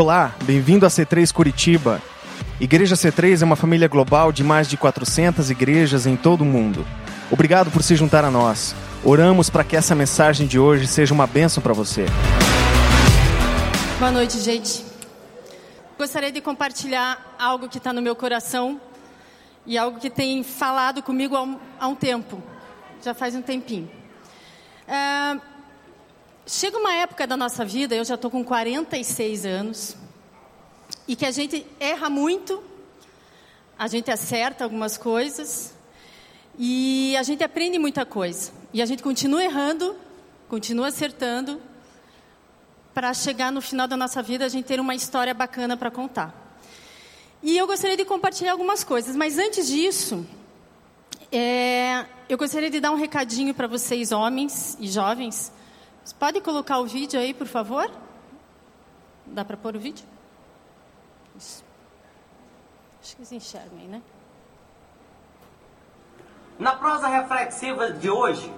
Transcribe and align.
Olá, 0.00 0.32
bem-vindo 0.44 0.86
a 0.86 0.88
C3 0.88 1.32
Curitiba. 1.32 2.00
Igreja 2.60 2.94
C3 2.94 3.42
é 3.42 3.44
uma 3.44 3.56
família 3.56 3.88
global 3.88 4.30
de 4.30 4.44
mais 4.44 4.68
de 4.68 4.76
400 4.76 5.50
igrejas 5.50 6.06
em 6.06 6.14
todo 6.14 6.42
o 6.42 6.44
mundo. 6.44 6.86
Obrigado 7.32 7.68
por 7.72 7.82
se 7.82 7.96
juntar 7.96 8.24
a 8.24 8.30
nós. 8.30 8.76
Oramos 9.02 9.50
para 9.50 9.64
que 9.64 9.74
essa 9.74 9.96
mensagem 9.96 10.46
de 10.46 10.56
hoje 10.56 10.86
seja 10.86 11.12
uma 11.12 11.26
bênção 11.26 11.60
para 11.60 11.72
você. 11.72 12.06
Boa 13.98 14.12
noite, 14.12 14.38
gente. 14.38 14.84
Gostaria 15.98 16.30
de 16.30 16.40
compartilhar 16.40 17.34
algo 17.36 17.68
que 17.68 17.78
está 17.78 17.92
no 17.92 18.00
meu 18.00 18.14
coração 18.14 18.80
e 19.66 19.76
algo 19.76 19.98
que 19.98 20.08
tem 20.08 20.44
falado 20.44 21.02
comigo 21.02 21.34
há 21.34 21.42
um, 21.42 21.58
há 21.80 21.88
um 21.88 21.96
tempo, 21.96 22.40
já 23.04 23.14
faz 23.14 23.34
um 23.34 23.42
tempinho. 23.42 23.90
É, 24.86 25.40
chega 26.48 26.78
uma 26.78 26.94
época 26.94 27.26
da 27.26 27.36
nossa 27.36 27.62
vida, 27.62 27.94
eu 27.94 28.04
já 28.04 28.14
estou 28.14 28.30
com 28.30 28.42
46 28.42 29.44
anos, 29.44 29.96
e 31.06 31.14
que 31.14 31.26
a 31.26 31.30
gente 31.30 31.66
erra 31.78 32.08
muito, 32.08 32.62
a 33.78 33.86
gente 33.86 34.10
acerta 34.10 34.64
algumas 34.64 34.96
coisas, 34.96 35.74
e 36.58 37.14
a 37.18 37.22
gente 37.22 37.44
aprende 37.44 37.78
muita 37.78 38.04
coisa. 38.04 38.50
E 38.72 38.82
a 38.82 38.86
gente 38.86 39.02
continua 39.02 39.44
errando, 39.44 39.94
continua 40.48 40.88
acertando, 40.88 41.60
para 42.94 43.12
chegar 43.14 43.52
no 43.52 43.60
final 43.60 43.86
da 43.86 43.96
nossa 43.96 44.22
vida 44.22 44.44
a 44.44 44.48
gente 44.48 44.64
ter 44.64 44.80
uma 44.80 44.94
história 44.94 45.32
bacana 45.32 45.76
para 45.76 45.90
contar. 45.90 46.34
E 47.42 47.56
eu 47.56 47.66
gostaria 47.66 47.96
de 47.96 48.04
compartilhar 48.04 48.52
algumas 48.52 48.82
coisas, 48.82 49.14
mas 49.14 49.38
antes 49.38 49.68
disso, 49.68 50.26
é, 51.30 52.06
eu 52.28 52.38
gostaria 52.38 52.70
de 52.70 52.80
dar 52.80 52.90
um 52.90 52.96
recadinho 52.96 53.54
para 53.54 53.68
vocês, 53.68 54.10
homens 54.10 54.76
e 54.80 54.88
jovens. 54.88 55.52
Você 56.08 56.14
pode 56.18 56.40
colocar 56.40 56.78
o 56.78 56.86
vídeo 56.86 57.20
aí, 57.20 57.34
por 57.34 57.46
favor? 57.46 57.86
Dá 59.26 59.44
para 59.44 59.58
pôr 59.58 59.76
o 59.76 59.78
vídeo? 59.78 60.06
Isso. 61.36 61.62
Acho 62.98 63.14
que 63.14 63.26
vocês 63.26 63.32
enxergam 63.44 63.78
aí, 63.78 63.86
né? 63.86 64.00
Na 66.58 66.74
prosa 66.76 67.08
reflexiva 67.08 67.92
de 67.92 68.08
hoje, 68.08 68.50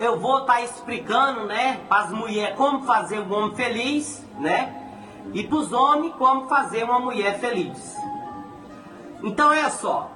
eu 0.00 0.18
vou 0.18 0.40
estar 0.40 0.54
tá 0.54 0.62
explicando, 0.62 1.44
né, 1.44 1.84
para 1.86 2.04
as 2.04 2.10
mulheres 2.12 2.56
como 2.56 2.86
fazer 2.86 3.18
um 3.18 3.30
homem 3.30 3.54
feliz, 3.54 4.24
né? 4.38 4.74
E 5.34 5.46
para 5.46 5.58
os 5.58 5.70
homens 5.70 6.14
como 6.14 6.48
fazer 6.48 6.82
uma 6.84 6.98
mulher 6.98 7.38
feliz. 7.40 7.94
Então 9.22 9.52
é 9.52 9.68
só, 9.68 10.10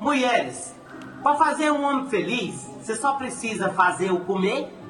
mulheres, 0.00 0.74
para 1.22 1.36
fazer 1.36 1.70
um 1.70 1.84
homem 1.84 2.10
feliz, 2.10 2.68
você 2.80 2.96
só 2.96 3.12
precisa 3.12 3.72
fazer 3.72 4.10
o 4.10 4.24
comer, 4.24 4.81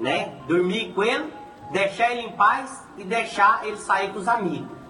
né? 0.00 0.34
Dormir 0.46 0.92
com 0.94 1.02
ele, 1.04 1.32
deixar 1.70 2.10
ele 2.10 2.22
em 2.22 2.32
paz 2.32 2.84
e 2.96 3.04
deixar 3.04 3.64
ele 3.64 3.76
sair 3.76 4.12
com 4.12 4.18
os 4.18 4.26
amigos. 4.26 4.80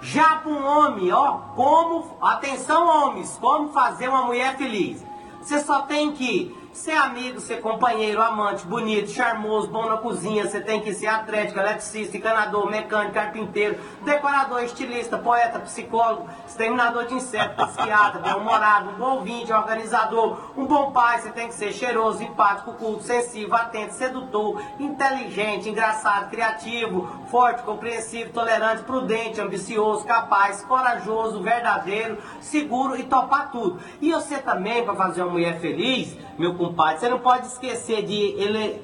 Já 0.00 0.36
para 0.36 0.50
um 0.50 0.64
homem, 0.64 1.12
ó, 1.12 1.38
como, 1.54 2.16
atenção 2.20 2.86
homens, 2.86 3.38
como 3.40 3.72
fazer 3.72 4.08
uma 4.08 4.22
mulher 4.24 4.56
feliz. 4.56 5.04
Você 5.40 5.60
só 5.60 5.82
tem 5.82 6.12
que 6.12 6.56
ser 6.72 6.92
amigo, 6.92 7.38
ser 7.38 7.60
companheiro, 7.60 8.22
amante, 8.22 8.66
bonito, 8.66 9.10
charmoso, 9.10 9.68
bom 9.68 9.86
na 9.86 9.98
cozinha, 9.98 10.48
você 10.48 10.60
tem 10.60 10.80
que 10.80 10.94
ser 10.94 11.06
atlético, 11.06 11.60
eletricista, 11.60 12.16
encanador, 12.16 12.70
mecânico, 12.70 13.12
carpinteiro, 13.12 13.78
decorador, 14.02 14.62
estilista, 14.64 15.18
poeta, 15.18 15.60
psicólogo, 15.60 16.28
exterminador 16.46 17.06
de 17.06 17.14
insetos, 17.14 17.66
psiquiatra, 17.72 18.20
bem-humorado, 18.24 18.90
um 18.90 18.94
bom 18.94 19.16
ouvinte, 19.16 19.52
organizador, 19.52 20.52
um 20.56 20.66
bom 20.66 20.92
pai, 20.92 21.20
você 21.20 21.30
tem 21.30 21.48
que 21.48 21.54
ser 21.54 21.72
cheiroso, 21.72 22.22
empático, 22.22 22.72
culto, 22.74 23.02
sensível, 23.02 23.54
atento, 23.54 23.92
sedutor, 23.92 24.62
inteligente, 24.80 25.68
engraçado, 25.68 26.30
criativo, 26.30 27.06
forte, 27.30 27.62
compreensivo, 27.62 28.32
tolerante, 28.32 28.82
prudente, 28.82 29.40
ambicioso, 29.40 30.06
capaz, 30.06 30.62
corajoso, 30.64 31.42
verdadeiro, 31.42 32.16
seguro 32.40 32.96
e 32.96 33.02
topar 33.02 33.50
tudo. 33.50 33.78
E 34.00 34.10
você 34.10 34.38
também, 34.38 34.84
para 34.84 34.94
fazer 34.94 35.22
uma 35.22 35.32
mulher 35.32 35.60
feliz, 35.60 36.16
meu 36.38 36.54
compadre, 36.62 37.00
você 37.00 37.08
não 37.08 37.18
pode 37.18 37.46
esquecer 37.46 38.02
de 38.02 38.36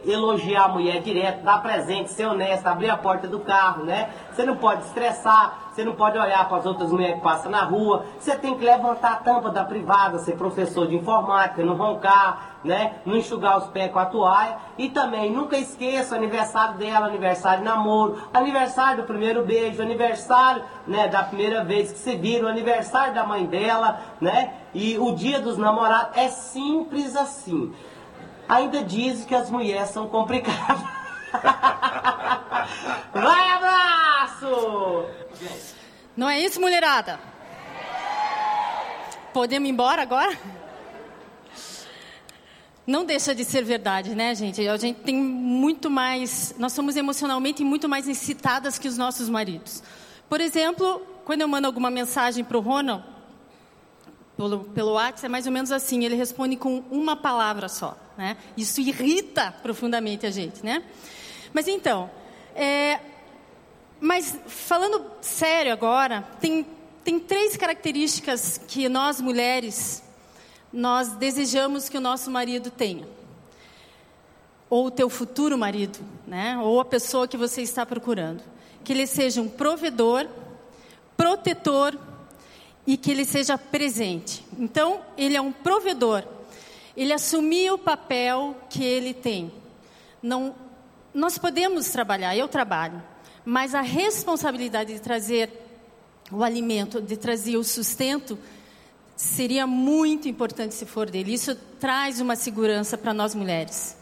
elogiar 0.05 0.65
a 0.65 0.69
mulher 0.69 1.01
direto, 1.03 1.45
dar 1.45 1.63
presente, 1.63 2.11
ser 2.11 2.27
honesto, 2.27 2.67
abrir 2.67 2.91
a 2.91 2.97
porta 2.97 3.29
do 3.29 3.41
carro, 3.41 3.85
né? 3.85 4.11
Você 4.39 4.47
não 4.47 4.55
pode 4.55 4.85
estressar, 4.85 5.59
você 5.73 5.83
não 5.83 5.97
pode 5.97 6.17
olhar 6.17 6.49
para 6.49 6.59
as 6.59 6.65
outras 6.65 6.93
mulheres 6.93 7.17
que 7.17 7.23
passam 7.23 7.51
na 7.51 7.65
rua, 7.65 8.05
você 8.21 8.37
tem 8.37 8.55
que 8.55 8.65
levantar 8.65 9.15
a 9.15 9.17
tampa 9.17 9.51
da 9.51 9.65
privada, 9.65 10.21
ser 10.21 10.37
professor 10.37 10.87
de 10.87 10.95
informática, 10.95 11.65
não 11.65 11.75
roncar, 11.75 12.61
né? 12.63 12.99
Não 13.05 13.17
enxugar 13.17 13.59
os 13.59 13.67
pés 13.67 13.91
com 13.91 13.99
a 13.99 14.07
toalha. 14.07 14.59
E 14.79 14.91
também, 14.91 15.33
nunca 15.33 15.59
esqueça 15.59 16.15
o 16.15 16.19
aniversário 16.19 16.79
dela, 16.79 17.07
aniversário 17.07 17.59
de 17.59 17.65
namoro, 17.65 18.23
aniversário 18.33 19.03
do 19.03 19.09
primeiro 19.09 19.45
beijo, 19.45 19.83
aniversário 19.83 20.63
né, 20.87 21.09
da 21.09 21.25
primeira 21.25 21.65
vez 21.65 21.91
que 21.91 21.99
se 21.99 22.15
viram, 22.15 22.47
aniversário 22.47 23.15
da 23.15 23.27
mãe 23.27 23.45
dela, 23.45 23.99
né? 24.21 24.53
E 24.73 24.97
o 24.99 25.17
dia 25.17 25.41
dos 25.41 25.59
namorados 25.59 26.17
é 26.17 26.29
simples 26.29 27.17
assim. 27.17 27.75
Ainda 28.49 28.85
dizem 28.85 29.27
que 29.27 29.35
as 29.35 29.51
mulheres 29.51 29.89
são 29.89 30.07
complicadas. 30.07 30.81
Vai, 33.13 33.51
abraço! 33.51 35.07
Não 36.17 36.29
é 36.29 36.41
isso, 36.41 36.61
mulherada? 36.61 37.21
Podemos 39.33 39.69
ir 39.69 39.73
embora 39.73 40.03
agora? 40.03 40.37
Não 42.87 43.05
deixa 43.05 43.35
de 43.35 43.45
ser 43.45 43.63
verdade, 43.65 44.15
né, 44.15 44.35
gente? 44.35 44.67
A 44.67 44.77
gente 44.79 45.01
tem 45.01 45.15
muito 45.15 45.91
mais. 45.91 46.55
Nós 46.59 46.73
somos 46.73 46.97
emocionalmente 46.97 47.63
muito 47.63 47.89
mais 47.89 48.09
incitadas 48.09 48.79
que 48.79 48.89
os 48.89 48.97
nossos 48.97 49.29
maridos. 49.29 49.83
Por 50.29 50.41
exemplo, 50.41 51.03
quando 51.25 51.43
eu 51.43 51.49
mando 51.49 51.67
alguma 51.67 51.91
mensagem 51.91 52.43
para 52.43 52.57
o 52.57 52.61
Ronald, 52.61 53.05
pelo, 54.39 54.61
pelo 54.61 54.93
WhatsApp, 54.93 55.27
é 55.27 55.29
mais 55.29 55.47
ou 55.47 55.53
menos 55.53 55.73
assim: 55.73 56.05
ele 56.05 56.15
responde 56.15 56.57
com 56.57 56.79
uma 56.93 57.17
palavra 57.17 57.69
só. 57.69 57.99
Né? 58.17 58.37
Isso 58.57 58.81
irrita 58.81 59.53
profundamente 59.63 60.25
a 60.25 60.31
gente, 60.31 60.65
né? 60.65 60.85
Mas 61.53 61.67
então, 61.67 62.09
é, 62.55 63.01
mas 64.01 64.39
falando 64.47 65.05
sério 65.21 65.73
agora, 65.73 66.23
tem, 66.41 66.65
tem 67.03 67.19
três 67.19 67.57
características 67.57 68.61
que 68.69 68.89
nós 68.89 69.21
mulheres, 69.21 70.05
nós 70.73 71.09
desejamos 71.09 71.89
que 71.89 71.99
o 71.99 72.01
nosso 72.01 72.31
marido 72.31 72.71
tenha. 72.71 73.09
Ou 74.71 74.87
o 74.87 74.91
teu 74.91 75.11
futuro 75.11 75.59
marido, 75.59 75.99
né? 76.27 76.59
Ou 76.59 76.79
a 76.79 76.85
pessoa 76.85 77.27
que 77.27 77.37
você 77.37 77.63
está 77.63 77.85
procurando. 77.85 78.43
Que 78.85 78.93
ele 78.93 79.07
seja 79.07 79.41
um 79.41 79.49
provedor, 79.49 80.29
protetor 81.17 81.99
e 82.89 82.97
que 82.97 83.11
ele 83.11 83.27
seja 83.27 83.59
presente. 83.59 84.43
Então, 84.59 85.03
ele 85.15 85.37
é 85.37 85.41
um 85.43 85.53
provedor. 85.53 86.25
Ele 86.97 87.13
assumir 87.13 87.71
o 87.71 87.77
papel 87.77 88.57
que 88.71 88.83
ele 88.83 89.13
tem. 89.13 89.53
Não, 90.23 90.55
nós 91.13 91.37
podemos 91.37 91.91
trabalhar, 91.91 92.35
eu 92.35 92.49
trabalho, 92.49 93.03
mas 93.45 93.75
a 93.75 93.83
responsabilidade 93.83 94.95
de 94.95 95.01
trazer 95.01 95.51
o 96.33 96.43
alimento, 96.43 97.03
de 97.03 97.15
trazer 97.19 97.59
o 97.59 97.63
sustento, 97.63 98.39
seria 99.15 99.67
muito 99.67 100.27
importante 100.27 100.75
se 100.75 100.87
for 100.87 101.11
dele. 101.11 101.35
Isso 101.35 101.55
traz 101.79 102.23
uma 102.23 102.37
segurança 102.37 102.97
para 102.97 103.13
nós 103.13 103.35
mulheres. 103.35 103.99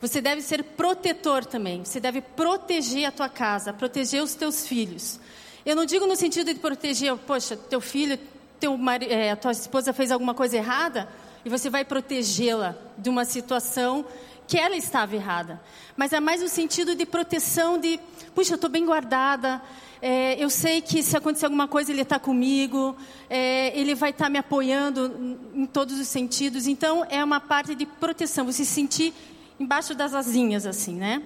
Você 0.00 0.20
deve 0.20 0.42
ser 0.42 0.62
protetor 0.62 1.44
também. 1.44 1.84
Você 1.84 1.98
deve 1.98 2.20
proteger 2.20 3.06
a 3.06 3.10
tua 3.10 3.28
casa, 3.28 3.72
proteger 3.72 4.22
os 4.22 4.36
teus 4.36 4.64
filhos. 4.64 5.18
Eu 5.64 5.76
não 5.76 5.84
digo 5.84 6.06
no 6.06 6.16
sentido 6.16 6.52
de 6.52 6.60
proteger, 6.60 7.16
poxa, 7.16 7.56
teu 7.56 7.80
filho, 7.80 8.18
teu 8.58 8.78
é, 9.08 9.34
tua 9.36 9.52
esposa 9.52 9.92
fez 9.92 10.10
alguma 10.10 10.34
coisa 10.34 10.56
errada 10.56 11.08
e 11.44 11.48
você 11.48 11.70
vai 11.70 11.84
protegê-la 11.84 12.76
de 12.96 13.08
uma 13.08 13.24
situação 13.24 14.04
que 14.46 14.56
ela 14.56 14.76
estava 14.76 15.14
errada. 15.14 15.60
Mas 15.96 16.12
é 16.12 16.20
mais 16.20 16.40
no 16.40 16.48
sentido 16.48 16.94
de 16.94 17.04
proteção, 17.04 17.78
de, 17.78 18.00
puxa, 18.34 18.52
eu 18.52 18.56
estou 18.56 18.70
bem 18.70 18.84
guardada, 18.86 19.60
é, 20.00 20.42
eu 20.42 20.48
sei 20.48 20.80
que 20.80 21.02
se 21.02 21.16
acontecer 21.16 21.44
alguma 21.44 21.68
coisa 21.68 21.92
ele 21.92 22.02
está 22.02 22.18
comigo, 22.18 22.96
é, 23.28 23.78
ele 23.78 23.94
vai 23.94 24.10
estar 24.10 24.24
tá 24.24 24.30
me 24.30 24.38
apoiando 24.38 25.38
em 25.54 25.66
todos 25.66 25.98
os 25.98 26.08
sentidos. 26.08 26.66
Então 26.66 27.06
é 27.10 27.22
uma 27.22 27.40
parte 27.40 27.74
de 27.74 27.84
proteção, 27.84 28.46
você 28.46 28.64
se 28.64 28.72
sentir 28.72 29.12
embaixo 29.60 29.94
das 29.94 30.14
asinhas 30.14 30.66
assim, 30.66 30.94
né? 30.94 31.22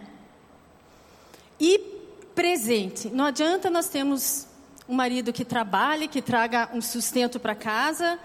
E 1.60 2.01
presente. 2.34 3.08
Não 3.08 3.26
adianta 3.26 3.70
nós 3.70 3.88
termos 3.88 4.46
um 4.88 4.94
marido 4.94 5.32
que 5.32 5.44
trabalhe, 5.44 6.08
que 6.08 6.20
traga 6.20 6.70
um 6.75 6.81
sustento 6.81 7.38
para 7.38 7.55
casa, 7.55 8.19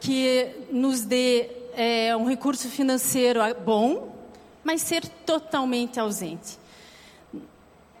que 0.00 0.50
nos 0.70 1.02
dê 1.02 1.48
é, 1.74 2.16
um 2.16 2.26
recurso 2.26 2.68
financeiro 2.68 3.40
bom, 3.64 4.14
mas 4.62 4.82
ser 4.82 5.06
totalmente 5.06 6.00
ausente. 6.00 6.58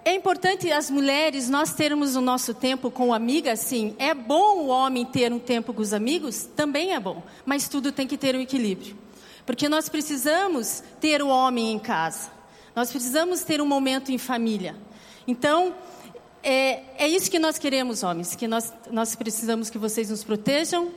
É 0.04 0.14
importante 0.14 0.70
as 0.70 0.88
mulheres 0.88 1.48
nós 1.48 1.74
termos 1.74 2.14
o 2.14 2.20
nosso 2.20 2.54
tempo 2.54 2.92
com 2.92 3.12
amigas, 3.12 3.58
sim. 3.58 3.94
É 3.98 4.14
bom 4.14 4.60
o 4.60 4.66
homem 4.68 5.04
ter 5.04 5.32
um 5.32 5.38
tempo 5.38 5.74
com 5.74 5.82
os 5.82 5.92
amigos, 5.92 6.48
também 6.54 6.94
é 6.94 7.00
bom, 7.00 7.22
mas 7.44 7.68
tudo 7.68 7.90
tem 7.90 8.06
que 8.06 8.16
ter 8.16 8.36
um 8.36 8.40
equilíbrio. 8.40 8.96
Porque 9.44 9.68
nós 9.68 9.88
precisamos 9.88 10.82
ter 11.00 11.22
o 11.22 11.28
homem 11.28 11.72
em 11.72 11.78
casa. 11.78 12.30
Nós 12.74 12.90
precisamos 12.90 13.42
ter 13.42 13.60
um 13.60 13.66
momento 13.66 14.12
em 14.12 14.18
família. 14.18 14.76
Então, 15.26 15.74
é, 16.42 16.82
é 16.98 17.08
isso 17.08 17.30
que 17.30 17.38
nós 17.38 17.58
queremos, 17.58 18.02
homens, 18.02 18.36
que 18.36 18.46
nós, 18.46 18.72
nós 18.90 19.16
precisamos 19.16 19.68
que 19.68 19.78
vocês 19.78 20.10
nos 20.10 20.22
protejam, 20.22 20.92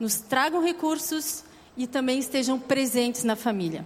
nos 0.00 0.16
tragam 0.16 0.62
recursos 0.62 1.44
e 1.76 1.86
também 1.86 2.18
estejam 2.18 2.58
presentes 2.58 3.24
na 3.24 3.36
família. 3.36 3.84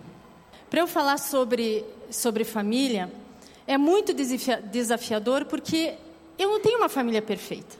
Para 0.71 0.81
eu 0.81 0.87
falar 0.87 1.19
sobre, 1.19 1.85
sobre 2.11 2.45
família, 2.45 3.11
é 3.67 3.77
muito 3.77 4.15
desafiador 4.15 5.45
porque 5.47 5.95
eu 6.39 6.51
não 6.51 6.61
tenho 6.61 6.79
uma 6.79 6.89
família 6.89 7.21
perfeita. 7.21 7.77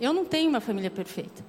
Eu 0.00 0.12
não 0.12 0.24
tenho 0.24 0.48
uma 0.48 0.60
família 0.60 0.90
perfeita. 0.90 1.44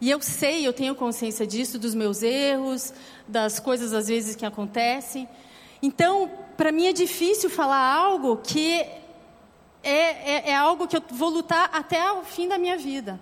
E 0.00 0.08
eu 0.08 0.22
sei, 0.22 0.66
eu 0.66 0.72
tenho 0.72 0.94
consciência 0.94 1.46
disso, 1.46 1.78
dos 1.78 1.94
meus 1.94 2.22
erros, 2.22 2.94
das 3.28 3.60
coisas 3.60 3.92
às 3.92 4.08
vezes 4.08 4.34
que 4.34 4.46
acontecem. 4.46 5.28
Então, 5.82 6.30
para 6.56 6.72
mim 6.72 6.86
é 6.86 6.92
difícil 6.92 7.50
falar 7.50 7.94
algo 7.94 8.38
que 8.38 8.86
é, 9.82 9.90
é, 9.90 10.50
é, 10.50 10.54
algo 10.54 10.86
que 10.86 10.96
eu 10.96 11.02
vou 11.10 11.30
lutar 11.30 11.70
até 11.72 12.12
o 12.12 12.22
fim 12.22 12.48
da 12.48 12.58
minha 12.58 12.76
vida. 12.76 13.20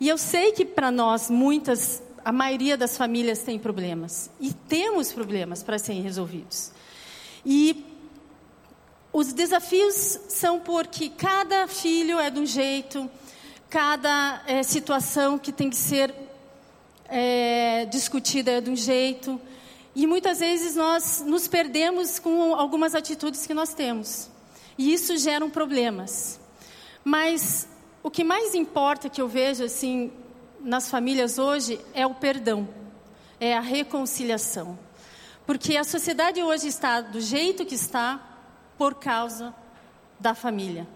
E 0.00 0.08
eu 0.08 0.18
sei 0.18 0.52
que 0.52 0.64
para 0.64 0.90
nós, 0.90 1.30
muitas, 1.30 2.02
a 2.24 2.30
maioria 2.30 2.76
das 2.76 2.96
famílias 2.96 3.42
tem 3.42 3.58
problemas. 3.58 4.30
E 4.40 4.52
temos 4.52 5.12
problemas 5.12 5.62
para 5.62 5.78
serem 5.78 6.02
resolvidos. 6.02 6.70
E 7.44 7.84
os 9.12 9.32
desafios 9.32 10.20
são 10.28 10.60
porque 10.60 11.08
cada 11.08 11.66
filho 11.66 12.18
é 12.20 12.28
de 12.28 12.38
um 12.38 12.46
jeito, 12.46 13.10
cada 13.70 14.42
é, 14.46 14.62
situação 14.62 15.38
que 15.38 15.50
tem 15.50 15.70
que 15.70 15.76
ser 15.76 16.14
é, 17.08 17.86
discutida 17.86 18.52
é 18.52 18.60
de 18.60 18.70
um 18.70 18.76
jeito. 18.76 19.40
E 19.94 20.06
muitas 20.06 20.40
vezes 20.40 20.76
nós 20.76 21.24
nos 21.26 21.48
perdemos 21.48 22.18
com 22.18 22.54
algumas 22.54 22.94
atitudes 22.94 23.46
que 23.46 23.54
nós 23.54 23.72
temos. 23.72 24.28
E 24.78 24.92
isso 24.92 25.16
gera 25.16 25.46
problemas. 25.48 26.38
Mas 27.04 27.68
o 28.02 28.10
que 28.10 28.24
mais 28.24 28.54
importa 28.54 29.08
que 29.08 29.20
eu 29.20 29.28
vejo 29.28 29.64
assim 29.64 30.12
nas 30.60 30.90
famílias 30.90 31.38
hoje 31.38 31.80
é 31.94 32.06
o 32.06 32.14
perdão, 32.14 32.68
é 33.38 33.56
a 33.56 33.60
reconciliação. 33.60 34.78
Porque 35.46 35.76
a 35.76 35.84
sociedade 35.84 36.42
hoje 36.42 36.66
está 36.66 37.00
do 37.00 37.20
jeito 37.20 37.64
que 37.64 37.74
está 37.74 38.20
por 38.76 38.94
causa 38.94 39.54
da 40.18 40.34
família. 40.34 40.86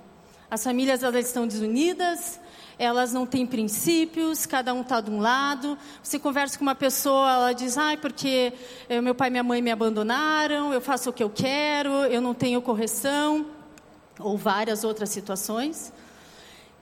As 0.50 0.64
famílias 0.64 1.04
elas 1.04 1.26
estão 1.26 1.46
desunidas, 1.46 2.40
elas 2.76 3.12
não 3.12 3.24
têm 3.24 3.46
princípios, 3.46 4.46
cada 4.46 4.74
um 4.74 4.80
está 4.80 5.00
de 5.00 5.10
um 5.10 5.20
lado. 5.20 5.78
Você 6.02 6.18
conversa 6.18 6.58
com 6.58 6.64
uma 6.64 6.74
pessoa, 6.74 7.30
ela 7.30 7.52
diz, 7.52 7.78
ai, 7.78 7.96
porque 7.96 8.52
eh, 8.88 9.00
meu 9.00 9.14
pai 9.14 9.28
e 9.28 9.30
minha 9.30 9.44
mãe 9.44 9.62
me 9.62 9.70
abandonaram, 9.70 10.74
eu 10.74 10.80
faço 10.80 11.10
o 11.10 11.12
que 11.12 11.22
eu 11.22 11.30
quero, 11.30 11.90
eu 12.06 12.20
não 12.20 12.34
tenho 12.34 12.60
correção, 12.60 13.46
ou 14.20 14.36
várias 14.36 14.84
outras 14.84 15.10
situações. 15.10 15.92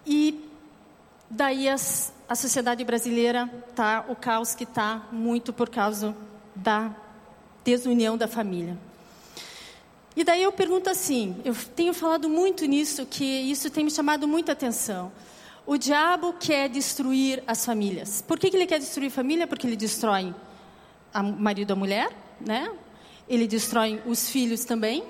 E 0.06 0.44
daí 1.31 1.69
as, 1.69 2.12
a 2.29 2.35
sociedade 2.35 2.85
brasileira 2.85 3.49
tá 3.75 4.05
o 4.08 4.17
caos 4.17 4.55
que 4.55 4.64
está 4.64 5.06
muito 5.12 5.52
por 5.52 5.69
causa 5.69 6.17
da 6.55 6.94
desunião 7.64 8.17
da 8.17 8.26
família. 8.26 8.79
E 10.17 10.25
daí 10.25 10.43
eu 10.43 10.50
pergunto 10.50 10.90
assim, 10.90 11.37
eu 11.44 11.55
tenho 11.76 11.94
falado 11.94 12.29
muito 12.29 12.64
nisso, 12.67 13.06
que 13.06 13.25
isso 13.25 13.70
tem 13.70 13.85
me 13.85 13.90
chamado 13.90 14.26
muita 14.26 14.52
atenção. 14.52 15.12
O 15.64 15.76
diabo 15.76 16.32
quer 16.32 16.69
destruir 16.69 17.43
as 17.46 17.64
famílias. 17.64 18.23
Por 18.23 18.38
que, 18.38 18.50
que 18.50 18.56
ele 18.56 18.67
quer 18.67 18.79
destruir 18.79 19.11
família? 19.11 19.46
Porque 19.46 19.67
ele 19.67 19.76
destrói 19.76 20.35
o 21.14 21.23
marido 21.23 21.70
e 21.70 21.73
a 21.73 21.76
mulher, 21.76 22.11
né? 22.40 22.73
Ele 23.29 23.46
destrói 23.46 24.02
os 24.06 24.29
filhos 24.31 24.64
também. 24.64 25.05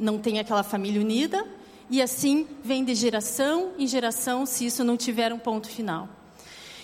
Não 0.00 0.18
tem 0.18 0.40
aquela 0.40 0.64
família 0.64 1.00
unida. 1.00 1.46
E 1.88 2.02
assim 2.02 2.48
vem 2.64 2.84
de 2.84 2.94
geração 2.94 3.72
em 3.78 3.86
geração, 3.86 4.46
se 4.46 4.66
isso 4.66 4.82
não 4.82 4.96
tiver 4.96 5.32
um 5.32 5.38
ponto 5.38 5.68
final. 5.68 6.08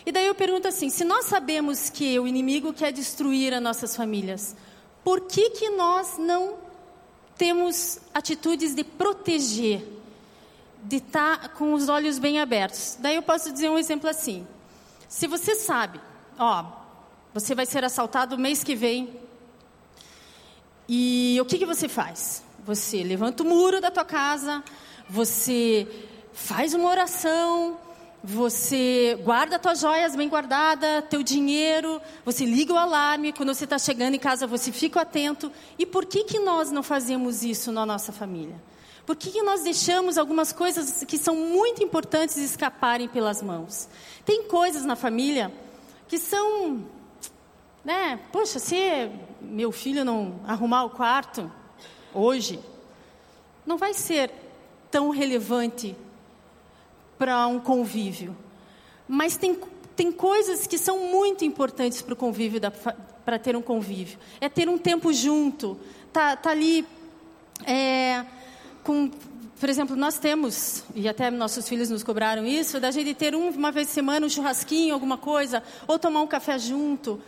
E 0.04 0.12
daí 0.12 0.26
eu 0.26 0.34
pergunto 0.34 0.68
assim: 0.68 0.88
se 0.88 1.04
nós 1.04 1.24
sabemos 1.24 1.90
que 1.90 2.18
o 2.20 2.28
inimigo 2.28 2.72
quer 2.72 2.92
destruir 2.92 3.54
as 3.54 3.62
nossas 3.62 3.96
famílias, 3.96 4.54
por 5.02 5.22
que, 5.22 5.50
que 5.50 5.70
nós 5.70 6.18
não 6.18 6.54
temos 7.36 7.98
atitudes 8.14 8.74
de 8.74 8.84
proteger 8.84 9.96
de 10.86 10.96
estar 10.96 11.40
tá 11.40 11.48
com 11.48 11.74
os 11.74 11.88
olhos 11.88 12.18
bem 12.18 12.40
abertos. 12.40 12.96
Daí 13.00 13.16
eu 13.16 13.22
posso 13.22 13.52
dizer 13.52 13.68
um 13.68 13.78
exemplo 13.78 14.08
assim: 14.08 14.46
se 15.08 15.26
você 15.26 15.54
sabe, 15.54 16.00
ó, 16.38 16.64
você 17.34 17.54
vai 17.54 17.66
ser 17.66 17.84
assaltado 17.84 18.38
mês 18.38 18.62
que 18.62 18.74
vem, 18.74 19.20
e 20.88 21.36
o 21.40 21.44
que, 21.44 21.58
que 21.58 21.66
você 21.66 21.88
faz? 21.88 22.42
Você 22.66 23.04
levanta 23.04 23.44
o 23.44 23.46
muro 23.46 23.80
da 23.80 23.92
tua 23.92 24.04
casa, 24.04 24.60
você 25.08 25.86
faz 26.32 26.74
uma 26.74 26.90
oração, 26.90 27.78
você 28.24 29.16
guarda 29.22 29.56
tuas 29.56 29.78
joias 29.78 30.16
bem 30.16 30.28
guardadas, 30.28 31.04
teu 31.08 31.22
dinheiro, 31.22 32.02
você 32.24 32.44
liga 32.44 32.72
o 32.72 32.76
alarme, 32.76 33.32
quando 33.32 33.54
você 33.54 33.62
está 33.62 33.78
chegando 33.78 34.14
em 34.14 34.18
casa 34.18 34.48
você 34.48 34.72
fica 34.72 35.02
atento. 35.02 35.52
E 35.78 35.86
por 35.86 36.06
que, 36.06 36.24
que 36.24 36.40
nós 36.40 36.72
não 36.72 36.82
fazemos 36.82 37.44
isso 37.44 37.70
na 37.70 37.86
nossa 37.86 38.10
família? 38.10 38.60
Por 39.06 39.14
que, 39.14 39.30
que 39.30 39.44
nós 39.44 39.62
deixamos 39.62 40.18
algumas 40.18 40.52
coisas 40.52 41.04
que 41.04 41.16
são 41.16 41.36
muito 41.36 41.84
importantes 41.84 42.36
escaparem 42.36 43.06
pelas 43.06 43.40
mãos? 43.42 43.88
Tem 44.24 44.42
coisas 44.48 44.84
na 44.84 44.96
família 44.96 45.54
que 46.08 46.18
são, 46.18 46.84
né? 47.84 48.18
Poxa, 48.32 48.58
se 48.58 49.08
meu 49.40 49.70
filho 49.70 50.04
não 50.04 50.40
arrumar 50.44 50.82
o 50.82 50.90
quarto 50.90 51.48
hoje, 52.16 52.58
não 53.66 53.76
vai 53.76 53.92
ser 53.94 54.30
tão 54.90 55.10
relevante 55.10 55.96
para 57.18 57.46
um 57.46 57.58
convívio. 57.58 58.36
Mas 59.08 59.36
tem, 59.36 59.58
tem 59.94 60.10
coisas 60.12 60.66
que 60.66 60.78
são 60.78 61.10
muito 61.10 61.44
importantes 61.44 62.02
para 62.02 62.14
o 62.14 62.16
convívio, 62.16 62.60
para 63.24 63.38
ter 63.38 63.56
um 63.56 63.62
convívio. 63.62 64.18
É 64.40 64.48
ter 64.48 64.68
um 64.68 64.78
tempo 64.78 65.12
junto, 65.12 65.78
tá, 66.12 66.36
tá 66.36 66.50
ali 66.50 66.86
é, 67.64 68.24
com, 68.82 69.10
por 69.58 69.68
exemplo, 69.68 69.96
nós 69.96 70.18
temos, 70.18 70.84
e 70.94 71.08
até 71.08 71.30
nossos 71.30 71.68
filhos 71.68 71.90
nos 71.90 72.02
cobraram 72.02 72.46
isso, 72.46 72.78
da 72.78 72.90
gente 72.90 73.14
ter 73.14 73.34
um, 73.34 73.48
uma 73.50 73.72
vez 73.72 73.88
por 73.88 73.94
semana 73.94 74.26
um 74.26 74.28
churrasquinho, 74.28 74.94
alguma 74.94 75.16
coisa, 75.16 75.62
ou 75.86 75.98
tomar 75.98 76.20
um 76.20 76.26
café 76.26 76.58
junto. 76.58 77.20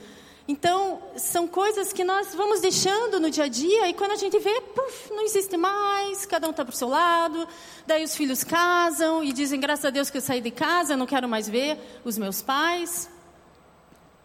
Então, 0.51 1.03
são 1.15 1.47
coisas 1.47 1.93
que 1.93 2.03
nós 2.03 2.35
vamos 2.35 2.61
deixando 2.61 3.21
no 3.21 3.29
dia 3.29 3.45
a 3.45 3.49
dia 3.49 3.87
e 3.87 3.93
quando 3.93 4.13
a 4.13 4.17
gente 4.17 4.39
vê, 4.39 4.63
puf, 4.75 5.13
não 5.13 5.23
existe 5.23 5.59
mais, 5.59 6.25
cada 6.25 6.47
um 6.47 6.51
está 6.53 6.65
para 6.65 6.73
o 6.73 6.77
seu 6.77 6.89
lado. 6.89 7.47
Daí 7.87 8.03
os 8.03 8.17
filhos 8.17 8.43
casam 8.43 9.23
e 9.23 9.31
dizem, 9.31 9.61
graças 9.61 9.85
a 9.85 9.91
Deus 9.91 10.09
que 10.09 10.17
eu 10.17 10.23
saí 10.23 10.41
de 10.41 10.51
casa, 10.51 10.97
não 10.97 11.05
quero 11.05 11.29
mais 11.29 11.47
ver 11.47 11.79
os 12.03 12.17
meus 12.17 12.41
pais. 12.41 13.11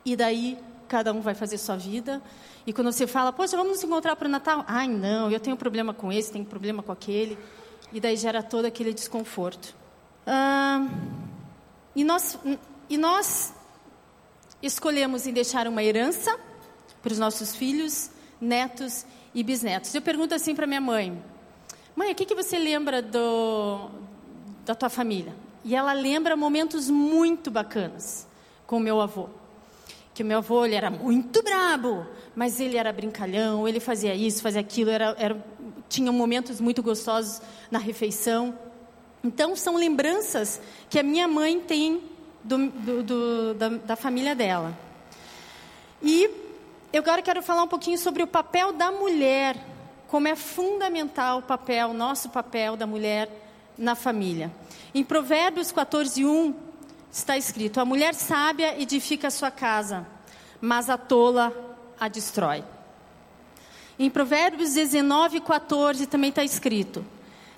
E 0.06 0.16
daí 0.16 0.58
cada 0.88 1.12
um 1.12 1.20
vai 1.20 1.36
fazer 1.36 1.58
sua 1.58 1.76
vida. 1.76 2.22
E 2.66 2.72
quando 2.72 2.90
você 2.94 3.06
fala, 3.06 3.34
poxa, 3.34 3.58
vamos 3.58 3.74
nos 3.74 3.84
encontrar 3.84 4.16
para 4.16 4.28
o 4.28 4.32
Natal. 4.32 4.64
Ai, 4.66 4.88
não, 4.88 5.30
eu 5.30 5.42
tenho 5.42 5.58
problema 5.58 5.94
com 5.94 6.10
esse, 6.10 6.32
tenho 6.32 6.46
problema 6.46 6.82
com 6.82 6.94
aquele. 6.94 7.38
E 7.92 8.00
daí 8.00 8.16
gera 8.16 8.42
todo 8.42 8.64
aquele 8.64 8.94
desconforto. 8.94 9.76
Ah, 10.26 10.88
e, 11.94 12.02
nós, 12.06 12.40
e 12.90 12.98
nós 12.98 13.54
escolhemos 14.66 15.28
em 15.28 15.34
deixar 15.34 15.68
uma 15.68 15.84
herança 15.84 16.40
para 17.02 17.12
os 17.12 17.20
nossos 17.20 17.56
filhos, 17.56 18.10
netos 18.40 19.06
e 19.36 19.44
bisnetos. 19.44 19.94
Eu 19.94 20.02
pergunto 20.02 20.34
assim 20.34 20.56
para 20.56 20.66
minha 20.66 20.82
mãe: 20.82 21.22
Mãe, 21.96 22.12
o 22.12 22.16
que, 22.16 22.26
que 22.26 22.34
você 22.34 22.58
lembra 22.58 23.02
do, 23.02 23.90
da 24.66 24.74
tua 24.74 24.90
família? 24.90 25.36
E 25.64 25.76
ela 25.76 25.94
lembra 25.94 26.36
momentos 26.36 26.90
muito 26.90 27.52
bacanas 27.52 28.28
com 28.66 28.78
o 28.78 28.80
meu 28.80 29.00
avô 29.00 29.30
que 30.14 30.22
o 30.22 30.26
meu 30.26 30.38
avô 30.38 30.64
ele 30.64 30.76
era 30.76 30.92
muito 30.92 31.42
brabo, 31.42 32.06
mas 32.36 32.60
ele 32.60 32.78
era 32.78 32.94
brincalhão, 32.94 33.68
ele 33.68 33.80
fazia 33.80 34.14
isso, 34.14 34.42
fazia 34.42 34.62
aquilo, 34.62 34.92
era, 34.92 35.16
era, 35.18 35.44
tinha 35.90 36.12
momentos 36.12 36.62
muito 36.62 36.84
gostosos 36.84 37.42
na 37.72 37.80
refeição. 37.80 38.58
Então, 39.24 39.56
são 39.56 39.76
lembranças 39.76 40.62
que 40.90 41.00
a 41.00 41.04
minha 41.04 41.28
mãe 41.28 41.60
tem 41.60 42.04
do, 42.44 42.70
do, 42.70 43.04
do, 43.04 43.54
da, 43.54 43.70
da 43.70 43.96
família 43.96 44.36
dela. 44.36 44.78
E 46.02 46.30
eu 46.92 47.02
agora 47.02 47.22
quero 47.22 47.42
falar 47.42 47.64
um 47.64 47.68
pouquinho 47.68 47.98
sobre 47.98 48.22
o 48.22 48.28
papel 48.28 48.74
da 48.74 48.92
mulher, 48.92 49.58
como 50.08 50.28
é 50.28 50.36
fundamental 50.36 51.40
o 51.40 51.42
papel, 51.42 51.94
nosso 51.94 52.30
papel 52.30 52.76
da 52.76 52.86
mulher 52.86 53.30
na 53.78 53.96
família. 53.96 54.52
Em 54.94 55.04
Provérbios 55.04 55.72
14, 55.72 56.26
1, 56.26 56.54
está 57.12 57.38
escrito: 57.38 57.80
A 57.80 57.86
mulher 57.86 58.14
sábia 58.14 58.80
edifica 58.80 59.30
a 59.30 59.32
sua 59.32 59.50
casa, 59.50 60.06
mas 60.60 60.90
a 60.90 60.98
tola 60.98 61.52
a 62.00 62.08
destrói. 62.08 62.64
Em 63.98 64.10
Provérbios 64.10 64.74
19, 64.74 65.40
14 65.40 66.06
também 66.08 66.30
está 66.30 66.44
escrito: 66.44 67.06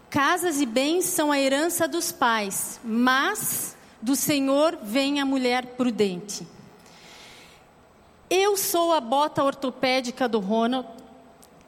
Casas 0.09 0.61
e 0.61 0.65
bens 0.65 1.05
são 1.05 1.31
a 1.31 1.39
herança 1.39 1.87
dos 1.87 2.11
pais, 2.11 2.79
mas 2.83 3.75
do 4.05 4.15
Senhor 4.15 4.77
vem 4.83 5.19
a 5.19 5.25
mulher 5.25 5.65
prudente. 5.65 6.45
Eu 8.29 8.55
sou 8.55 8.93
a 8.93 9.01
bota 9.01 9.43
ortopédica 9.43 10.29
do 10.29 10.39
Ronald, 10.39 10.87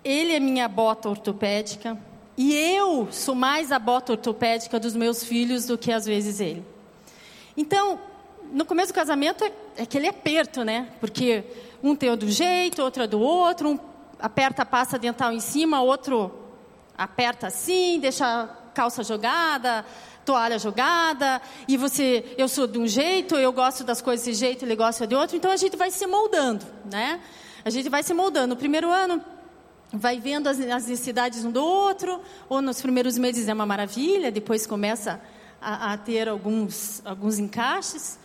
ele 0.03 0.33
é 0.33 0.39
minha 0.39 0.67
bota 0.67 1.09
ortopédica. 1.09 1.97
E 2.37 2.53
eu 2.53 3.07
sou 3.11 3.33
mais 3.33 3.71
a 3.71 3.79
bota 3.79 4.11
ortopédica 4.11 4.79
dos 4.79 4.95
meus 4.95 5.23
filhos 5.23 5.65
do 5.65 5.79
que 5.79 5.91
às 5.91 6.05
vezes 6.05 6.39
ele. 6.39 6.63
Então, 7.57 7.99
no 8.53 8.65
começo 8.65 8.93
do 8.93 8.95
casamento 8.95 9.43
é, 9.43 9.51
é 9.75 9.81
aquele 9.81 10.07
aperto, 10.07 10.63
né? 10.63 10.89
Porque 10.99 11.43
um 11.81 11.95
tem 11.95 12.15
do 12.15 12.29
jeito, 12.29 12.83
outro 12.83 13.01
é 13.01 13.07
do 13.07 13.19
outro, 13.19 13.67
um 13.67 13.79
aperta 14.19 14.61
a 14.61 14.65
pasta 14.65 14.99
dental 14.99 15.31
em 15.31 15.39
cima, 15.39 15.81
outro 15.81 16.31
aperta 16.95 17.47
assim, 17.47 17.99
deixa 17.99 18.43
a 18.43 18.47
calça 18.75 19.03
jogada, 19.03 19.83
toalha 20.27 20.59
jogada, 20.59 21.41
e 21.69 21.77
você, 21.77 22.35
eu 22.37 22.49
sou 22.49 22.67
de 22.67 22.77
um 22.77 22.85
jeito, 22.85 23.37
eu 23.37 23.53
gosto 23.53 23.85
das 23.85 24.01
coisas 24.01 24.25
desse 24.25 24.37
jeito, 24.37 24.65
ele 24.65 24.75
gosta 24.75 25.07
de 25.07 25.15
outro, 25.15 25.37
então 25.37 25.49
a 25.49 25.55
gente 25.55 25.77
vai 25.77 25.89
se 25.89 26.05
moldando, 26.05 26.65
né? 26.83 27.21
A 27.63 27.69
gente 27.69 27.87
vai 27.87 28.03
se 28.03 28.13
moldando. 28.13 28.47
No 28.47 28.57
primeiro 28.57 28.91
ano, 28.91 29.23
vai 29.93 30.19
vendo 30.19 30.47
as, 30.47 30.59
as 30.59 30.85
necessidades 30.85 31.45
um 31.45 31.51
do 31.51 31.63
outro, 31.63 32.19
ou 32.49 32.61
nos 32.61 32.81
primeiros 32.81 33.17
meses 33.17 33.47
é 33.47 33.53
uma 33.53 33.65
maravilha, 33.65 34.29
depois 34.29 34.67
começa 34.67 35.21
a, 35.61 35.93
a 35.93 35.97
ter 35.97 36.27
alguns, 36.27 37.01
alguns 37.05 37.39
encaixes. 37.39 38.19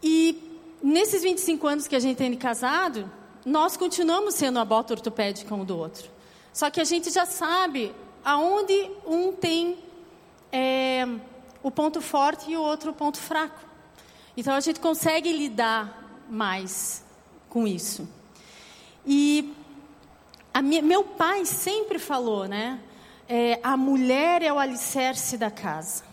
E 0.00 0.40
nesses 0.80 1.24
25 1.24 1.66
anos 1.66 1.88
que 1.88 1.96
a 1.96 2.00
gente 2.00 2.16
tem 2.18 2.30
de 2.30 2.36
casado, 2.36 3.10
nós 3.44 3.76
continuamos 3.76 4.36
sendo 4.36 4.60
a 4.60 4.64
bota 4.64 4.94
ortopédica 4.94 5.52
um 5.56 5.64
do 5.64 5.76
outro. 5.76 6.08
Só 6.52 6.70
que 6.70 6.80
a 6.80 6.84
gente 6.84 7.10
já 7.10 7.26
sabe 7.26 7.92
aonde 8.24 8.90
um 9.04 9.32
tem 9.32 9.83
é, 10.56 11.04
o 11.64 11.70
ponto 11.70 12.00
forte 12.00 12.52
e 12.52 12.56
o 12.56 12.62
outro 12.62 12.92
ponto 12.92 13.18
fraco. 13.18 13.58
Então 14.36 14.54
a 14.54 14.60
gente 14.60 14.78
consegue 14.78 15.32
lidar 15.32 16.22
mais 16.30 17.04
com 17.50 17.66
isso. 17.66 18.08
E 19.04 19.52
minha, 20.62 20.80
meu 20.80 21.02
pai 21.02 21.44
sempre 21.44 21.98
falou, 21.98 22.46
né? 22.46 22.78
É, 23.28 23.58
a 23.64 23.76
mulher 23.76 24.42
é 24.42 24.52
o 24.52 24.58
alicerce 24.58 25.36
da 25.36 25.50
casa. 25.50 26.04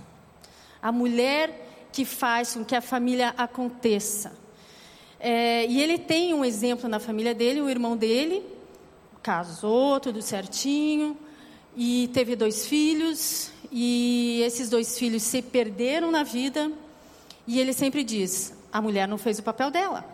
A 0.81 0.91
mulher 0.91 1.87
que 1.91 2.03
faz 2.03 2.55
com 2.55 2.65
que 2.65 2.75
a 2.75 2.81
família 2.81 3.35
aconteça. 3.37 4.35
É, 5.19 5.67
e 5.67 5.79
ele 5.79 5.99
tem 5.99 6.33
um 6.33 6.43
exemplo 6.43 6.89
na 6.89 6.99
família 6.99 7.35
dele, 7.35 7.61
o 7.61 7.69
irmão 7.69 7.95
dele 7.95 8.43
casou, 9.21 9.99
tudo 9.99 10.19
certinho, 10.19 11.15
e 11.77 12.09
teve 12.11 12.35
dois 12.35 12.65
filhos, 12.65 13.51
e 13.71 14.41
esses 14.43 14.69
dois 14.69 14.97
filhos 14.99 15.23
se 15.23 15.41
perderam 15.41 16.11
na 16.11 16.23
vida, 16.23 16.71
e 17.47 17.59
ele 17.59 17.73
sempre 17.73 18.03
diz: 18.03 18.53
a 18.71 18.81
mulher 18.81 19.07
não 19.07 19.17
fez 19.17 19.39
o 19.39 19.43
papel 19.43 19.71
dela. 19.71 20.05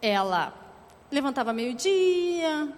Ela 0.00 0.54
levantava 1.10 1.52
meio-dia, 1.52 2.68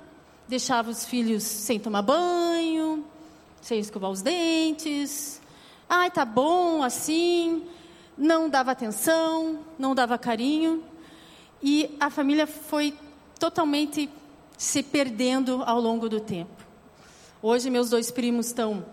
deixava 0.48 0.90
os 0.90 1.04
filhos 1.04 1.42
sem 1.42 1.78
tomar 1.78 2.02
banho, 2.02 3.04
sem 3.60 3.78
escovar 3.78 4.10
os 4.10 4.22
dentes. 4.22 5.40
Ai, 5.88 6.10
tá 6.10 6.24
bom 6.24 6.82
assim. 6.82 7.64
Não 8.16 8.48
dava 8.48 8.70
atenção, 8.72 9.60
não 9.78 9.94
dava 9.94 10.18
carinho. 10.18 10.84
E 11.62 11.96
a 12.00 12.10
família 12.10 12.46
foi 12.46 12.94
totalmente 13.38 14.10
se 14.56 14.82
perdendo 14.82 15.62
ao 15.64 15.80
longo 15.80 16.08
do 16.08 16.20
tempo. 16.20 16.64
Hoje 17.42 17.70
meus 17.70 17.88
dois 17.90 18.10
primos 18.10 18.46
estão 18.46 18.84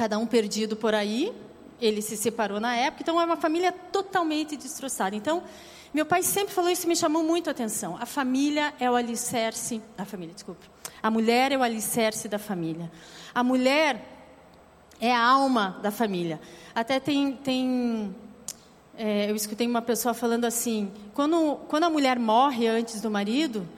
cada 0.00 0.18
um 0.18 0.24
perdido 0.24 0.76
por 0.76 0.94
aí. 0.94 1.30
Ele 1.78 2.00
se 2.00 2.16
separou 2.16 2.58
na 2.58 2.74
época, 2.74 3.02
então 3.02 3.20
é 3.20 3.24
uma 3.26 3.36
família 3.36 3.70
totalmente 3.70 4.56
destroçada. 4.56 5.14
Então, 5.14 5.42
meu 5.92 6.06
pai 6.06 6.22
sempre 6.22 6.54
falou 6.54 6.70
isso 6.70 6.86
e 6.86 6.88
me 6.88 6.96
chamou 6.96 7.22
muito 7.22 7.48
a 7.48 7.50
atenção. 7.50 7.98
A 8.00 8.06
família 8.06 8.72
é 8.80 8.90
o 8.90 8.96
alicerce, 8.96 9.82
a 9.98 10.06
família, 10.06 10.32
desculpe. 10.32 10.66
A 11.02 11.10
mulher 11.10 11.52
é 11.52 11.58
o 11.58 11.62
alicerce 11.62 12.28
da 12.28 12.38
família. 12.38 12.90
A 13.34 13.44
mulher 13.44 14.02
é 14.98 15.14
a 15.14 15.22
alma 15.22 15.78
da 15.82 15.90
família. 15.90 16.40
Até 16.74 16.98
tem, 16.98 17.32
tem 17.32 18.16
é, 18.96 19.30
eu 19.30 19.36
escutei 19.36 19.66
uma 19.66 19.82
pessoa 19.82 20.14
falando 20.14 20.46
assim: 20.46 20.90
quando, 21.12 21.56
quando 21.68 21.84
a 21.84 21.90
mulher 21.90 22.18
morre 22.18 22.66
antes 22.68 23.02
do 23.02 23.10
marido, 23.10 23.68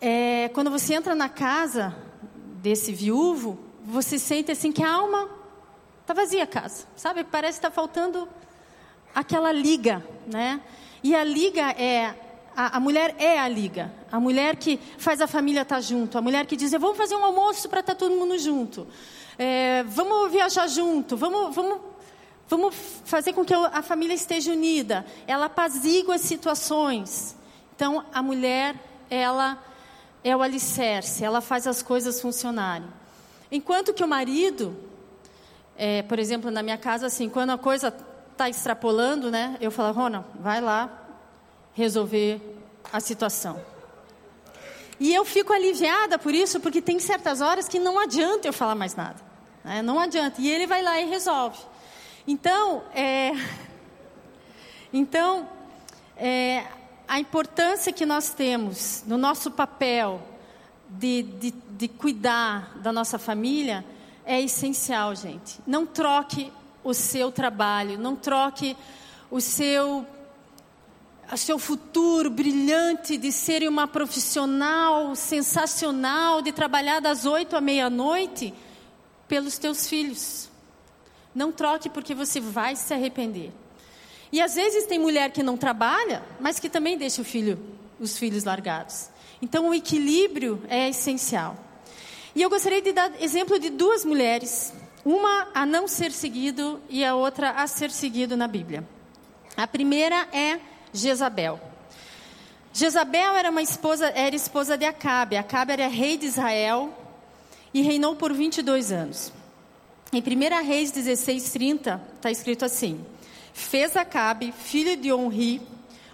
é, 0.00 0.48
quando 0.54 0.70
você 0.70 0.94
entra 0.94 1.16
na 1.16 1.28
casa 1.28 1.96
desse 2.62 2.92
viúvo, 2.92 3.65
você 3.86 4.18
sente 4.18 4.50
assim 4.50 4.72
que 4.72 4.82
a 4.82 4.92
alma 4.92 5.30
está 6.00 6.12
vazia 6.12 6.42
a 6.42 6.46
casa, 6.46 6.84
sabe? 6.96 7.24
Parece 7.24 7.60
que 7.60 7.66
está 7.66 7.70
faltando 7.70 8.28
aquela 9.14 9.52
liga, 9.52 10.04
né? 10.26 10.60
E 11.02 11.14
a 11.14 11.22
liga 11.22 11.70
é 11.72 12.14
a, 12.56 12.76
a, 12.76 12.80
mulher 12.80 13.14
é 13.18 13.38
a 13.38 13.48
liga, 13.48 13.92
a 14.10 14.18
mulher 14.18 14.56
que 14.56 14.80
faz 14.98 15.20
a 15.20 15.26
família 15.26 15.62
estar 15.62 15.76
tá 15.76 15.80
junto, 15.80 16.18
a 16.18 16.22
mulher 16.22 16.46
que 16.46 16.56
diz: 16.56 16.72
vamos 16.72 16.96
fazer 16.96 17.14
um 17.14 17.24
almoço 17.24 17.68
para 17.68 17.80
estar 17.80 17.94
tá 17.94 17.98
todo 17.98 18.14
mundo 18.14 18.36
junto, 18.38 18.86
é, 19.38 19.84
vamos 19.84 20.30
viajar 20.32 20.66
junto, 20.66 21.16
vamos, 21.16 21.54
vamos 21.54 21.80
Vamos 22.48 22.76
fazer 23.04 23.32
com 23.32 23.44
que 23.44 23.52
a 23.52 23.82
família 23.82 24.14
esteja 24.14 24.52
unida. 24.52 25.04
Ela 25.26 25.46
apazigua 25.46 26.14
as 26.14 26.20
situações. 26.20 27.36
Então, 27.74 28.04
a 28.12 28.22
mulher, 28.22 28.76
ela 29.10 29.60
é 30.22 30.34
o 30.34 30.42
alicerce, 30.42 31.24
ela 31.24 31.40
faz 31.40 31.66
as 31.66 31.82
coisas 31.82 32.20
funcionarem. 32.20 32.88
Enquanto 33.50 33.94
que 33.94 34.02
o 34.02 34.08
marido, 34.08 34.76
é, 35.76 36.02
por 36.02 36.18
exemplo, 36.18 36.50
na 36.50 36.62
minha 36.62 36.78
casa, 36.78 37.06
assim, 37.06 37.28
quando 37.28 37.50
a 37.50 37.58
coisa 37.58 37.94
está 38.32 38.48
extrapolando, 38.48 39.30
né, 39.30 39.56
eu 39.60 39.70
falo, 39.70 39.94
Rona, 39.94 40.26
vai 40.40 40.60
lá 40.60 40.90
resolver 41.74 42.40
a 42.92 43.00
situação. 43.00 43.60
E 44.98 45.14
eu 45.14 45.24
fico 45.24 45.52
aliviada 45.52 46.18
por 46.18 46.34
isso, 46.34 46.58
porque 46.60 46.80
tem 46.80 46.98
certas 46.98 47.40
horas 47.40 47.68
que 47.68 47.78
não 47.78 47.98
adianta 47.98 48.48
eu 48.48 48.52
falar 48.52 48.74
mais 48.74 48.94
nada. 48.94 49.20
Né? 49.62 49.82
Não 49.82 50.00
adianta. 50.00 50.40
E 50.40 50.48
ele 50.48 50.66
vai 50.66 50.82
lá 50.82 51.00
e 51.00 51.06
resolve. 51.06 51.58
Então, 52.26 52.82
é, 52.94 53.32
então 54.92 55.48
é, 56.16 56.64
a 57.06 57.20
importância 57.20 57.92
que 57.92 58.06
nós 58.06 58.30
temos 58.30 59.04
no 59.06 59.18
nosso 59.18 59.50
papel 59.50 60.20
de, 60.88 61.22
de, 61.22 61.50
de 61.50 61.88
cuidar 61.88 62.78
da 62.78 62.92
nossa 62.92 63.18
família 63.18 63.84
é 64.24 64.40
essencial, 64.40 65.14
gente. 65.14 65.58
Não 65.66 65.86
troque 65.86 66.52
o 66.82 66.94
seu 66.94 67.30
trabalho, 67.30 67.98
não 67.98 68.14
troque 68.16 68.76
o 69.30 69.40
seu 69.40 70.06
o 71.32 71.36
seu 71.36 71.58
futuro 71.58 72.30
brilhante 72.30 73.16
de 73.16 73.32
ser 73.32 73.68
uma 73.68 73.88
profissional 73.88 75.16
sensacional, 75.16 76.40
de 76.40 76.52
trabalhar 76.52 77.00
das 77.00 77.24
oito 77.24 77.56
à 77.56 77.60
meia-noite, 77.60 78.54
pelos 79.26 79.58
teus 79.58 79.88
filhos. 79.88 80.48
Não 81.34 81.50
troque 81.50 81.90
porque 81.90 82.14
você 82.14 82.40
vai 82.40 82.76
se 82.76 82.94
arrepender. 82.94 83.50
E 84.30 84.40
às 84.40 84.54
vezes 84.54 84.86
tem 84.86 84.98
mulher 84.98 85.30
que 85.32 85.42
não 85.42 85.56
trabalha, 85.56 86.22
mas 86.40 86.60
que 86.60 86.68
também 86.68 86.96
deixa 86.96 87.24
filho, 87.24 87.58
os 87.98 88.16
filhos 88.16 88.44
largados. 88.44 89.10
Então 89.40 89.68
o 89.68 89.74
equilíbrio 89.74 90.62
é 90.68 90.88
essencial. 90.88 91.56
E 92.34 92.42
eu 92.42 92.50
gostaria 92.50 92.82
de 92.82 92.92
dar 92.92 93.12
exemplo 93.20 93.58
de 93.58 93.70
duas 93.70 94.04
mulheres, 94.04 94.72
uma 95.04 95.48
a 95.54 95.64
não 95.64 95.88
ser 95.88 96.12
seguido 96.12 96.80
e 96.88 97.04
a 97.04 97.14
outra 97.14 97.50
a 97.50 97.66
ser 97.66 97.90
seguido 97.90 98.36
na 98.36 98.46
Bíblia. 98.46 98.86
A 99.56 99.66
primeira 99.66 100.28
é 100.32 100.60
Jezabel. 100.92 101.60
Jezabel 102.72 103.34
era 103.34 103.50
uma 103.50 103.62
esposa, 103.62 104.08
era 104.08 104.36
esposa 104.36 104.76
de 104.76 104.84
Acabe. 104.84 105.36
Acabe 105.36 105.72
era 105.72 105.88
rei 105.88 106.18
de 106.18 106.26
Israel 106.26 106.92
e 107.72 107.80
reinou 107.80 108.16
por 108.16 108.34
22 108.34 108.92
anos. 108.92 109.32
Em 110.12 110.20
1 110.20 110.64
Reis 110.64 110.92
16:30 110.92 112.00
está 112.16 112.30
escrito 112.30 112.64
assim: 112.64 113.04
Fez 113.54 113.96
Acabe, 113.96 114.52
filho 114.52 114.94
de 114.96 115.10
Onri, 115.10 115.62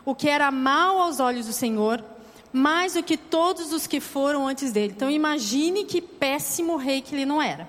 o 0.04 0.14
que 0.14 0.28
era 0.28 0.52
mal 0.52 1.00
aos 1.00 1.18
olhos 1.18 1.46
do 1.46 1.52
Senhor, 1.52 2.04
mais 2.52 2.94
do 2.94 3.02
que 3.02 3.16
todos 3.16 3.72
os 3.72 3.86
que 3.86 4.00
foram 4.00 4.46
antes 4.46 4.72
dele. 4.72 4.92
Então 4.94 5.10
imagine 5.10 5.84
que 5.84 6.00
péssimo 6.02 6.76
rei 6.76 7.00
que 7.00 7.14
ele 7.14 7.24
não 7.24 7.40
era. 7.40 7.68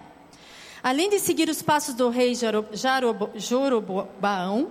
Além 0.84 1.10
de 1.10 1.20
seguir 1.20 1.48
os 1.48 1.62
passos 1.62 1.96
do 1.96 2.10
rei 2.10 2.34
Joroboão, 3.36 4.68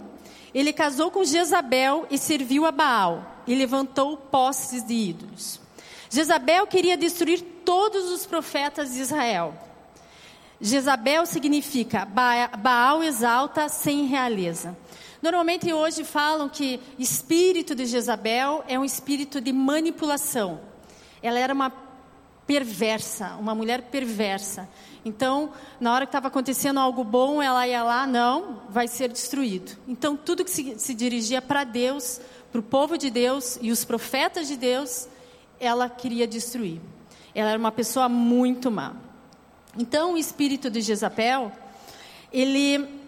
ele 0.53 0.73
casou 0.73 1.11
com 1.11 1.25
Jezabel 1.25 2.07
e 2.11 2.19
serviu 2.19 2.67
a 2.67 2.71
Baal 2.71 3.43
e 3.47 3.55
levantou 3.55 4.19
postes 4.19 4.85
de 4.85 4.93
ídolos. 4.93 5.59
Jezabel 6.11 6.67
queria 6.67 6.99
destruir 6.99 7.41
todos 7.65 8.11
os 8.13 8.27
profetas 8.27 8.93
de 8.93 9.01
Israel. 9.01 9.55
Jezabel 10.61 11.25
significa 11.25 12.05
Baal 12.05 13.03
exalta 13.03 13.71
sem 13.71 14.05
realeza. 14.05 14.77
Normalmente 15.23 15.73
hoje 15.73 16.03
falam 16.03 16.49
que 16.49 16.81
espírito 16.99 17.77
de 17.77 17.87
Jezabel 17.87 18.65
é 18.67 18.77
um 18.77 18.85
espírito 18.85 19.41
de 19.41 19.53
manipulação. 19.53 20.61
Ela 21.23 21.39
era 21.39 21.55
uma 21.55 21.73
perversa, 22.45 23.37
uma 23.37 23.55
mulher 23.55 23.83
perversa. 23.83 24.69
Então, 25.05 25.53
na 25.79 25.95
hora 25.95 26.07
que 26.07 26.09
estava 26.09 26.27
acontecendo 26.27 26.81
algo 26.81 27.05
bom, 27.05 27.41
ela 27.41 27.65
ia 27.69 27.85
lá, 27.85 28.05
não, 28.05 28.63
vai 28.69 28.89
ser 28.89 29.13
destruído. 29.13 29.79
Então, 29.87 30.17
tudo 30.17 30.45
que 30.45 30.51
se, 30.51 30.77
se 30.77 30.93
dirigia 30.93 31.41
para 31.41 31.63
Deus, 31.63 32.21
para 32.51 32.59
o 32.59 32.65
povo 32.65 32.99
de 32.99 33.09
Deus 33.09 33.57
e 33.63 33.71
os 33.71 33.85
profetas 33.85 34.49
de 34.49 34.57
Deus, 34.57 35.07
ela 35.61 35.89
queria 35.89 36.27
destruir. 36.27 36.81
Ela 37.33 37.51
era 37.51 37.59
uma 37.59 37.71
pessoa 37.71 38.09
muito 38.09 38.73
má. 38.73 38.97
Então, 39.79 40.15
o 40.15 40.19
espírito 40.19 40.69
de 40.69 40.81
Jezabel, 40.81 41.53
ele 42.33 43.02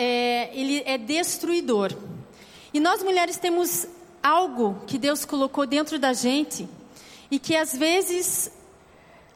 é, 0.00 0.50
ele 0.54 0.82
é 0.86 0.96
destruidor. 0.96 1.94
E 2.72 2.80
nós 2.80 3.02
mulheres 3.02 3.36
temos 3.36 3.86
algo 4.22 4.80
que 4.86 4.96
Deus 4.96 5.26
colocou 5.26 5.66
dentro 5.66 5.98
da 5.98 6.14
gente 6.14 6.66
e 7.30 7.38
que 7.38 7.54
às 7.54 7.76
vezes, 7.76 8.50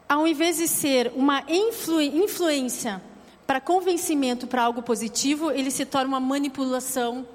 ao 0.08 0.26
invés 0.26 0.56
de 0.56 0.66
ser 0.66 1.12
uma 1.14 1.44
influ, 1.48 2.00
influência 2.00 3.02
para 3.46 3.60
convencimento 3.60 4.46
para 4.46 4.62
algo 4.62 4.82
positivo, 4.82 5.50
ele 5.50 5.70
se 5.70 5.84
torna 5.84 6.08
uma 6.08 6.20
manipulação 6.20 7.26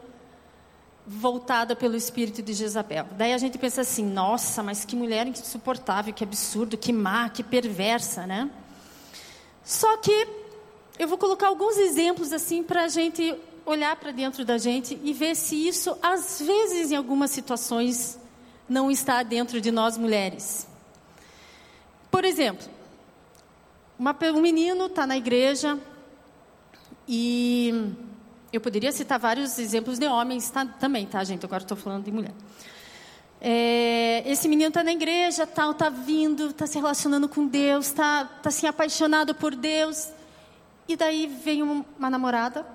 voltada 1.05 1.75
pelo 1.75 1.95
espírito 1.95 2.41
de 2.41 2.53
Jezabel. 2.53 3.05
Daí 3.11 3.33
a 3.33 3.37
gente 3.37 3.59
pensa 3.59 3.81
assim: 3.81 4.05
nossa, 4.05 4.63
mas 4.63 4.85
que 4.85 4.95
mulher 4.95 5.27
insuportável, 5.27 6.13
que 6.13 6.23
absurdo, 6.23 6.75
que 6.77 6.91
má, 6.91 7.29
que 7.29 7.43
perversa, 7.43 8.25
né? 8.25 8.49
Só 9.63 9.97
que 9.97 10.39
eu 10.99 11.07
vou 11.07 11.17
colocar 11.17 11.47
alguns 11.47 11.77
exemplos 11.77 12.33
assim 12.33 12.61
para 12.61 12.83
a 12.83 12.87
gente 12.89 13.33
olhar 13.65 13.95
para 13.95 14.11
dentro 14.11 14.43
da 14.43 14.57
gente 14.57 14.99
e 15.01 15.13
ver 15.13 15.35
se 15.35 15.55
isso, 15.55 15.97
às 16.01 16.41
vezes, 16.41 16.91
em 16.91 16.95
algumas 16.95 17.31
situações, 17.31 18.19
não 18.67 18.91
está 18.91 19.23
dentro 19.23 19.61
de 19.61 19.71
nós 19.71 19.97
mulheres. 19.97 20.67
Por 22.11 22.25
exemplo, 22.25 22.67
uma, 23.97 24.15
um 24.35 24.41
menino 24.41 24.87
está 24.87 25.07
na 25.07 25.15
igreja 25.15 25.79
e 27.07 27.93
eu 28.51 28.59
poderia 28.59 28.91
citar 28.91 29.17
vários 29.17 29.57
exemplos 29.57 29.97
de 29.97 30.07
homens 30.07 30.49
tá, 30.49 30.65
também, 30.65 31.05
tá, 31.05 31.23
gente? 31.23 31.45
Agora 31.45 31.63
estou 31.63 31.77
falando 31.77 32.03
de 32.03 32.11
mulher. 32.11 32.33
É, 33.39 34.21
esse 34.25 34.49
menino 34.49 34.67
está 34.67 34.83
na 34.83 34.91
igreja, 34.91 35.47
tal, 35.47 35.71
está 35.71 35.89
vindo, 35.89 36.47
está 36.49 36.67
se 36.67 36.77
relacionando 36.77 37.29
com 37.29 37.47
Deus, 37.47 37.85
está 37.85 38.25
tá, 38.25 38.51
se 38.51 38.67
apaixonado 38.67 39.33
por 39.33 39.55
Deus. 39.55 40.09
E 40.89 40.97
daí 40.97 41.27
vem 41.27 41.63
uma 41.63 42.09
namorada, 42.09 42.65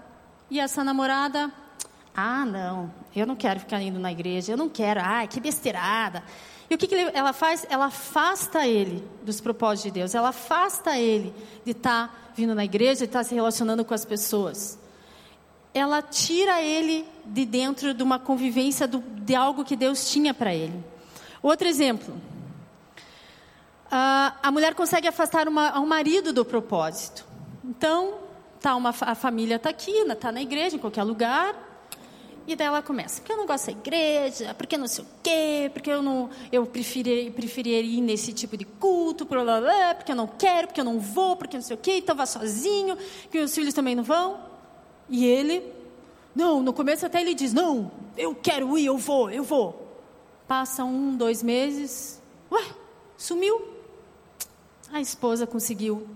e 0.51 0.59
essa 0.59 0.83
namorada, 0.83 1.53
ah, 2.17 2.47
não, 2.47 2.91
eu 3.15 3.27
não 3.27 3.37
quero 3.37 3.61
ficar 3.61 3.83
indo 3.83 3.99
na 3.99 4.11
igreja, 4.11 4.53
eu 4.53 4.57
não 4.57 4.71
quero, 4.71 5.01
ai, 5.03 5.29
que 5.29 5.39
besteirada. 5.39 6.23
E 6.71 6.75
o 6.75 6.79
que, 6.79 6.87
que 6.87 6.95
ela 7.13 7.35
faz? 7.35 7.67
Ela 7.69 7.87
afasta 7.87 8.67
ele 8.67 9.07
dos 9.23 9.39
propósitos 9.39 9.93
de 9.93 10.01
Deus, 10.01 10.15
ela 10.15 10.31
afasta 10.31 10.97
ele 10.97 11.35
de 11.63 11.73
estar 11.73 12.09
tá 12.09 12.15
vindo 12.35 12.55
na 12.55 12.65
igreja, 12.65 13.01
de 13.01 13.05
estar 13.05 13.19
tá 13.19 13.25
se 13.25 13.35
relacionando 13.35 13.85
com 13.85 13.93
as 13.93 14.07
pessoas 14.07 14.79
ela 15.75 16.01
tira 16.01 16.63
ele 16.63 17.05
de 17.27 17.45
dentro 17.45 17.93
de 17.93 18.03
uma 18.03 18.19
convivência 18.19 18.87
do, 18.87 19.01
de 19.01 19.35
algo 19.35 19.65
que 19.65 19.75
Deus 19.75 20.09
tinha 20.09 20.33
para 20.33 20.55
ele. 20.55 20.83
Outro 21.43 21.67
exemplo. 21.67 22.15
Uh, 23.87 24.33
a 24.41 24.51
mulher 24.53 24.75
consegue 24.75 25.09
afastar 25.09 25.49
uma, 25.49 25.79
um 25.79 25.87
marido 25.87 26.33
do 26.33 26.45
propósito. 26.45 27.27
Então, 27.67 28.15
tá 28.61 28.77
uma, 28.77 28.91
a 28.91 29.15
família 29.15 29.57
está 29.57 29.71
aqui, 29.71 29.91
está 29.91 30.31
na 30.31 30.43
igreja, 30.43 30.77
em 30.77 30.79
qualquer 30.79 31.03
lugar. 31.03 31.73
E 32.47 32.55
daí 32.55 32.67
ela 32.67 32.83
começa, 32.83 33.23
porque 33.23 33.33
eu 33.33 33.39
não 33.39 33.47
gosto 33.47 33.67
da 33.67 33.73
igreja, 33.73 34.53
porque 34.53 34.77
não 34.77 34.87
sei 34.87 35.03
o 35.03 35.07
quê, 35.23 35.71
porque 35.73 35.91
eu 35.91 36.03
não, 36.03 36.29
eu 36.53 36.67
preferi, 36.67 37.31
preferiria 37.31 37.81
ir 37.81 38.03
nesse 38.03 38.35
tipo 38.35 38.55
de 38.55 38.67
culto, 38.67 39.25
blá, 39.25 39.43
blá, 39.43 39.61
blá, 39.63 39.95
porque 39.95 40.13
eu 40.13 40.17
não 40.17 40.27
quero, 40.27 40.67
porque 40.67 40.79
eu 40.79 40.85
não 40.85 40.99
vou, 40.99 41.37
porque 41.37 41.57
não 41.57 41.65
sei 41.65 41.75
o 41.75 41.79
quê, 41.79 41.97
então 41.97 42.15
vá 42.15 42.27
sozinho, 42.27 42.99
que 43.31 43.39
meus 43.39 43.55
filhos 43.55 43.73
também 43.73 43.95
não 43.95 44.05
vão. 44.05 44.39
E 45.09 45.25
ele, 45.25 45.73
não, 46.35 46.63
no 46.63 46.75
começo 46.75 47.07
até 47.07 47.23
ele 47.23 47.35
diz: 47.35 47.55
Não, 47.55 47.91
eu 48.15 48.35
quero 48.35 48.77
ir, 48.77 48.85
eu 48.87 48.99
vou, 48.99 49.31
eu 49.31 49.43
vou. 49.43 49.99
Passa 50.47 50.85
um, 50.85 51.17
dois 51.17 51.43
meses, 51.43 52.21
ué, 52.53 52.63
sumiu. 53.17 53.73
A 54.93 55.01
esposa 55.01 55.47
conseguiu 55.47 56.07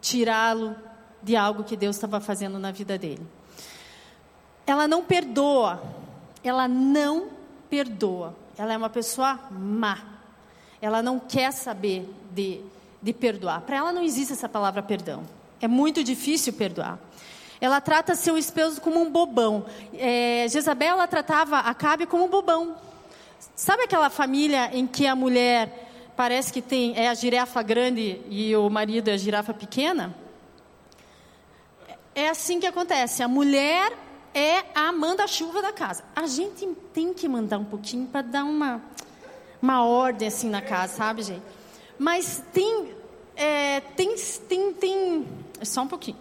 tirá-lo 0.00 0.87
de 1.22 1.36
algo 1.36 1.64
que 1.64 1.76
Deus 1.76 1.96
estava 1.96 2.20
fazendo 2.20 2.58
na 2.58 2.70
vida 2.70 2.98
dele. 2.98 3.26
Ela 4.66 4.86
não 4.86 5.02
perdoa, 5.02 5.82
ela 6.42 6.68
não 6.68 7.28
perdoa. 7.70 8.34
Ela 8.56 8.72
é 8.72 8.76
uma 8.76 8.90
pessoa 8.90 9.38
má. 9.50 9.98
Ela 10.80 11.02
não 11.02 11.18
quer 11.18 11.52
saber 11.52 12.12
de, 12.32 12.60
de 13.00 13.12
perdoar. 13.12 13.60
Para 13.62 13.76
ela 13.76 13.92
não 13.92 14.02
existe 14.02 14.32
essa 14.32 14.48
palavra 14.48 14.82
perdão. 14.82 15.22
É 15.60 15.68
muito 15.68 16.02
difícil 16.02 16.52
perdoar. 16.52 16.98
Ela 17.60 17.80
trata 17.80 18.14
seu 18.14 18.38
esposo 18.38 18.80
como 18.80 19.00
um 19.00 19.10
bobão. 19.10 19.64
É, 19.94 20.46
Jezabel 20.48 20.94
ela 20.94 21.06
tratava 21.06 21.58
Acabe 21.58 22.06
como 22.06 22.24
um 22.24 22.28
bobão. 22.28 22.76
Sabe 23.54 23.82
aquela 23.82 24.10
família 24.10 24.70
em 24.72 24.86
que 24.86 25.06
a 25.06 25.14
mulher 25.14 26.12
parece 26.16 26.52
que 26.52 26.60
tem 26.60 26.94
é 26.96 27.08
a 27.08 27.14
girafa 27.14 27.62
grande 27.62 28.20
e 28.28 28.54
o 28.56 28.68
marido 28.68 29.08
é 29.08 29.12
a 29.12 29.16
girafa 29.16 29.54
pequena? 29.54 30.14
É 32.18 32.30
assim 32.30 32.58
que 32.58 32.66
acontece. 32.66 33.22
A 33.22 33.28
mulher 33.28 33.96
é 34.34 34.64
a 34.74 34.90
manda-chuva 34.90 35.62
da 35.62 35.72
casa. 35.72 36.02
A 36.16 36.26
gente 36.26 36.66
tem 36.92 37.14
que 37.14 37.28
mandar 37.28 37.58
um 37.58 37.64
pouquinho 37.64 38.08
para 38.08 38.22
dar 38.22 38.42
uma, 38.42 38.82
uma 39.62 39.84
ordem 39.84 40.26
assim 40.26 40.50
na 40.50 40.60
casa, 40.60 40.96
sabe, 40.96 41.22
gente? 41.22 41.44
Mas 41.96 42.42
tem, 42.52 42.92
é, 43.36 43.78
tem, 43.94 44.16
tem, 44.48 44.72
tem, 44.72 45.28
só 45.62 45.82
um 45.82 45.86
pouquinho. 45.86 46.16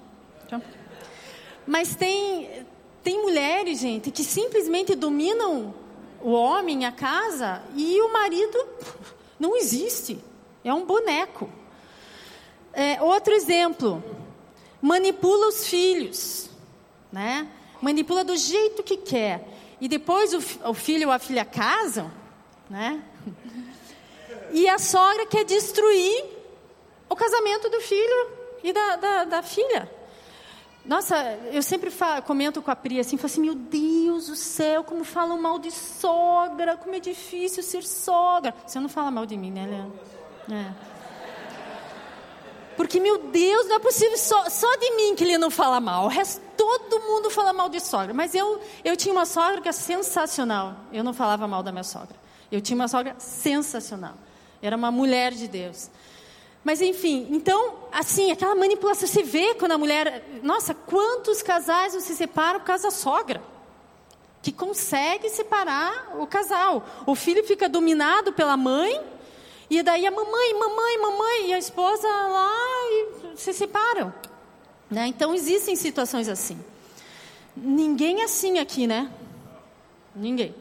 Mas 1.65 1.95
tem, 1.95 2.63
tem 3.03 3.19
mulheres, 3.19 3.79
gente, 3.79 4.11
que 4.11 4.23
simplesmente 4.23 4.93
dominam 4.93 5.73
o 6.21 6.29
homem, 6.29 6.85
a 6.85 6.91
casa, 6.91 7.63
e 7.75 7.99
o 8.01 8.13
marido 8.13 8.67
não 9.39 9.57
existe. 9.57 10.19
É 10.63 10.71
um 10.71 10.85
boneco. 10.85 11.49
É, 12.71 13.01
outro 13.01 13.33
exemplo, 13.33 14.03
manipula 14.81 15.47
os 15.47 15.67
filhos, 15.67 16.49
né? 17.11 17.47
Manipula 17.81 18.23
do 18.23 18.35
jeito 18.35 18.83
que 18.83 18.97
quer. 18.97 19.47
E 19.79 19.87
depois 19.87 20.33
o, 20.33 20.69
o 20.69 20.73
filho 20.73 21.07
ou 21.07 21.13
a 21.13 21.19
filha 21.19 21.45
casam, 21.45 22.11
né? 22.69 23.01
E 24.51 24.67
a 24.67 24.77
sogra 24.77 25.25
quer 25.25 25.43
destruir 25.43 26.25
o 27.09 27.15
casamento 27.15 27.69
do 27.69 27.79
filho 27.81 28.31
e 28.63 28.73
da, 28.73 28.95
da, 28.95 29.23
da 29.25 29.43
filha. 29.43 29.91
Nossa, 30.85 31.37
eu 31.51 31.61
sempre 31.61 31.91
falo, 31.91 32.21
comento 32.21 32.61
com 32.61 32.71
a 32.71 32.75
Pri 32.75 32.99
assim, 32.99 33.17
falo 33.17 33.25
assim, 33.25 33.41
meu 33.41 33.55
Deus 33.55 34.27
do 34.27 34.35
céu, 34.37 34.85
como 34.85 35.03
falam 35.03 35.39
mal 35.39 35.59
de 35.59 35.69
sogra, 35.69 36.77
como 36.77 36.95
é 36.95 36.99
difícil 36.99 37.61
ser 37.61 37.83
sogra. 37.83 38.55
Você 38.65 38.79
não 38.79 38.87
fala 38.87 39.11
mal 39.11 39.25
de 39.25 39.35
mim, 39.35 39.51
né, 39.51 39.67
Leandro? 39.67 39.99
É. 40.49 40.96
Porque, 42.77 42.99
meu 42.99 43.17
Deus, 43.17 43.67
não 43.67 43.77
é 43.77 43.79
possível, 43.79 44.15
só, 44.17 44.47
só 44.49 44.75
de 44.77 44.91
mim 44.91 45.15
que 45.15 45.23
ele 45.23 45.37
não 45.39 45.49
fala 45.49 45.79
mal. 45.79 46.05
O 46.05 46.07
resto, 46.07 46.39
todo 46.55 46.99
mundo 47.01 47.29
fala 47.31 47.51
mal 47.51 47.67
de 47.67 47.79
sogra. 47.79 48.13
Mas 48.13 48.35
eu, 48.35 48.61
eu 48.85 48.95
tinha 48.95 49.11
uma 49.11 49.25
sogra 49.25 49.59
que 49.59 49.67
é 49.67 49.71
sensacional. 49.71 50.75
Eu 50.93 51.03
não 51.03 51.11
falava 51.11 51.47
mal 51.47 51.63
da 51.63 51.71
minha 51.71 51.83
sogra. 51.83 52.15
Eu 52.51 52.61
tinha 52.61 52.75
uma 52.75 52.87
sogra 52.87 53.15
sensacional. 53.17 54.13
Era 54.61 54.77
uma 54.77 54.91
mulher 54.91 55.33
de 55.33 55.47
Deus. 55.47 55.89
Mas 56.63 56.79
enfim, 56.79 57.27
então, 57.31 57.75
assim, 57.91 58.31
aquela 58.31 58.53
manipulação, 58.53 59.07
você 59.07 59.23
vê 59.23 59.55
quando 59.55 59.71
a 59.71 59.77
mulher. 59.77 60.23
Nossa, 60.43 60.75
quantos 60.75 61.41
casais 61.41 61.93
se 62.03 62.15
separam 62.15 62.59
por 62.59 62.65
causa 62.65 62.83
da 62.83 62.91
sogra? 62.91 63.41
Que 64.41 64.51
consegue 64.51 65.29
separar 65.29 66.15
o 66.19 66.27
casal. 66.27 66.85
O 67.07 67.15
filho 67.15 67.43
fica 67.43 67.67
dominado 67.67 68.33
pela 68.33 68.55
mãe, 68.55 69.01
e 69.69 69.83
daí 69.83 70.05
a 70.05 70.11
mamãe, 70.11 70.53
mamãe, 70.53 70.97
mamãe, 70.97 71.49
e 71.49 71.53
a 71.53 71.59
esposa 71.59 72.07
lá 72.07 72.51
e 72.89 73.35
se 73.35 73.53
separam. 73.53 74.13
Né? 74.89 75.07
Então, 75.07 75.33
existem 75.33 75.75
situações 75.75 76.29
assim. 76.29 76.57
Ninguém 77.55 78.21
é 78.21 78.23
assim 78.25 78.59
aqui, 78.59 78.87
né? 78.87 79.11
Ninguém. 80.15 80.55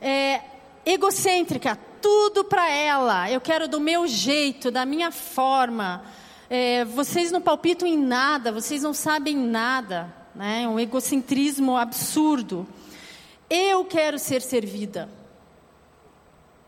É, 0.00 0.42
egocêntrica, 0.84 1.78
tudo 2.02 2.44
para 2.44 2.70
ela. 2.70 3.30
Eu 3.30 3.40
quero 3.40 3.66
do 3.66 3.80
meu 3.80 4.06
jeito, 4.06 4.70
da 4.70 4.84
minha 4.84 5.10
forma. 5.10 6.04
É, 6.50 6.84
vocês 6.84 7.32
não 7.32 7.40
palpitam 7.40 7.88
em 7.88 7.96
nada, 7.96 8.52
vocês 8.52 8.82
não 8.82 8.92
sabem 8.92 9.36
nada. 9.36 10.14
Né? 10.34 10.68
Um 10.68 10.78
egocentrismo 10.78 11.76
absurdo. 11.76 12.66
Eu 13.48 13.84
quero 13.84 14.18
ser 14.18 14.42
servida. 14.42 15.08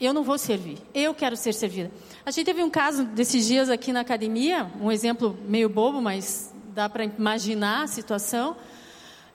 Eu 0.00 0.14
não 0.14 0.22
vou 0.22 0.38
servir. 0.38 0.78
Eu 0.94 1.12
quero 1.12 1.36
ser 1.36 1.52
servida. 1.52 1.90
A 2.24 2.30
gente 2.30 2.46
teve 2.46 2.62
um 2.62 2.70
caso 2.70 3.04
desses 3.04 3.46
dias 3.46 3.68
aqui 3.68 3.92
na 3.92 4.00
academia, 4.00 4.70
um 4.80 4.92
exemplo 4.92 5.36
meio 5.46 5.68
bobo, 5.68 6.00
mas 6.00 6.52
dá 6.74 6.88
para 6.88 7.04
imaginar 7.04 7.82
a 7.82 7.86
situação. 7.88 8.56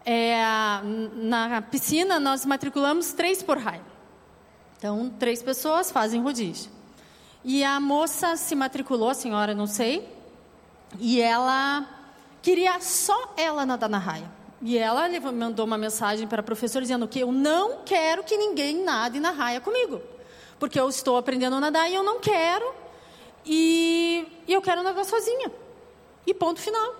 É, 0.05 0.41
na 1.15 1.61
piscina, 1.61 2.19
nós 2.19 2.45
matriculamos 2.45 3.13
três 3.13 3.43
por 3.43 3.57
raio. 3.57 3.83
Então, 4.77 5.09
três 5.19 5.41
pessoas 5.41 5.91
fazem 5.91 6.21
rodízio. 6.21 6.71
E 7.43 7.63
a 7.63 7.79
moça 7.79 8.37
se 8.37 8.55
matriculou, 8.55 9.09
a 9.09 9.13
senhora, 9.13 9.53
não 9.53 9.67
sei, 9.67 10.07
e 10.99 11.19
ela 11.19 11.85
queria 12.41 12.79
só 12.79 13.33
ela 13.35 13.65
nadar 13.65 13.89
na 13.89 13.97
raia. 13.97 14.31
E 14.61 14.77
ela 14.77 15.09
mandou 15.33 15.65
uma 15.65 15.77
mensagem 15.77 16.25
para 16.25 16.39
a 16.39 16.43
professora 16.43 16.83
dizendo 16.83 17.05
que 17.05 17.19
eu 17.19 17.33
não 17.33 17.79
quero 17.85 18.23
que 18.23 18.37
ninguém 18.37 18.81
nade 18.81 19.19
na 19.19 19.31
raia 19.31 19.59
comigo. 19.59 20.01
Porque 20.63 20.79
eu 20.79 20.87
estou 20.87 21.17
aprendendo 21.17 21.57
a 21.57 21.59
nadar 21.59 21.91
e 21.91 21.95
eu 21.95 22.03
não 22.03 22.21
quero. 22.21 22.73
E, 23.45 24.25
e 24.47 24.53
eu 24.53 24.61
quero 24.61 24.81
nadar 24.81 25.03
sozinha. 25.03 25.51
E 26.25 26.33
ponto 26.33 26.61
final. 26.61 26.95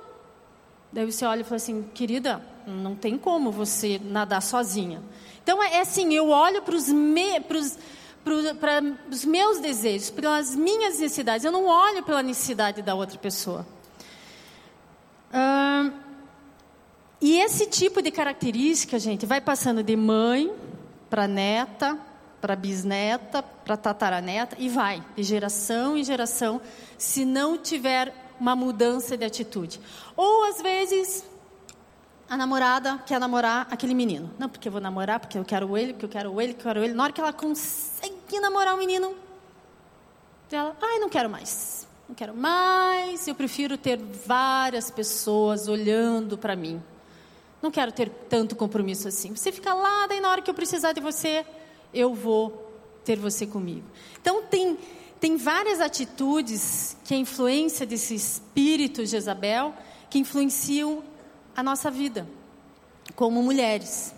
Daí 0.91 1.09
você 1.09 1.23
olha 1.23 1.39
e 1.39 1.43
fala 1.45 1.55
assim, 1.55 1.81
querida, 1.93 2.45
não 2.67 2.93
tem 2.93 3.17
como 3.17 3.53
você 3.53 4.01
nadar 4.03 4.41
sozinha. 4.41 5.01
Então 5.41 5.63
é, 5.63 5.75
é 5.75 5.79
assim, 5.79 6.13
eu 6.13 6.27
olho 6.27 6.61
para 6.61 6.75
os 6.75 6.89
me, 6.89 7.39
meus 9.25 9.59
desejos, 9.61 10.09
pelas 10.09 10.53
minhas 10.53 10.99
necessidades. 10.99 11.45
Eu 11.45 11.51
não 11.53 11.65
olho 11.65 12.03
pela 12.03 12.21
necessidade 12.21 12.81
da 12.81 12.93
outra 12.93 13.17
pessoa. 13.17 13.65
e 17.21 17.39
esse 17.39 17.65
tipo 17.67 18.01
de 18.01 18.11
característica, 18.11 18.99
gente, 18.99 19.25
vai 19.25 19.39
passando 19.39 19.81
de 19.81 19.95
mãe 19.95 20.53
para 21.09 21.29
neta, 21.29 21.97
para 22.43 22.57
bisneta, 22.57 23.41
para 23.41 23.77
tataraneta 23.77 24.57
e 24.59 24.67
vai 24.67 25.01
de 25.15 25.23
geração 25.23 25.97
em 25.97 26.03
geração, 26.03 26.59
se 26.97 27.23
não 27.23 27.57
tiver 27.57 28.13
uma 28.37 28.53
mudança 28.53 29.15
de 29.15 29.23
atitude. 29.23 29.79
Ou 30.13 30.43
às 30.49 30.61
vezes 30.61 31.23
a 32.27 32.35
namorada 32.35 32.97
quer 33.05 33.17
namorar 33.17 33.65
aquele 33.71 33.93
menino. 33.93 34.29
Não, 34.37 34.49
porque 34.49 34.67
eu 34.67 34.73
vou 34.73 34.81
namorar, 34.81 35.21
porque 35.21 35.37
eu 35.37 35.45
quero 35.45 35.77
ele, 35.77 35.93
porque 35.93 36.05
eu 36.05 36.09
quero 36.09 36.41
ele, 36.41 36.53
porque 36.53 36.67
eu 36.67 36.73
quero 36.73 36.83
ele. 36.83 36.93
Na 36.93 37.03
hora 37.03 37.13
que 37.13 37.21
ela 37.21 37.31
consegue 37.31 38.37
namorar 38.41 38.75
o 38.75 38.77
menino, 38.77 39.15
ela, 40.51 40.75
ai, 40.81 40.99
não 40.99 41.07
quero 41.07 41.29
mais. 41.29 41.87
Não 42.09 42.13
quero 42.13 42.35
mais. 42.35 43.25
Eu 43.25 43.35
prefiro 43.35 43.77
ter 43.77 43.97
várias 43.97 44.91
pessoas 44.91 45.69
olhando 45.69 46.37
para 46.37 46.57
mim. 46.57 46.83
Não 47.61 47.71
quero 47.71 47.93
ter 47.93 48.09
tanto 48.09 48.53
compromisso 48.53 49.07
assim. 49.07 49.33
Você 49.33 49.49
fica 49.49 49.73
lá, 49.73 50.07
daí 50.07 50.19
na 50.19 50.29
hora 50.29 50.41
que 50.41 50.49
eu 50.49 50.53
precisar 50.53 50.91
de 50.91 50.99
você, 50.99 51.45
eu 51.93 52.13
vou 52.13 52.71
ter 53.03 53.17
você 53.17 53.45
comigo. 53.45 53.85
Então 54.21 54.43
tem 54.43 54.77
tem 55.19 55.37
várias 55.37 55.79
atitudes 55.79 56.97
que 57.05 57.13
a 57.13 57.17
influência 57.17 57.85
desse 57.85 58.13
espírito 58.13 59.01
de 59.01 59.09
Jezabel 59.09 59.73
que 60.09 60.19
influenciam 60.19 61.01
a 61.55 61.63
nossa 61.63 61.89
vida 61.89 62.27
como 63.15 63.41
mulheres. 63.41 64.13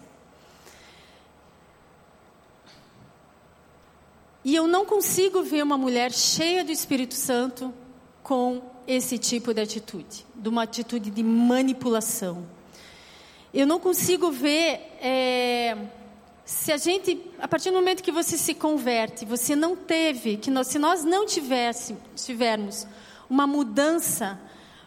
E 4.44 4.56
eu 4.56 4.68
não 4.68 4.84
consigo 4.84 5.44
ver 5.44 5.64
uma 5.64 5.78
mulher 5.78 6.12
cheia 6.12 6.64
do 6.64 6.72
Espírito 6.72 7.14
Santo 7.14 7.74
com 8.24 8.64
esse 8.88 9.20
tipo 9.20 9.54
de 9.54 9.62
atitude, 9.62 10.26
de 10.36 10.50
uma 10.50 10.64
atitude 10.64 11.12
de 11.12 11.24
manipulação. 11.24 12.48
Eu 13.54 13.68
não 13.68 13.80
consigo 13.80 14.32
ver 14.32 14.98
é, 15.00 15.78
se 16.46 16.72
a 16.72 16.78
gente, 16.78 17.20
a 17.40 17.48
partir 17.48 17.72
do 17.72 17.76
momento 17.76 18.04
que 18.04 18.12
você 18.12 18.38
se 18.38 18.54
converte, 18.54 19.26
você 19.26 19.56
não 19.56 19.76
teve, 19.76 20.38
que 20.38 20.52
nós, 20.52 20.68
se 20.68 20.78
nós 20.78 21.04
não 21.04 21.26
tivesse, 21.26 21.98
tivermos 22.16 22.86
uma 23.28 23.48
mudança, 23.48 24.40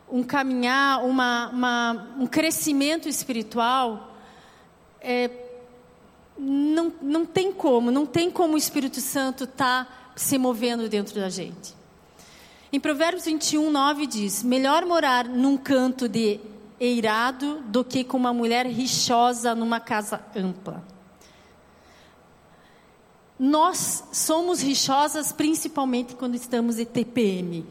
um 0.09 0.23
caminhar, 0.23 1.05
uma, 1.05 1.49
uma 1.49 2.15
um 2.17 2.29
crescimento 2.29 3.09
espiritual, 3.09 4.17
é, 5.01 5.29
não, 6.39 6.93
não 7.03 7.27
tem 7.27 7.53
como, 7.53 7.91
não 7.91 8.07
tem 8.07 8.31
como 8.31 8.55
o 8.55 8.59
Espírito 8.59 9.01
Santo 9.01 9.43
estar 9.43 9.85
tá 9.85 10.13
se 10.15 10.39
movendo 10.39 10.89
dentro 10.89 11.17
da 11.17 11.29
gente. 11.29 11.75
Em 12.73 12.79
Provérbios 12.79 13.25
21, 13.25 13.69
9 13.69 14.07
diz: 14.07 14.45
Melhor 14.45 14.87
morar 14.87 15.25
num 15.25 15.57
canto 15.57 16.09
de 16.09 16.39
eirado 16.79 17.61
do 17.63 17.83
que 17.83 18.05
com 18.05 18.17
uma 18.17 18.33
mulher 18.33 18.65
rixosa 18.67 19.57
numa 19.57 19.81
casa 19.81 20.21
ampla. 20.37 20.98
Nós 23.39 24.05
somos 24.13 24.61
rixosas 24.61 25.33
principalmente 25.33 26.15
quando 26.15 26.35
estamos 26.35 26.79
em 26.79 26.85
TPM, 26.85 27.65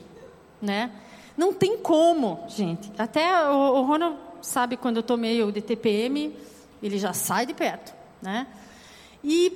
né? 0.62 0.92
Não 1.36 1.54
tem 1.54 1.78
como, 1.78 2.46
gente. 2.48 2.92
Até 2.98 3.50
o, 3.50 3.76
o 3.76 3.82
Ronald 3.84 4.18
sabe 4.42 4.78
quando 4.78 4.98
eu 4.98 5.04
tô 5.04 5.18
meio 5.18 5.52
de 5.52 5.62
TPM, 5.62 6.34
ele 6.82 6.98
já 6.98 7.14
sai 7.14 7.46
de 7.46 7.54
perto, 7.54 7.94
né? 8.22 8.48
E, 9.24 9.52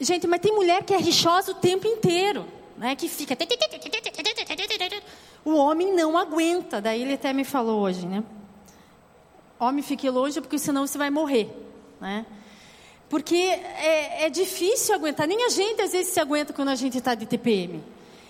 gente, 0.00 0.26
mas 0.26 0.40
tem 0.40 0.52
mulher 0.52 0.82
que 0.82 0.92
é 0.92 0.98
rixosa 0.98 1.52
o 1.52 1.54
tempo 1.54 1.86
inteiro, 1.86 2.44
né? 2.76 2.96
Que 2.96 3.08
fica... 3.08 3.36
O 5.44 5.54
homem 5.54 5.94
não 5.94 6.18
aguenta. 6.18 6.80
Daí 6.80 7.02
ele 7.02 7.14
até 7.14 7.32
me 7.32 7.44
falou 7.44 7.80
hoje, 7.80 8.04
né? 8.04 8.24
Homem, 9.58 9.82
fique 9.82 10.10
longe 10.10 10.40
porque 10.40 10.58
senão 10.58 10.86
você 10.86 10.98
vai 10.98 11.08
morrer, 11.08 11.48
né? 12.00 12.26
Porque 13.08 13.36
é, 13.36 14.26
é 14.26 14.30
difícil 14.30 14.94
aguentar. 14.94 15.28
Nem 15.28 15.44
a 15.44 15.48
gente 15.48 15.80
às 15.80 15.92
vezes 15.92 16.12
se 16.12 16.20
aguenta 16.20 16.52
quando 16.52 16.68
a 16.68 16.74
gente 16.74 16.98
está 16.98 17.14
de 17.14 17.26
TPM. 17.26 17.82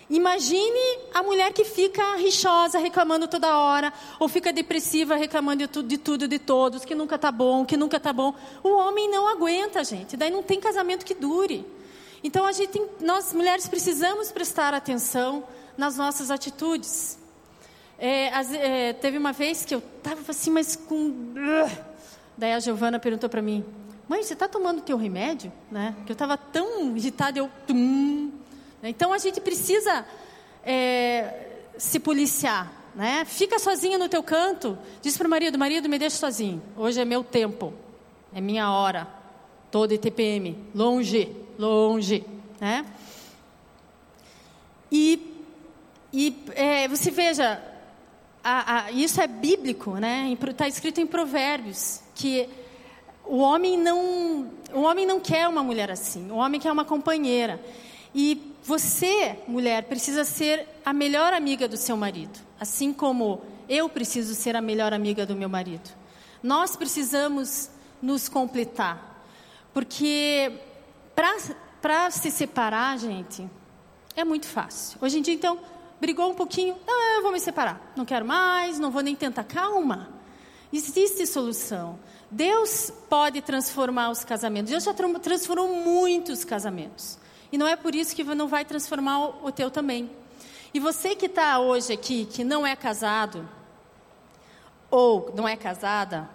Imagine 0.09 0.99
a 1.13 1.23
mulher 1.23 1.53
que 1.53 1.65
fica 1.65 2.15
rixosa, 2.15 2.79
reclamando 2.79 3.27
toda 3.27 3.59
hora, 3.59 3.93
ou 4.21 4.29
fica 4.29 4.53
depressiva, 4.53 5.17
reclamando 5.17 5.59
de 5.59 5.67
tudo, 5.67 5.89
de 5.89 5.99
tudo, 5.99 6.29
de 6.29 6.39
todos, 6.39 6.85
que 6.85 6.95
nunca 6.95 7.17
está 7.17 7.33
bom, 7.33 7.65
que 7.65 7.77
nunca 7.77 7.97
está 7.97 8.13
bom. 8.13 8.33
O 8.63 8.69
homem 8.69 9.11
não 9.11 9.27
aguenta, 9.27 9.83
gente. 9.83 10.17
Daí 10.17 10.31
não 10.31 10.45
tem 10.45 10.61
casamento 10.61 11.05
que 11.05 11.15
dure. 11.15 11.67
Então 12.23 12.45
a 12.45 12.53
gente, 12.53 12.81
nós 13.01 13.33
mulheres 13.33 13.69
precisamos 13.69 14.31
prestar 14.31 14.75
atenção 14.75 15.43
nas 15.77 15.97
nossas 15.97 16.31
atitudes. 16.31 17.19
É, 17.99 18.29
as, 18.29 18.53
é, 18.53 18.93
teve 18.93 19.19
uma 19.19 19.33
vez 19.33 19.65
que 19.65 19.75
eu 19.75 19.83
estava 19.99 20.21
assim, 20.29 20.51
mas 20.51 20.77
com. 20.77 21.35
Daí 22.37 22.53
a 22.53 22.61
Giovana 22.61 23.01
perguntou 23.01 23.29
para 23.29 23.43
mim: 23.43 23.65
mãe, 24.09 24.23
você 24.23 24.33
está 24.33 24.49
tomando 24.49 24.81
teu 24.81 24.97
remédio? 24.97 25.53
Né? 25.71 25.95
Que 26.05 26.13
eu 26.13 26.15
estava 26.15 26.37
tão 26.37 26.97
irritada, 26.97 27.39
eu... 27.39 27.51
Tum. 27.67 28.31
Então, 28.83 29.13
a 29.13 29.19
gente 29.19 29.41
precisa 29.41 30.07
é, 30.65 31.51
se 31.77 31.99
policiar. 31.99 32.73
Né? 32.95 33.25
Fica 33.25 33.59
sozinha 33.59 33.99
no 33.99 34.09
teu 34.09 34.23
canto. 34.23 34.79
Diz 35.03 35.17
para 35.17 35.27
o 35.27 35.31
marido, 35.31 35.59
marido, 35.59 35.89
me 35.89 35.99
deixa 35.99 36.17
sozinho. 36.17 36.63
Hoje 36.77 37.01
é 37.01 37.05
meu 37.05 37.23
tempo. 37.23 37.73
É 38.35 38.41
minha 38.41 38.71
hora. 38.71 39.09
Todo 39.71 39.97
TPM. 39.99 40.57
Longe, 40.75 41.35
longe. 41.59 42.25
Né? 42.61 42.87
E, 44.91 45.35
e 46.13 46.45
é, 46.55 46.89
você 46.89 47.11
veja, 47.11 47.63
a, 48.43 48.85
a, 48.85 48.91
isso 48.93 49.21
é 49.21 49.27
bíblico, 49.27 49.95
né? 49.97 50.35
Está 50.49 50.69
escrito 50.69 51.01
em 51.01 51.07
Provérbios, 51.07 52.01
que 52.15 52.49
o 53.27 53.39
homem 53.39 53.77
não, 53.79 54.51
o 54.73 54.83
homem 54.83 55.07
não 55.07 55.21
quer 55.21 55.49
uma 55.49 55.63
mulher 55.63 55.91
assim. 55.91 56.31
O 56.31 56.37
homem 56.37 56.61
quer 56.61 56.71
uma 56.71 56.85
companheira. 56.85 57.61
E 58.15 58.55
você, 58.63 59.39
mulher, 59.47 59.85
precisa 59.85 60.25
ser 60.25 60.67
a 60.85 60.93
melhor 60.93 61.33
amiga 61.33 61.69
do 61.69 61.77
seu 61.77 61.97
marido, 61.97 62.39
assim 62.59 62.93
como 62.93 63.43
eu 63.69 63.89
preciso 63.89 64.35
ser 64.35 64.57
a 64.57 64.61
melhor 64.61 64.93
amiga 64.93 65.27
do 65.27 65.37
meu 65.37 65.49
marido. 65.49 65.91
Nós 66.43 66.77
precisamos 66.77 67.71
nos 68.01 68.29
completar, 68.29 69.25
porque 69.73 70.53
para 71.15 72.11
se 72.11 72.31
separar, 72.31 72.99
gente, 72.99 73.49
é 74.15 74.25
muito 74.25 74.47
fácil. 74.47 74.99
Hoje 75.03 75.19
em 75.19 75.23
dia, 75.23 75.35
então, 75.35 75.59
brigou 76.01 76.31
um 76.31 76.35
pouquinho, 76.35 76.77
ah, 76.89 77.17
eu 77.17 77.23
vou 77.23 77.33
me 77.33 77.41
separar, 77.41 77.93
não 77.97 78.05
quero 78.05 78.25
mais, 78.25 78.79
não 78.79 78.91
vou 78.91 79.03
nem 79.03 79.15
tentar. 79.15 79.45
Calma, 79.45 80.09
existe 80.73 81.27
solução. 81.27 81.99
Deus 82.31 82.91
pode 83.09 83.41
transformar 83.41 84.11
os 84.11 84.25
casamentos. 84.25 84.71
Deus 84.71 84.85
já 84.85 84.93
transformou 84.95 85.69
muitos 85.69 86.45
casamentos. 86.45 87.19
E 87.53 87.59
não 87.59 87.67
é 87.67 87.77
por 87.77 87.95
isso 87.95 88.15
que 88.15 88.25
não 88.25 88.49
vai 88.49 88.65
transformar 88.65 89.45
o 89.45 89.53
teu 89.53 89.71
também. 89.71 90.11
E 90.75 90.81
você 90.81 91.15
que 91.15 91.27
está 91.27 91.59
hoje 91.59 91.93
aqui, 91.93 92.27
que 92.27 92.43
não 92.43 92.67
é 92.67 92.75
casado, 92.75 93.49
ou 94.91 95.33
não 95.35 95.47
é 95.47 95.57
casada, 95.57 96.29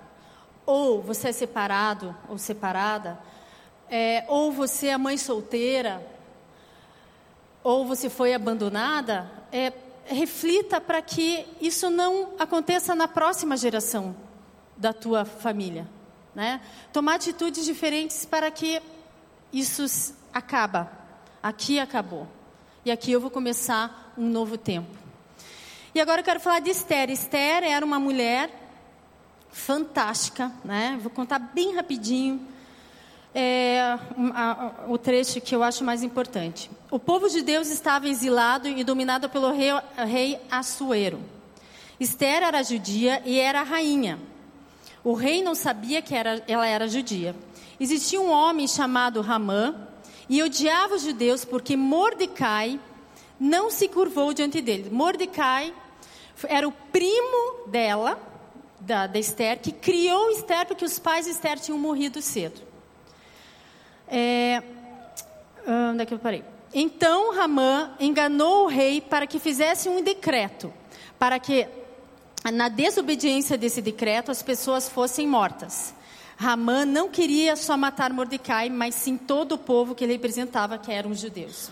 ou 0.65 1.01
você 1.01 1.29
é 1.29 1.31
separado 1.31 2.15
ou 2.29 2.37
separada, 2.37 3.19
é, 3.89 4.23
ou 4.27 4.51
você 4.51 4.87
é 4.87 4.97
mãe 4.97 5.17
solteira, 5.17 6.01
ou 7.63 7.85
você 7.85 8.09
foi 8.09 8.33
abandonada, 8.33 9.29
é, 9.51 9.73
reflita 10.05 10.79
para 10.79 11.01
que 11.01 11.45
isso 11.59 11.89
não 11.89 12.29
aconteça 12.39 12.95
na 12.95 13.07
próxima 13.07 13.57
geração 13.57 14.15
da 14.81 14.91
tua 14.91 15.23
família, 15.23 15.87
né? 16.33 16.59
Tomar 16.91 17.15
atitudes 17.15 17.63
diferentes 17.63 18.25
para 18.25 18.49
que 18.49 18.81
isso 19.53 20.15
acaba. 20.33 20.91
Aqui 21.41 21.79
acabou. 21.79 22.27
E 22.83 22.91
aqui 22.91 23.11
eu 23.11 23.21
vou 23.21 23.29
começar 23.29 24.11
um 24.17 24.27
novo 24.27 24.57
tempo. 24.57 24.89
E 25.93 26.01
agora 26.01 26.21
eu 26.21 26.25
quero 26.25 26.39
falar 26.39 26.59
de 26.59 26.71
Esther. 26.71 27.11
Esther 27.11 27.63
era 27.63 27.85
uma 27.85 27.99
mulher 27.99 28.49
fantástica, 29.51 30.51
né? 30.65 30.97
Vou 30.99 31.11
contar 31.11 31.37
bem 31.37 31.75
rapidinho 31.75 32.47
é, 33.35 33.97
a, 34.33 34.85
o 34.87 34.97
trecho 34.97 35.39
que 35.39 35.53
eu 35.53 35.61
acho 35.61 35.83
mais 35.83 36.01
importante. 36.01 36.71
O 36.89 36.97
povo 36.97 37.29
de 37.29 37.43
Deus 37.43 37.69
estava 37.69 38.09
exilado 38.09 38.67
e 38.67 38.83
dominado 38.83 39.29
pelo 39.29 39.51
rei, 39.51 39.69
rei 40.07 40.39
Assuero. 40.49 41.19
Esther 41.99 42.41
era 42.41 42.63
judia 42.63 43.21
e 43.25 43.39
era 43.39 43.61
rainha. 43.61 44.30
O 45.03 45.13
rei 45.13 45.41
não 45.41 45.55
sabia 45.55 46.01
que 46.01 46.13
era, 46.13 46.43
ela 46.47 46.67
era 46.67 46.87
judia. 46.87 47.35
Existia 47.79 48.21
um 48.21 48.29
homem 48.29 48.67
chamado 48.67 49.21
Ramã 49.21 49.75
e 50.29 50.43
odiava 50.43 50.95
os 50.95 51.01
judeus 51.01 51.43
porque 51.43 51.75
Mordecai 51.75 52.79
não 53.39 53.71
se 53.71 53.87
curvou 53.87 54.33
diante 54.33 54.61
dele. 54.61 54.89
Mordecai 54.91 55.73
Era 56.47 56.67
o 56.67 56.71
primo 56.71 57.67
dela, 57.67 58.19
da, 58.79 59.07
da 59.07 59.19
Esther, 59.19 59.59
que 59.59 59.71
criou 59.71 60.29
Esther 60.31 60.65
porque 60.67 60.85
os 60.85 60.99
pais 60.99 61.25
de 61.25 61.31
Esther 61.31 61.59
tinham 61.59 61.77
morrido 61.77 62.21
cedo. 62.21 62.61
É, 64.07 64.61
onde 65.91 66.03
é 66.03 66.05
que 66.05 66.13
eu 66.13 66.19
parei? 66.19 66.43
Então 66.73 67.33
Ramã 67.33 67.91
enganou 67.99 68.65
o 68.65 68.67
rei 68.67 69.01
para 69.01 69.25
que 69.25 69.39
fizesse 69.39 69.89
um 69.89 70.01
decreto, 70.03 70.71
para 71.17 71.39
que 71.39 71.67
na 72.49 72.69
desobediência 72.69 73.57
desse 73.57 73.81
decreto 73.81 74.31
as 74.31 74.41
pessoas 74.41 74.87
fossem 74.87 75.27
mortas. 75.27 75.93
Ramã 76.37 76.85
não 76.85 77.09
queria 77.09 77.55
só 77.55 77.77
matar 77.77 78.11
Mordecai, 78.11 78.69
mas 78.69 78.95
sim 78.95 79.15
todo 79.17 79.51
o 79.53 79.57
povo 79.57 79.93
que 79.93 80.03
ele 80.03 80.13
representava, 80.13 80.77
que 80.77 80.91
eram 80.91 81.11
os 81.11 81.19
judeus. 81.19 81.69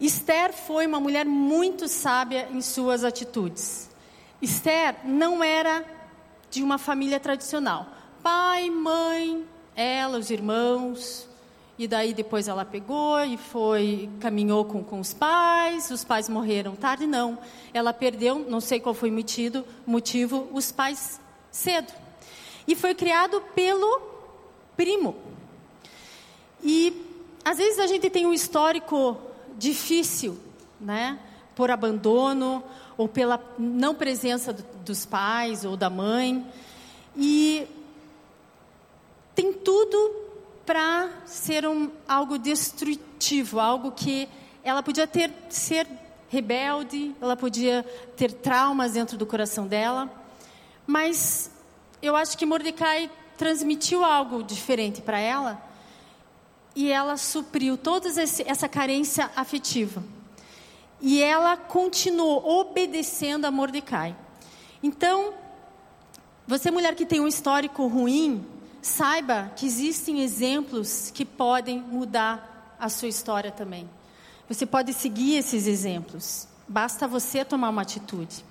Esther 0.00 0.52
foi 0.52 0.86
uma 0.86 1.00
mulher 1.00 1.24
muito 1.24 1.88
sábia 1.88 2.48
em 2.52 2.60
suas 2.60 3.04
atitudes. 3.04 3.88
Esther 4.40 4.96
não 5.04 5.42
era 5.42 5.84
de 6.50 6.62
uma 6.62 6.78
família 6.78 7.18
tradicional. 7.18 7.86
Pai, 8.22 8.70
mãe, 8.70 9.44
ela, 9.74 10.18
os 10.18 10.30
irmãos, 10.30 11.27
e 11.78 11.86
daí 11.86 12.12
depois 12.12 12.48
ela 12.48 12.64
pegou 12.64 13.22
e 13.24 13.36
foi, 13.36 14.10
caminhou 14.18 14.64
com, 14.64 14.82
com 14.82 14.98
os 14.98 15.14
pais, 15.14 15.90
os 15.90 16.02
pais 16.02 16.28
morreram 16.28 16.74
tarde, 16.74 17.06
não. 17.06 17.38
Ela 17.72 17.92
perdeu, 17.92 18.40
não 18.40 18.60
sei 18.60 18.80
qual 18.80 18.94
foi 18.94 19.10
o 19.10 19.12
motivo, 19.12 19.64
motivo 19.86 20.48
os 20.52 20.72
pais 20.72 21.20
cedo. 21.52 21.92
E 22.66 22.74
foi 22.74 22.96
criado 22.96 23.40
pelo 23.54 24.00
primo. 24.76 25.14
E 26.64 27.06
às 27.44 27.58
vezes 27.58 27.78
a 27.78 27.86
gente 27.86 28.10
tem 28.10 28.26
um 28.26 28.34
histórico 28.34 29.16
difícil, 29.56 30.36
né? 30.80 31.16
Por 31.54 31.70
abandono 31.70 32.62
ou 32.96 33.08
pela 33.08 33.40
não 33.56 33.94
presença 33.94 34.52
do, 34.52 34.64
dos 34.84 35.06
pais 35.06 35.64
ou 35.64 35.76
da 35.76 35.88
mãe. 35.88 36.44
E 37.16 37.68
tem 39.32 39.52
tudo 39.52 40.27
para 40.68 41.08
ser 41.24 41.66
um, 41.66 41.90
algo 42.06 42.38
destrutivo, 42.38 43.58
algo 43.58 43.90
que 43.90 44.28
ela 44.62 44.82
podia 44.82 45.06
ter 45.06 45.32
ser 45.48 45.88
rebelde, 46.28 47.16
ela 47.22 47.34
podia 47.34 47.82
ter 48.18 48.30
traumas 48.30 48.92
dentro 48.92 49.16
do 49.16 49.24
coração 49.24 49.66
dela, 49.66 50.12
mas 50.86 51.50
eu 52.02 52.14
acho 52.14 52.36
que 52.36 52.44
Mordecai 52.44 53.10
transmitiu 53.38 54.04
algo 54.04 54.42
diferente 54.42 55.00
para 55.00 55.18
ela 55.18 55.58
e 56.76 56.92
ela 56.92 57.16
supriu 57.16 57.78
toda 57.78 58.06
essa 58.20 58.68
carência 58.68 59.30
afetiva. 59.34 60.04
E 61.00 61.22
ela 61.22 61.56
continuou 61.56 62.46
obedecendo 62.46 63.46
a 63.46 63.50
Mordecai. 63.50 64.14
Então, 64.82 65.32
você 66.46 66.70
mulher 66.70 66.94
que 66.94 67.06
tem 67.06 67.20
um 67.20 67.26
histórico 67.26 67.86
ruim, 67.86 68.57
Saiba 68.88 69.52
que 69.54 69.66
existem 69.66 70.22
exemplos 70.22 71.10
que 71.10 71.24
podem 71.24 71.78
mudar 71.78 72.74
a 72.80 72.88
sua 72.88 73.08
história 73.08 73.52
também. 73.52 73.88
Você 74.48 74.64
pode 74.64 74.94
seguir 74.94 75.36
esses 75.36 75.66
exemplos. 75.66 76.48
Basta 76.66 77.06
você 77.06 77.44
tomar 77.44 77.68
uma 77.68 77.82
atitude. 77.82 78.42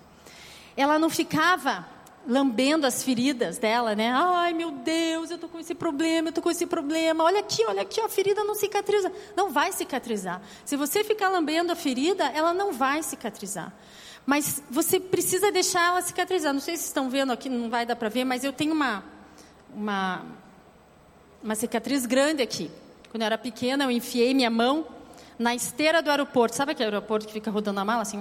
Ela 0.78 1.00
não 1.00 1.10
ficava 1.10 1.88
lambendo 2.26 2.86
as 2.86 3.02
feridas 3.02 3.58
dela, 3.58 3.96
né? 3.96 4.12
Ai, 4.14 4.54
meu 4.54 4.70
Deus, 4.70 5.32
eu 5.32 5.40
tô 5.40 5.48
com 5.48 5.58
esse 5.60 5.74
problema, 5.74 6.30
eu 6.30 6.34
tô 6.34 6.42
com 6.42 6.52
esse 6.52 6.68
problema. 6.68 7.24
Olha 7.24 7.40
aqui, 7.40 7.66
olha 7.66 7.82
aqui, 7.82 8.00
a 8.00 8.08
ferida 8.08 8.44
não 8.44 8.54
cicatriza. 8.54 9.12
Não 9.36 9.50
vai 9.50 9.72
cicatrizar. 9.72 10.40
Se 10.64 10.78
você 10.78 11.04
ficar 11.04 11.30
lambendo 11.30 11.72
a 11.72 11.76
ferida, 11.76 12.26
ela 12.26 12.54
não 12.54 12.72
vai 12.72 13.02
cicatrizar. 13.02 13.74
Mas 14.24 14.62
você 14.70 15.00
precisa 15.00 15.52
deixar 15.52 15.88
ela 15.88 16.02
cicatrizar. 16.04 16.54
Não 16.54 16.62
sei 16.62 16.78
se 16.78 16.84
estão 16.84 17.10
vendo 17.10 17.32
aqui, 17.32 17.50
não 17.50 17.72
vai 17.72 17.88
dar 17.88 17.96
para 17.96 18.08
ver, 18.08 18.24
mas 18.24 18.44
eu 18.44 18.54
tenho 18.54 18.74
uma 18.74 19.17
uma, 19.78 20.26
uma 21.44 21.54
cicatriz 21.54 22.08
grande 22.08 22.42
aqui. 22.42 22.72
Quando 23.12 23.22
eu 23.22 23.28
era 23.28 23.38
pequena, 23.38 23.84
eu 23.84 23.92
enfiei 23.92 24.34
minha 24.34 24.50
mão 24.50 24.88
na 25.38 25.54
esteira 25.54 26.02
do 26.02 26.10
aeroporto. 26.10 26.56
Sabe 26.56 26.72
aquele 26.72 26.90
aeroporto 26.90 27.28
que 27.28 27.34
fica 27.34 27.52
rodando 27.52 27.80
a 27.80 27.86
mala 27.86 28.02
assim? 28.02 28.18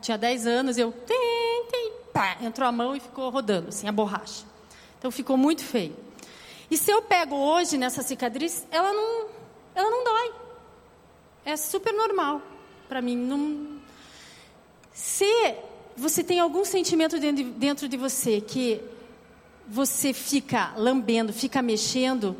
Tinha 0.00 0.18
10 0.18 0.46
anos, 0.48 0.76
eu 0.76 0.92
pá, 2.12 2.36
entrou 2.42 2.68
a 2.68 2.72
mão 2.72 2.96
e 2.96 3.00
ficou 3.00 3.30
rodando 3.30 3.68
assim 3.68 3.86
a 3.86 3.92
borracha. 3.92 4.44
Então 4.98 5.10
ficou 5.12 5.36
muito 5.36 5.64
feio. 5.64 5.96
E 6.68 6.76
se 6.76 6.90
eu 6.90 7.00
pego 7.02 7.36
hoje 7.36 7.78
nessa 7.78 8.02
cicatriz, 8.02 8.66
ela 8.70 8.92
não, 8.92 9.26
ela 9.74 9.90
não 9.90 10.04
dói. 10.04 10.32
É 11.44 11.56
super 11.56 11.92
normal 11.92 12.42
para 12.88 13.00
mim. 13.00 13.16
Não... 13.16 13.80
Se 14.92 15.54
você 15.96 16.24
tem 16.24 16.40
algum 16.40 16.64
sentimento 16.64 17.18
dentro 17.18 17.44
de, 17.44 17.50
dentro 17.50 17.88
de 17.88 17.96
você 17.96 18.40
que 18.40 18.80
você 19.68 20.12
fica 20.12 20.72
lambendo, 20.76 21.32
fica 21.32 21.62
mexendo 21.62 22.36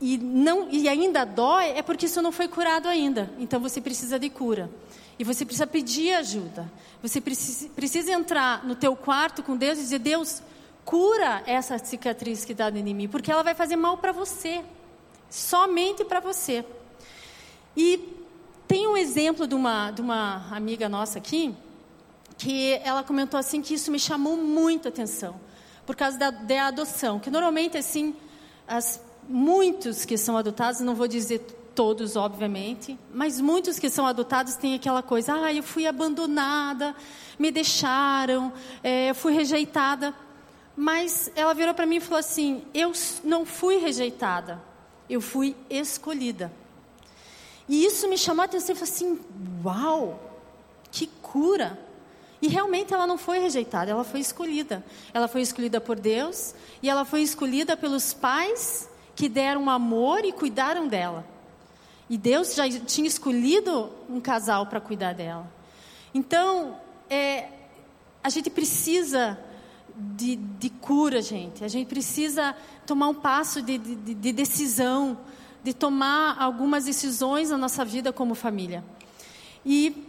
e 0.00 0.18
não 0.18 0.68
e 0.68 0.88
ainda 0.88 1.24
dói, 1.24 1.70
é 1.76 1.80
porque 1.80 2.06
isso 2.06 2.20
não 2.20 2.32
foi 2.32 2.48
curado 2.48 2.88
ainda. 2.88 3.32
Então 3.38 3.60
você 3.60 3.80
precisa 3.80 4.18
de 4.18 4.28
cura. 4.28 4.68
E 5.16 5.22
você 5.22 5.44
precisa 5.44 5.64
pedir 5.64 6.14
ajuda. 6.14 6.70
Você 7.00 7.20
precisa, 7.20 7.68
precisa 7.68 8.10
entrar 8.10 8.64
no 8.64 8.74
teu 8.74 8.96
quarto 8.96 9.44
com 9.44 9.56
Deus 9.56 9.78
e 9.78 9.82
dizer: 9.82 10.00
Deus, 10.00 10.42
cura 10.84 11.44
essa 11.46 11.78
cicatriz 11.78 12.44
que 12.44 12.52
dentro 12.52 12.82
de 12.82 12.92
mim, 12.92 13.06
porque 13.06 13.30
ela 13.30 13.44
vai 13.44 13.54
fazer 13.54 13.76
mal 13.76 13.96
para 13.96 14.10
você, 14.10 14.64
somente 15.30 16.04
para 16.04 16.18
você. 16.18 16.64
E 17.76 18.08
tem 18.66 18.88
um 18.88 18.96
exemplo 18.96 19.46
de 19.46 19.54
uma, 19.54 19.92
de 19.92 20.00
uma 20.00 20.48
amiga 20.50 20.88
nossa 20.88 21.18
aqui, 21.18 21.54
que 22.36 22.80
ela 22.82 23.04
comentou 23.04 23.38
assim 23.38 23.62
que 23.62 23.74
isso 23.74 23.92
me 23.92 24.00
chamou 24.00 24.36
muito 24.36 24.86
a 24.86 24.88
atenção 24.88 25.38
por 25.86 25.96
causa 25.96 26.18
da, 26.18 26.30
da 26.30 26.66
adoção, 26.68 27.18
que 27.18 27.30
normalmente 27.30 27.76
assim, 27.76 28.14
as, 28.66 29.00
muitos 29.28 30.04
que 30.04 30.16
são 30.18 30.36
adotados, 30.36 30.80
não 30.80 30.94
vou 30.94 31.08
dizer 31.08 31.40
todos, 31.74 32.16
obviamente, 32.16 32.98
mas 33.12 33.40
muitos 33.40 33.78
que 33.78 33.88
são 33.88 34.06
adotados 34.06 34.56
têm 34.56 34.74
aquela 34.74 35.02
coisa, 35.02 35.34
ah, 35.34 35.52
eu 35.52 35.62
fui 35.62 35.86
abandonada, 35.86 36.94
me 37.38 37.50
deixaram, 37.50 38.52
é, 38.82 39.10
eu 39.10 39.14
fui 39.14 39.32
rejeitada. 39.32 40.14
Mas 40.74 41.30
ela 41.34 41.52
virou 41.52 41.74
para 41.74 41.86
mim 41.86 41.96
e 41.96 42.00
falou 42.00 42.18
assim: 42.18 42.62
eu 42.72 42.92
não 43.22 43.44
fui 43.44 43.76
rejeitada, 43.76 44.60
eu 45.08 45.20
fui 45.20 45.54
escolhida. 45.68 46.50
E 47.68 47.84
isso 47.84 48.08
me 48.08 48.16
chamou 48.16 48.42
a 48.42 48.46
atenção. 48.46 48.70
Eu 48.70 48.76
falei 48.76 48.92
assim: 48.92 49.20
uau, 49.62 50.18
que 50.90 51.06
cura! 51.20 51.78
E 52.42 52.48
realmente 52.48 52.92
ela 52.92 53.06
não 53.06 53.16
foi 53.16 53.38
rejeitada, 53.38 53.92
ela 53.92 54.02
foi 54.02 54.18
escolhida. 54.18 54.84
Ela 55.14 55.28
foi 55.28 55.42
escolhida 55.42 55.80
por 55.80 55.98
Deus 55.98 56.56
e 56.82 56.90
ela 56.90 57.04
foi 57.04 57.22
escolhida 57.22 57.76
pelos 57.76 58.12
pais 58.12 58.90
que 59.14 59.28
deram 59.28 59.70
amor 59.70 60.24
e 60.24 60.32
cuidaram 60.32 60.88
dela. 60.88 61.24
E 62.10 62.18
Deus 62.18 62.56
já 62.56 62.68
tinha 62.68 63.06
escolhido 63.06 63.92
um 64.10 64.20
casal 64.20 64.66
para 64.66 64.80
cuidar 64.80 65.14
dela. 65.14 65.48
Então, 66.12 66.76
é, 67.08 67.46
a 68.24 68.28
gente 68.28 68.50
precisa 68.50 69.38
de, 69.96 70.34
de, 70.34 70.68
cura, 70.68 71.22
gente. 71.22 71.64
A 71.64 71.68
gente 71.68 71.86
precisa 71.86 72.56
tomar 72.84 73.06
um 73.06 73.14
passo 73.14 73.62
de, 73.62 73.78
de, 73.78 74.14
de 74.14 74.32
decisão, 74.32 75.16
de 75.62 75.72
tomar 75.72 76.36
algumas 76.42 76.86
decisões 76.86 77.50
na 77.50 77.56
nossa 77.56 77.84
vida 77.84 78.12
como 78.12 78.34
família. 78.34 78.84
E 79.64 80.08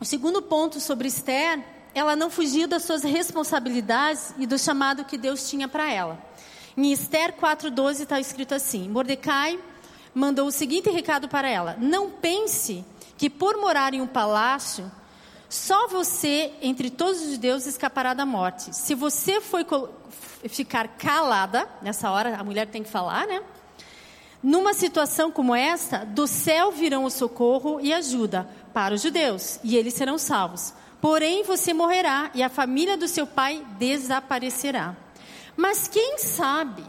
o 0.00 0.04
segundo 0.04 0.42
ponto 0.42 0.80
sobre 0.80 1.08
Esther, 1.08 1.64
ela 1.94 2.16
não 2.16 2.28
fugiu 2.28 2.66
das 2.66 2.82
suas 2.82 3.02
responsabilidades 3.02 4.34
e 4.36 4.46
do 4.46 4.58
chamado 4.58 5.04
que 5.04 5.16
Deus 5.16 5.48
tinha 5.48 5.68
para 5.68 5.90
ela. 5.90 6.18
Em 6.76 6.92
Esther 6.92 7.34
4,12 7.34 8.00
está 8.00 8.18
escrito 8.18 8.54
assim: 8.54 8.88
Mordecai 8.88 9.58
mandou 10.12 10.48
o 10.48 10.52
seguinte 10.52 10.90
recado 10.90 11.28
para 11.28 11.48
ela: 11.48 11.76
Não 11.80 12.10
pense 12.10 12.84
que 13.16 13.30
por 13.30 13.56
morar 13.56 13.94
em 13.94 14.00
um 14.00 14.06
palácio, 14.06 14.90
só 15.48 15.86
você, 15.86 16.52
entre 16.60 16.90
todos 16.90 17.22
os 17.22 17.30
judeus, 17.32 17.64
escapará 17.64 18.12
da 18.12 18.26
morte. 18.26 18.74
Se 18.74 18.94
você 18.94 19.40
for 19.40 19.64
ficar 20.48 20.88
calada, 20.88 21.68
nessa 21.80 22.10
hora 22.10 22.36
a 22.36 22.42
mulher 22.42 22.66
tem 22.66 22.82
que 22.82 22.90
falar, 22.90 23.26
né? 23.26 23.40
Numa 24.42 24.74
situação 24.74 25.30
como 25.30 25.54
esta, 25.54 26.04
do 26.04 26.26
céu 26.26 26.70
virão 26.70 27.04
o 27.04 27.10
socorro 27.10 27.80
e 27.80 27.94
ajuda 27.94 28.46
para 28.74 28.94
os 28.94 29.00
judeus, 29.00 29.60
e 29.62 29.76
eles 29.76 29.94
serão 29.94 30.18
salvos. 30.18 30.74
Porém, 31.00 31.44
você 31.44 31.72
morrerá 31.72 32.30
e 32.34 32.42
a 32.42 32.48
família 32.48 32.96
do 32.96 33.06
seu 33.06 33.26
pai 33.26 33.64
desaparecerá. 33.78 34.96
Mas 35.56 35.86
quem 35.86 36.18
sabe, 36.18 36.84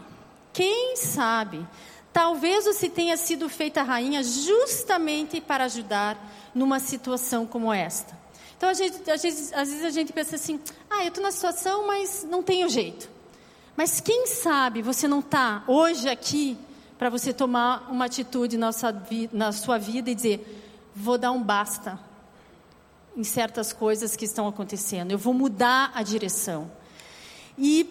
quem 0.52 0.96
sabe, 0.96 1.64
talvez 2.12 2.64
você 2.64 2.88
tenha 2.88 3.16
sido 3.16 3.48
feita 3.48 3.82
rainha 3.82 4.22
justamente 4.22 5.40
para 5.40 5.64
ajudar 5.64 6.18
numa 6.54 6.80
situação 6.80 7.46
como 7.46 7.72
esta. 7.72 8.18
Então, 8.56 8.70
a 8.70 8.74
gente, 8.74 9.10
às, 9.10 9.22
vezes, 9.22 9.52
às 9.52 9.68
vezes 9.68 9.84
a 9.84 9.90
gente 9.90 10.12
pensa 10.12 10.36
assim: 10.36 10.58
ah, 10.90 11.02
eu 11.02 11.08
estou 11.08 11.22
na 11.22 11.30
situação, 11.30 11.86
mas 11.86 12.26
não 12.28 12.42
tenho 12.42 12.68
jeito. 12.68 13.08
Mas 13.76 14.00
quem 14.00 14.26
sabe 14.26 14.80
você 14.80 15.06
não 15.06 15.20
está 15.20 15.62
hoje 15.68 16.08
aqui 16.08 16.56
para 16.98 17.10
você 17.10 17.32
tomar 17.32 17.88
uma 17.90 18.06
atitude 18.06 18.56
na 18.56 18.72
sua, 18.72 18.94
na 19.30 19.52
sua 19.52 19.78
vida 19.78 20.10
e 20.10 20.14
dizer: 20.14 20.65
vou 20.96 21.18
dar 21.18 21.30
um 21.30 21.42
basta. 21.42 22.00
em 23.14 23.24
certas 23.24 23.72
coisas 23.72 24.14
que 24.14 24.26
estão 24.26 24.46
acontecendo. 24.46 25.10
Eu 25.10 25.16
vou 25.16 25.32
mudar 25.32 25.90
a 25.94 26.02
direção. 26.02 26.70
E 27.56 27.88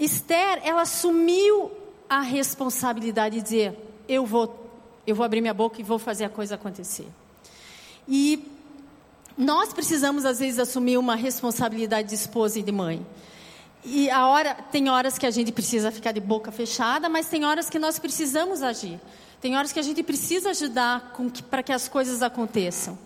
Esther, 0.00 0.60
ela 0.62 0.82
assumiu 0.82 1.70
a 2.08 2.20
responsabilidade 2.20 3.36
de 3.36 3.42
dizer: 3.42 3.78
eu 4.08 4.24
vou, 4.24 4.70
eu 5.06 5.14
vou 5.14 5.24
abrir 5.24 5.42
minha 5.42 5.52
boca 5.52 5.78
e 5.80 5.84
vou 5.84 5.98
fazer 5.98 6.24
a 6.24 6.30
coisa 6.30 6.54
acontecer. 6.54 7.06
E 8.08 8.50
nós 9.36 9.74
precisamos 9.74 10.24
às 10.24 10.38
vezes 10.38 10.58
assumir 10.58 10.96
uma 10.96 11.16
responsabilidade 11.16 12.08
de 12.08 12.14
esposa 12.14 12.58
e 12.58 12.62
de 12.62 12.72
mãe. 12.72 13.04
E 13.84 14.08
a 14.10 14.26
hora, 14.26 14.54
tem 14.72 14.88
horas 14.88 15.18
que 15.18 15.26
a 15.26 15.30
gente 15.30 15.52
precisa 15.52 15.92
ficar 15.92 16.12
de 16.12 16.20
boca 16.20 16.50
fechada, 16.50 17.08
mas 17.10 17.28
tem 17.28 17.44
horas 17.44 17.68
que 17.68 17.78
nós 17.78 17.98
precisamos 17.98 18.62
agir. 18.62 18.98
Tem 19.40 19.56
horas 19.56 19.72
que 19.72 19.78
a 19.78 19.82
gente 19.82 20.02
precisa 20.02 20.50
ajudar 20.50 21.14
para 21.50 21.62
que 21.62 21.72
as 21.72 21.88
coisas 21.88 22.22
aconteçam. 22.22 22.98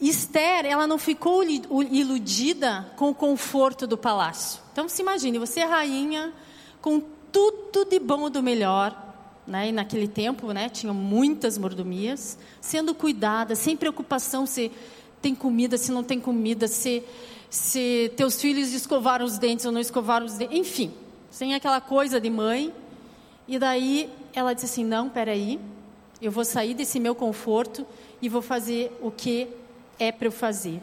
Esther, 0.00 0.64
ela 0.64 0.86
não 0.86 0.96
ficou 0.96 1.42
iludida 1.42 2.90
com 2.96 3.10
o 3.10 3.14
conforto 3.14 3.86
do 3.86 3.98
palácio. 3.98 4.60
Então, 4.72 4.88
se 4.88 5.02
imagine, 5.02 5.38
você 5.38 5.60
é 5.60 5.64
rainha 5.64 6.32
com 6.80 7.02
tudo 7.30 7.84
de 7.84 7.98
bom 7.98 8.30
do 8.30 8.42
melhor, 8.42 8.96
né? 9.46 9.68
E 9.68 9.72
naquele 9.72 10.08
tempo, 10.08 10.52
né, 10.52 10.68
tinha 10.68 10.92
muitas 10.92 11.58
mordomias, 11.58 12.38
sendo 12.60 12.94
cuidada, 12.94 13.54
sem 13.54 13.76
preocupação 13.76 14.46
se 14.46 14.72
tem 15.20 15.34
comida, 15.34 15.76
se 15.76 15.92
não 15.92 16.02
tem 16.02 16.18
comida, 16.18 16.66
se 16.66 17.04
se 17.50 18.12
teus 18.16 18.40
filhos 18.40 18.72
escovaram 18.72 19.26
os 19.26 19.36
dentes 19.36 19.66
ou 19.66 19.72
não 19.72 19.80
escovaram 19.80 20.24
os 20.24 20.34
dentes, 20.34 20.56
enfim, 20.56 20.94
sem 21.32 21.52
aquela 21.52 21.80
coisa 21.80 22.20
de 22.20 22.30
mãe. 22.30 22.72
E 23.48 23.58
daí 23.58 24.08
ela 24.32 24.54
disse 24.54 24.66
assim: 24.66 24.84
"Não, 24.84 25.08
peraí, 25.08 25.60
eu 26.20 26.30
vou 26.30 26.44
sair 26.44 26.74
desse 26.74 27.00
meu 27.00 27.14
conforto 27.14 27.86
e 28.20 28.28
vou 28.28 28.42
fazer 28.42 28.92
o 29.00 29.10
que 29.10 29.48
é 29.98 30.12
para 30.12 30.26
eu 30.28 30.32
fazer. 30.32 30.80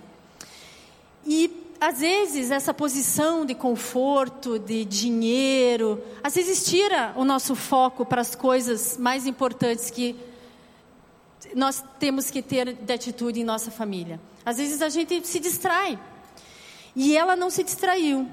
E 1.26 1.66
às 1.80 2.00
vezes 2.00 2.50
essa 2.50 2.74
posição 2.74 3.46
de 3.46 3.54
conforto, 3.54 4.58
de 4.58 4.84
dinheiro, 4.84 6.04
às 6.24 6.36
vezes 6.36 6.66
tira 6.66 7.14
o 7.16 7.24
nosso 7.24 7.56
foco 7.56 8.06
para 8.06 8.22
as 8.22 8.34
coisas 8.34 8.98
mais 8.98 9.28
importantes 9.28 9.92
que 9.92 10.16
nós 11.56 11.84
temos 12.00 12.32
que 12.32 12.42
ter 12.42 12.74
de 12.74 12.94
atitude 12.94 13.40
em 13.40 13.44
nossa 13.44 13.70
família. 13.70 14.20
Às 14.46 14.58
vezes 14.58 14.82
a 14.82 14.90
gente 14.90 15.26
se 15.28 15.40
distrai. 15.40 16.00
E 16.96 17.16
ela 17.16 17.36
não 17.36 17.50
se 17.50 17.64
distraiu. 17.64 18.28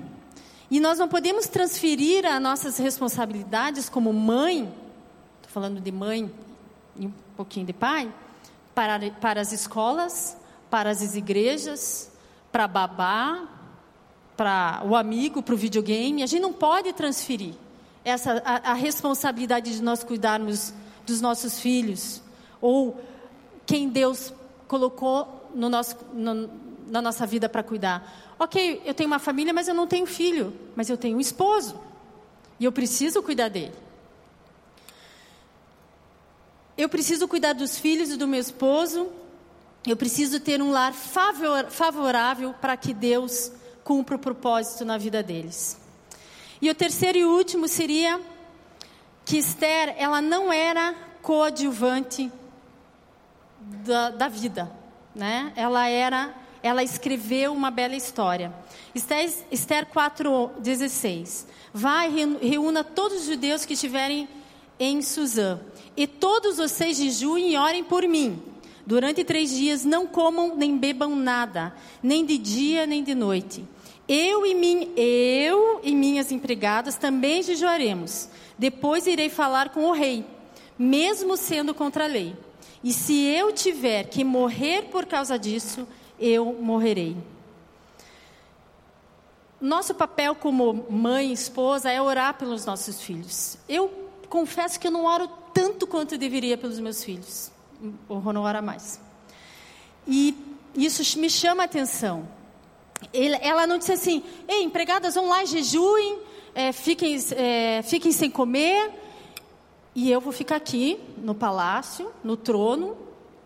E 0.71 0.81
nós 0.81 0.99
não 0.99 1.07
podemos 1.07 1.47
transferir 1.47 2.25
as 2.25 2.41
nossas 2.41 2.79
responsabilidades 2.79 3.91
como 3.91 4.13
mãe, 4.13 4.73
falando 5.55 5.81
de 5.81 5.93
mãe 5.93 6.29
e 6.99 7.07
um 7.07 7.13
pouquinho 7.37 7.65
de 7.65 7.73
pai, 7.73 8.13
para, 8.75 8.99
para 9.13 9.41
as 9.41 9.53
escolas, 9.53 10.37
para 10.69 10.91
as 10.91 11.15
igrejas, 11.15 12.11
para 12.51 12.67
babá, 12.67 13.47
para 14.37 14.83
o 14.85 14.97
amigo, 14.97 15.45
para 15.45 15.55
o 15.55 15.57
videogame. 15.57 16.25
A 16.25 16.27
gente 16.27 16.43
não 16.43 16.53
pode 16.53 16.93
transferir 16.93 17.55
essa 18.05 18.43
a, 18.45 18.73
a, 18.73 18.75
responsabilidade 18.75 19.77
de 19.77 19.81
nós 19.81 20.03
cuidarmos 20.03 20.75
dos 21.07 21.21
nossos 21.21 21.61
filhos 21.61 22.21
ou 22.61 23.01
quem 23.65 23.89
Deus 23.89 24.35
colocou 24.67 25.49
no 25.55 25.69
nosso, 25.69 25.97
no, 26.13 26.51
na 26.89 27.01
nossa 27.01 27.25
vida 27.25 27.49
para 27.49 27.63
cuidar. 27.63 28.35
Ok, 28.41 28.83
eu 28.85 28.93
tenho 28.93 29.07
uma 29.07 29.21
família, 29.21 29.53
mas 29.53 29.69
eu 29.69 29.75
não 29.75 29.87
tenho 29.87 30.05
filho, 30.05 30.53
mas 30.75 30.91
eu 30.91 30.97
tenho 30.97 31.17
um 31.17 31.21
esposo 31.21 31.79
e 32.59 32.65
eu 32.65 32.73
preciso 32.73 33.23
cuidar 33.23 33.49
dele. 33.49 33.85
Eu 36.77 36.89
preciso 36.89 37.29
cuidar 37.29 37.53
dos 37.53 37.79
filhos 37.79 38.11
e 38.11 38.17
do 38.17 38.27
meu 38.27 38.41
esposo 38.41 39.11
eu 39.87 39.97
preciso 39.97 40.41
ter 40.41 40.63
um 40.63 40.71
lar 40.71 40.95
favor, 40.95 41.67
favorável 41.71 42.55
para 42.55 42.75
que 42.75 42.95
Deus 42.95 43.53
cumpra 43.83 44.17
o 44.17 44.19
propósito 44.19 44.83
na 44.83 44.97
vida 44.97 45.23
deles. 45.23 45.79
E 46.61 46.71
o 46.71 46.75
terceiro 46.75 47.19
e 47.19 47.25
último 47.25 47.69
seria 47.69 48.19
que 49.27 49.37
Esther, 49.37 49.95
ela 49.99 50.23
não 50.23 50.51
era 50.51 50.95
coadjuvante 51.21 52.33
da, 53.61 54.09
da 54.09 54.29
vida, 54.29 54.73
né? 55.15 55.53
Ela 55.55 55.87
era, 55.87 56.35
ela 56.63 56.83
escreveu 56.83 57.53
uma 57.53 57.71
bela 57.71 57.95
história. 57.95 58.55
Esther, 58.95 59.31
Esther 59.51 59.87
4:16. 59.87 61.45
Vai 61.75 62.09
reúna 62.41 62.83
todos 62.83 63.21
os 63.21 63.27
judeus 63.27 63.67
que 63.67 63.75
estiverem 63.75 64.27
em 64.79 65.03
Suzã, 65.03 65.61
e 65.97 66.07
todos 66.07 66.57
vocês 66.57 66.97
jejuem 66.97 67.53
e 67.53 67.57
orem 67.57 67.85
por 67.85 68.07
mim 68.09 68.43
Durante 68.87 69.25
três 69.25 69.51
dias 69.51 69.85
não 69.85 70.07
comam 70.07 70.55
nem 70.57 70.77
bebam 70.77 71.17
nada, 71.17 71.75
nem 72.03 72.25
de 72.25 72.37
dia 72.37 72.87
nem 72.87 73.03
de 73.03 73.15
noite. 73.15 73.65
Eu 74.07 74.45
e, 74.45 74.55
min, 74.55 74.93
eu 74.95 75.81
e 75.83 75.95
minhas 75.95 76.31
empregadas 76.31 76.97
também 76.97 77.43
jejuaremos. 77.43 78.29
Depois 78.59 79.07
irei 79.07 79.31
falar 79.31 79.71
com 79.71 79.87
o 79.87 79.93
rei, 79.93 80.27
mesmo 80.79 81.37
sendo 81.37 81.73
contra 81.73 82.05
a 82.05 82.09
lei. 82.09 82.37
E 82.83 82.93
se 82.93 83.25
eu 83.25 83.51
tiver 83.53 84.05
que 84.05 84.23
morrer 84.23 84.91
por 84.91 85.07
causa 85.07 85.39
disso, 85.39 85.89
eu 86.21 86.53
morrerei. 86.61 87.17
Nosso 89.59 89.95
papel 89.95 90.35
como 90.35 90.85
mãe 90.91 91.33
esposa 91.33 91.91
é 91.91 92.03
orar 92.03 92.35
pelos 92.37 92.67
nossos 92.67 93.01
filhos. 93.01 93.57
Eu 93.67 94.04
confesso 94.27 94.79
que 94.79 94.87
eu 94.87 94.91
não 94.91 95.05
oro 95.05 95.29
tanto 95.53 95.87
quanto 95.87 96.15
eu 96.15 96.19
deveria 96.19 96.57
pelos 96.59 96.81
meus 96.81 97.03
filhos 97.03 97.55
o 98.09 98.33
não 98.33 98.43
ora 98.43 98.63
mais. 98.63 99.01
E 100.07 100.37
isso 100.75 101.19
me 101.19 101.31
chama 101.31 101.63
a 101.63 101.67
atenção. 101.67 102.29
Ele, 103.13 103.37
ela 103.41 103.67
não 103.67 103.79
disse 103.79 103.93
assim, 103.93 104.23
ei, 104.49 104.63
empregadas 104.63 105.15
vão 105.15 105.29
lá 105.29 105.45
jejuem, 105.45 106.19
é, 106.55 106.73
fiquem, 106.73 107.19
é, 107.33 107.83
fiquem 107.83 108.13
sem 108.13 108.31
comer, 108.31 108.91
e 109.95 110.11
eu 110.11 110.21
vou 110.21 110.33
ficar 110.33 110.57
aqui 110.57 111.01
no 111.19 111.35
palácio, 111.35 112.11
no 112.23 112.37
trono, 112.37 112.97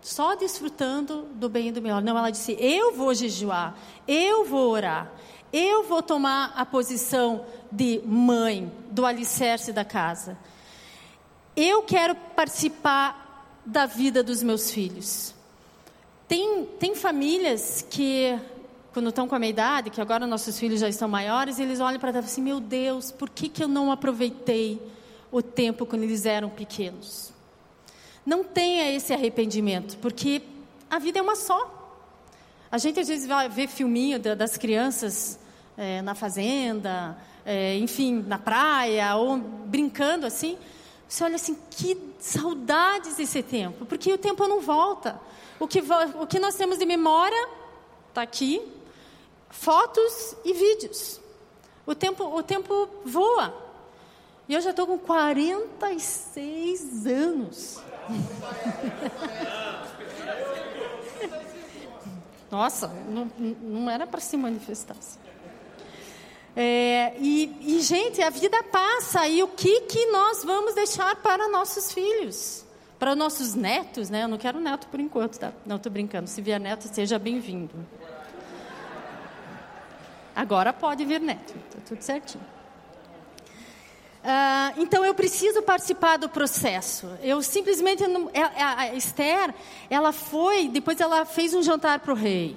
só 0.00 0.34
desfrutando 0.34 1.22
do 1.34 1.48
bem 1.48 1.68
e 1.68 1.72
do 1.72 1.82
melhor. 1.82 2.00
Não, 2.02 2.16
ela 2.16 2.30
disse, 2.30 2.56
eu 2.58 2.94
vou 2.94 3.12
jejuar, 3.14 3.76
eu 4.06 4.44
vou 4.44 4.70
orar, 4.70 5.10
eu 5.52 5.82
vou 5.84 6.02
tomar 6.02 6.52
a 6.56 6.64
posição 6.64 7.44
de 7.70 8.00
mãe, 8.04 8.70
do 8.90 9.04
alicerce 9.04 9.72
da 9.72 9.84
casa. 9.84 10.38
Eu 11.60 11.82
quero 11.82 12.14
participar 12.14 13.60
da 13.66 13.84
vida 13.84 14.22
dos 14.22 14.44
meus 14.44 14.70
filhos. 14.70 15.34
Tem, 16.28 16.64
tem 16.78 16.94
famílias 16.94 17.84
que, 17.90 18.38
quando 18.92 19.08
estão 19.08 19.26
com 19.26 19.34
a 19.34 19.40
minha 19.40 19.50
idade, 19.50 19.90
que 19.90 20.00
agora 20.00 20.24
nossos 20.24 20.56
filhos 20.56 20.78
já 20.78 20.88
estão 20.88 21.08
maiores, 21.08 21.58
eles 21.58 21.80
olham 21.80 21.98
para 21.98 22.12
trás 22.12 22.26
e 22.26 22.28
assim: 22.28 22.42
meu 22.42 22.60
Deus, 22.60 23.10
por 23.10 23.28
que, 23.28 23.48
que 23.48 23.64
eu 23.64 23.66
não 23.66 23.90
aproveitei 23.90 24.80
o 25.32 25.42
tempo 25.42 25.84
quando 25.84 26.04
eles 26.04 26.26
eram 26.26 26.48
pequenos? 26.48 27.32
Não 28.24 28.44
tenha 28.44 28.92
esse 28.92 29.12
arrependimento, 29.12 29.98
porque 29.98 30.42
a 30.88 31.00
vida 31.00 31.18
é 31.18 31.22
uma 31.22 31.34
só. 31.34 31.98
A 32.70 32.78
gente 32.78 33.00
às 33.00 33.08
vezes 33.08 33.26
vai 33.26 33.48
ver 33.48 33.66
filminho 33.66 34.20
das 34.20 34.56
crianças 34.56 35.40
é, 35.76 36.02
na 36.02 36.14
fazenda, 36.14 37.18
é, 37.44 37.76
enfim, 37.78 38.24
na 38.28 38.38
praia, 38.38 39.16
ou 39.16 39.38
brincando 39.38 40.24
assim. 40.24 40.56
Você 41.08 41.24
olha 41.24 41.36
assim, 41.36 41.56
que 41.70 41.98
saudades 42.18 43.16
desse 43.16 43.42
tempo, 43.42 43.86
porque 43.86 44.12
o 44.12 44.18
tempo 44.18 44.46
não 44.46 44.60
volta. 44.60 45.18
O 45.58 45.66
que, 45.66 45.82
o 46.20 46.26
que 46.26 46.38
nós 46.38 46.54
temos 46.54 46.78
de 46.78 46.84
memória 46.84 47.48
está 48.08 48.20
aqui, 48.22 48.60
fotos 49.48 50.36
e 50.44 50.52
vídeos. 50.52 51.18
O 51.86 51.94
tempo, 51.94 52.24
o 52.24 52.42
tempo 52.42 52.90
voa. 53.04 53.54
E 54.46 54.52
eu 54.54 54.60
já 54.60 54.70
estou 54.70 54.86
com 54.86 54.98
46 54.98 57.06
anos. 57.06 57.80
Nossa, 62.50 62.88
não, 63.08 63.30
não 63.38 63.90
era 63.90 64.06
para 64.06 64.20
se 64.20 64.36
manifestar. 64.36 64.96
Assim. 64.98 65.18
É, 66.60 67.14
e, 67.20 67.76
e, 67.76 67.80
gente, 67.82 68.20
a 68.20 68.30
vida 68.30 68.60
passa 68.64 69.28
e 69.28 69.40
o 69.44 69.46
que, 69.46 69.82
que 69.82 70.06
nós 70.06 70.42
vamos 70.42 70.74
deixar 70.74 71.14
para 71.14 71.46
nossos 71.46 71.92
filhos? 71.92 72.64
Para 72.98 73.14
nossos 73.14 73.54
netos, 73.54 74.10
né? 74.10 74.24
Eu 74.24 74.28
não 74.28 74.36
quero 74.36 74.58
neto 74.58 74.88
por 74.88 74.98
enquanto, 74.98 75.38
tá? 75.38 75.52
Não, 75.64 75.76
estou 75.76 75.92
brincando. 75.92 76.28
Se 76.28 76.42
vier 76.42 76.58
neto, 76.58 76.92
seja 76.92 77.16
bem-vindo. 77.16 77.70
Agora 80.34 80.72
pode 80.72 81.04
vir 81.04 81.20
neto, 81.20 81.54
está 81.68 81.78
tudo 81.86 82.02
certinho. 82.02 82.44
Uh, 84.24 84.82
então 84.82 85.04
eu 85.04 85.14
preciso 85.14 85.62
participar 85.62 86.16
do 86.16 86.28
processo. 86.28 87.08
Eu 87.22 87.40
simplesmente 87.40 88.04
não, 88.08 88.28
a, 88.34 88.36
é, 88.36 88.40
é, 88.40 88.62
a 88.64 88.94
Esther, 88.96 89.54
ela 89.88 90.10
foi, 90.10 90.66
depois 90.66 91.00
ela 91.00 91.24
fez 91.24 91.54
um 91.54 91.62
jantar 91.62 92.00
para 92.00 92.12
o 92.12 92.16
rei 92.16 92.56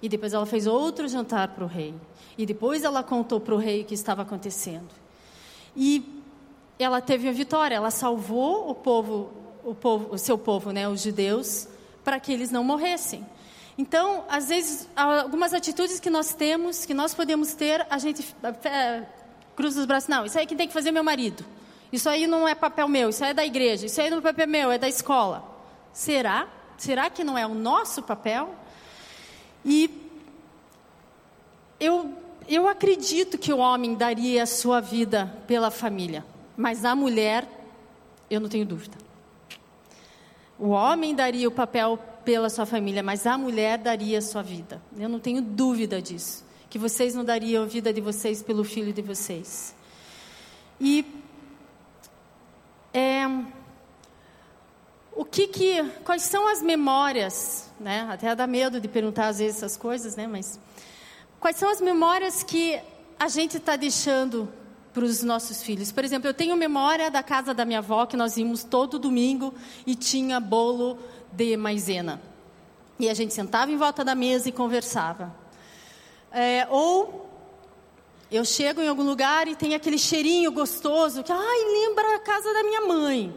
e 0.00 0.08
depois 0.08 0.32
ela 0.32 0.46
fez 0.46 0.66
outro 0.66 1.06
jantar 1.06 1.48
para 1.48 1.64
o 1.64 1.66
rei. 1.66 1.94
E 2.38 2.44
depois 2.44 2.84
ela 2.84 3.02
contou 3.02 3.40
para 3.40 3.54
o 3.54 3.58
rei 3.58 3.82
o 3.82 3.84
que 3.84 3.94
estava 3.94 4.22
acontecendo. 4.22 4.88
E 5.74 6.22
ela 6.78 7.00
teve 7.00 7.28
a 7.28 7.32
vitória, 7.32 7.74
ela 7.74 7.90
salvou 7.90 8.70
o 8.70 8.74
povo, 8.74 9.30
o, 9.64 9.74
povo, 9.74 10.14
o 10.14 10.18
seu 10.18 10.36
povo, 10.36 10.70
né, 10.70 10.88
os 10.88 11.02
judeus, 11.02 11.66
para 12.04 12.20
que 12.20 12.32
eles 12.32 12.50
não 12.50 12.62
morressem. 12.62 13.24
Então, 13.78 14.24
às 14.28 14.48
vezes, 14.48 14.88
algumas 14.96 15.52
atitudes 15.52 16.00
que 16.00 16.08
nós 16.08 16.34
temos, 16.34 16.86
que 16.86 16.94
nós 16.94 17.14
podemos 17.14 17.54
ter, 17.54 17.86
a 17.90 17.98
gente 17.98 18.34
é, 18.64 19.02
cruza 19.54 19.80
os 19.80 19.86
braços. 19.86 20.08
Não, 20.08 20.24
isso 20.24 20.38
aí 20.38 20.46
que 20.46 20.56
tem 20.56 20.66
que 20.66 20.72
fazer 20.72 20.90
meu 20.90 21.04
marido. 21.04 21.44
Isso 21.92 22.08
aí 22.08 22.26
não 22.26 22.48
é 22.48 22.54
papel 22.54 22.88
meu, 22.88 23.10
isso 23.10 23.22
aí 23.22 23.30
é 23.30 23.34
da 23.34 23.44
igreja. 23.44 23.86
Isso 23.86 24.00
aí 24.00 24.08
não 24.08 24.18
é 24.18 24.20
papel 24.22 24.48
meu, 24.48 24.70
é 24.70 24.78
da 24.78 24.88
escola. 24.88 25.44
Será? 25.92 26.48
Será 26.78 27.10
que 27.10 27.22
não 27.22 27.36
é 27.36 27.46
o 27.46 27.54
nosso 27.54 28.02
papel? 28.02 28.54
E 29.64 29.90
eu, 31.78 32.14
eu 32.48 32.68
acredito 32.68 33.38
que 33.38 33.52
o 33.52 33.58
homem 33.58 33.94
daria 33.94 34.42
a 34.42 34.46
sua 34.46 34.80
vida 34.80 35.32
pela 35.46 35.70
família, 35.70 36.24
mas 36.56 36.84
a 36.84 36.94
mulher, 36.94 37.48
eu 38.30 38.40
não 38.40 38.48
tenho 38.48 38.64
dúvida. 38.64 38.96
O 40.58 40.68
homem 40.68 41.14
daria 41.14 41.46
o 41.48 41.50
papel 41.50 41.98
pela 42.24 42.48
sua 42.48 42.66
família, 42.66 43.02
mas 43.02 43.26
a 43.26 43.36
mulher 43.36 43.78
daria 43.78 44.18
a 44.18 44.22
sua 44.22 44.42
vida. 44.42 44.80
Eu 44.98 45.08
não 45.08 45.20
tenho 45.20 45.42
dúvida 45.42 46.00
disso. 46.00 46.44
Que 46.70 46.78
vocês 46.78 47.14
não 47.14 47.24
dariam 47.24 47.62
a 47.62 47.66
vida 47.66 47.92
de 47.92 48.00
vocês 48.00 48.42
pelo 48.42 48.64
filho 48.64 48.92
de 48.92 49.02
vocês. 49.02 49.74
E 50.80 51.04
é, 52.92 53.26
o 55.14 55.24
que 55.24 55.46
que, 55.46 55.84
quais 56.04 56.22
são 56.22 56.48
as 56.48 56.60
memórias, 56.60 57.70
né? 57.78 58.06
Até 58.10 58.34
dá 58.34 58.46
medo 58.46 58.80
de 58.80 58.88
perguntar 58.88 59.28
às 59.28 59.38
vezes 59.38 59.56
essas 59.56 59.76
coisas, 59.76 60.16
né? 60.16 60.26
Mas 60.26 60.58
quais 61.46 61.58
são 61.58 61.70
as 61.70 61.80
memórias 61.80 62.42
que 62.42 62.76
a 63.16 63.28
gente 63.28 63.58
está 63.58 63.76
deixando 63.76 64.52
para 64.92 65.04
os 65.04 65.22
nossos 65.22 65.62
filhos. 65.62 65.92
Por 65.92 66.04
exemplo, 66.04 66.28
eu 66.28 66.34
tenho 66.34 66.56
memória 66.56 67.08
da 67.08 67.22
casa 67.22 67.54
da 67.54 67.64
minha 67.64 67.78
avó 67.78 68.04
que 68.04 68.16
nós 68.16 68.36
íamos 68.36 68.64
todo 68.64 68.98
domingo 68.98 69.54
e 69.86 69.94
tinha 69.94 70.40
bolo 70.40 70.98
de 71.30 71.56
maisena. 71.56 72.20
E 72.98 73.08
a 73.08 73.14
gente 73.14 73.32
sentava 73.32 73.70
em 73.70 73.76
volta 73.76 74.04
da 74.04 74.12
mesa 74.12 74.48
e 74.48 74.52
conversava. 74.52 75.32
É, 76.32 76.66
ou 76.68 77.30
eu 78.28 78.44
chego 78.44 78.82
em 78.82 78.88
algum 78.88 79.04
lugar 79.04 79.46
e 79.46 79.54
tem 79.54 79.72
aquele 79.72 79.98
cheirinho 79.98 80.50
gostoso 80.50 81.22
que, 81.22 81.30
ai, 81.30 81.64
lembra 81.72 82.16
a 82.16 82.18
casa 82.18 82.52
da 82.52 82.64
minha 82.64 82.80
mãe. 82.80 83.32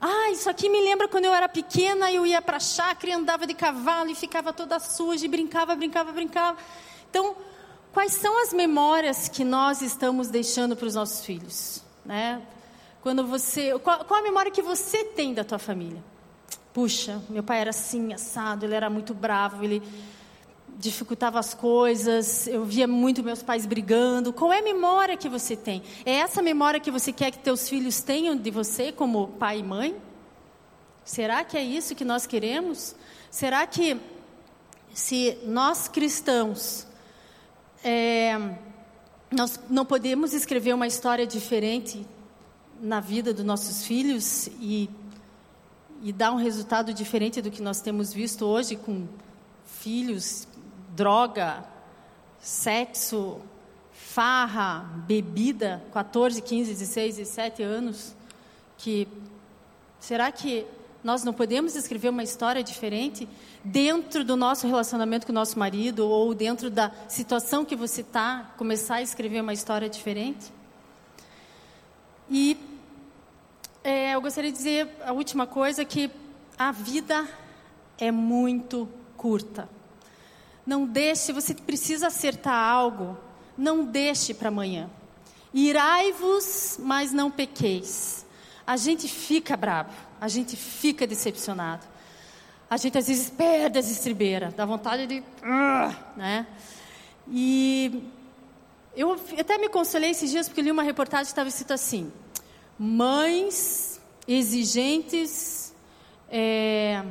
Ah, 0.00 0.30
isso 0.30 0.48
aqui 0.48 0.70
me 0.70 0.80
lembra 0.80 1.06
quando 1.06 1.26
eu 1.26 1.34
era 1.34 1.46
pequena, 1.46 2.10
eu 2.10 2.24
ia 2.24 2.40
para 2.40 2.56
a 2.56 2.60
chácara 2.60 3.10
e 3.10 3.12
andava 3.12 3.46
de 3.46 3.52
cavalo 3.52 4.08
e 4.08 4.14
ficava 4.14 4.50
toda 4.50 4.78
suja 4.78 5.26
e 5.26 5.28
brincava, 5.28 5.76
brincava, 5.76 6.10
brincava. 6.10 6.56
Então, 7.10 7.36
Quais 7.98 8.12
são 8.12 8.40
as 8.42 8.52
memórias 8.52 9.28
que 9.28 9.44
nós 9.44 9.82
estamos 9.82 10.28
deixando 10.28 10.76
para 10.76 10.86
os 10.86 10.94
nossos 10.94 11.24
filhos? 11.24 11.82
Né? 12.04 12.40
Quando 13.02 13.26
você, 13.26 13.76
qual, 13.80 14.04
qual 14.04 14.20
a 14.20 14.22
memória 14.22 14.52
que 14.52 14.62
você 14.62 15.02
tem 15.02 15.34
da 15.34 15.42
tua 15.42 15.58
família? 15.58 16.00
Puxa, 16.72 17.20
meu 17.28 17.42
pai 17.42 17.60
era 17.60 17.70
assim, 17.70 18.12
assado, 18.12 18.64
ele 18.64 18.74
era 18.74 18.88
muito 18.88 19.14
bravo, 19.14 19.64
ele 19.64 19.82
dificultava 20.78 21.40
as 21.40 21.54
coisas, 21.54 22.46
eu 22.46 22.64
via 22.64 22.86
muito 22.86 23.20
meus 23.20 23.42
pais 23.42 23.66
brigando. 23.66 24.32
Qual 24.32 24.52
é 24.52 24.60
a 24.60 24.62
memória 24.62 25.16
que 25.16 25.28
você 25.28 25.56
tem? 25.56 25.82
É 26.06 26.12
essa 26.12 26.40
memória 26.40 26.78
que 26.78 26.92
você 26.92 27.12
quer 27.12 27.32
que 27.32 27.38
teus 27.38 27.68
filhos 27.68 28.00
tenham 28.00 28.36
de 28.36 28.50
você 28.50 28.92
como 28.92 29.26
pai 29.26 29.58
e 29.58 29.62
mãe? 29.64 29.96
Será 31.04 31.42
que 31.42 31.56
é 31.56 31.64
isso 31.64 31.96
que 31.96 32.04
nós 32.04 32.26
queremos? 32.26 32.94
Será 33.28 33.66
que 33.66 34.00
se 34.94 35.36
nós 35.44 35.88
cristãos 35.88 36.86
é, 37.84 38.36
nós 39.30 39.60
não 39.68 39.84
podemos 39.84 40.32
escrever 40.32 40.74
uma 40.74 40.86
história 40.86 41.26
diferente 41.26 42.06
na 42.80 43.00
vida 43.00 43.34
dos 43.34 43.44
nossos 43.44 43.84
filhos 43.84 44.48
e, 44.60 44.88
e 46.02 46.12
dar 46.12 46.32
um 46.32 46.36
resultado 46.36 46.92
diferente 46.92 47.42
do 47.42 47.50
que 47.50 47.60
nós 47.60 47.80
temos 47.80 48.12
visto 48.12 48.44
hoje 48.44 48.76
com 48.76 49.06
filhos, 49.66 50.46
droga, 50.94 51.64
sexo, 52.40 53.40
farra, 53.92 54.80
bebida, 55.06 55.82
14, 55.92 56.40
15, 56.40 56.72
16, 56.72 57.16
17 57.16 57.62
anos, 57.62 58.14
que 58.76 59.06
será 60.00 60.30
que 60.32 60.66
nós 61.02 61.22
não 61.22 61.32
podemos 61.32 61.76
escrever 61.76 62.08
uma 62.08 62.22
história 62.22 62.62
diferente 62.62 63.28
dentro 63.62 64.24
do 64.24 64.36
nosso 64.36 64.66
relacionamento 64.66 65.26
com 65.26 65.32
o 65.32 65.34
nosso 65.34 65.58
marido 65.58 66.08
ou 66.08 66.34
dentro 66.34 66.70
da 66.70 66.90
situação 67.08 67.64
que 67.64 67.76
você 67.76 68.00
está, 68.00 68.52
começar 68.56 68.96
a 68.96 69.02
escrever 69.02 69.40
uma 69.40 69.52
história 69.52 69.88
diferente? 69.88 70.52
E 72.28 72.58
é, 73.84 74.14
eu 74.14 74.20
gostaria 74.20 74.50
de 74.50 74.56
dizer 74.56 74.88
a 75.04 75.12
última 75.12 75.46
coisa 75.46 75.84
que 75.84 76.10
a 76.58 76.72
vida 76.72 77.26
é 77.96 78.10
muito 78.10 78.88
curta. 79.16 79.68
Não 80.66 80.84
deixe, 80.84 81.32
você 81.32 81.54
precisa 81.54 82.08
acertar 82.08 82.54
algo, 82.54 83.16
não 83.56 83.84
deixe 83.84 84.34
para 84.34 84.48
amanhã. 84.48 84.90
Irai-vos, 85.54 86.76
mas 86.82 87.12
não 87.12 87.30
pequeis. 87.30 88.26
A 88.66 88.76
gente 88.76 89.08
fica 89.08 89.56
bravo 89.56 90.07
a 90.20 90.28
gente 90.28 90.56
fica 90.56 91.06
decepcionado. 91.06 91.86
A 92.70 92.76
gente 92.76 92.98
às 92.98 93.08
vezes 93.08 93.30
perde 93.30 93.78
as 93.78 93.90
estribeiras, 93.90 94.52
dá 94.52 94.66
vontade 94.66 95.06
de. 95.06 95.22
Né? 96.16 96.46
E 97.30 98.02
eu 98.94 99.18
até 99.38 99.56
me 99.56 99.68
consolei 99.68 100.10
esses 100.10 100.30
dias 100.30 100.48
porque 100.48 100.60
li 100.60 100.70
uma 100.70 100.82
reportagem 100.82 101.24
que 101.24 101.30
estava 101.30 101.48
escrito 101.48 101.72
assim: 101.72 102.12
mães 102.78 104.00
exigentes 104.26 105.74
é, 106.30 107.02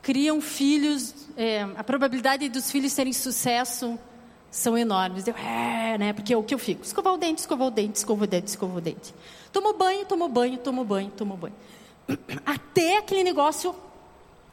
criam 0.00 0.40
filhos, 0.40 1.12
é, 1.36 1.62
a 1.76 1.82
probabilidade 1.82 2.48
dos 2.48 2.70
filhos 2.70 2.94
terem 2.94 3.12
sucesso 3.12 3.98
são 4.48 4.78
enormes. 4.78 5.26
Eu, 5.26 5.34
é, 5.34 5.98
né? 5.98 6.12
Porque 6.12 6.34
o 6.36 6.42
que 6.44 6.54
eu 6.54 6.58
fico? 6.58 6.84
Escovar 6.84 7.14
o 7.14 7.16
dente, 7.16 7.40
escovar 7.40 7.66
o 7.66 7.70
dente, 7.70 7.96
escovar 7.96 8.24
o 8.24 8.26
dente, 8.28 8.46
escovar 8.46 8.76
o 8.76 8.80
dente. 8.80 9.12
Tomo 9.52 9.72
banho, 9.72 10.06
tomo 10.06 10.28
banho, 10.28 10.56
tomo 10.58 10.84
banho, 10.84 11.10
tomo 11.10 11.36
banho 11.36 11.54
até 12.44 12.98
aquele 12.98 13.22
negócio 13.22 13.74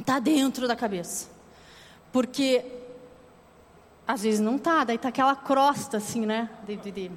tá 0.06 0.20
dentro 0.20 0.68
da 0.68 0.76
cabeça. 0.76 1.28
Porque 2.12 2.64
às 4.08 4.22
vezes 4.24 4.40
não 4.40 4.58
tá, 4.58 4.84
daí 4.84 4.98
tá 4.98 5.10
aquela 5.10 5.36
crosta 5.36 5.98
assim, 5.98 6.26
né? 6.26 6.50
De, 6.66 6.76
de, 6.76 6.92
de, 6.92 7.12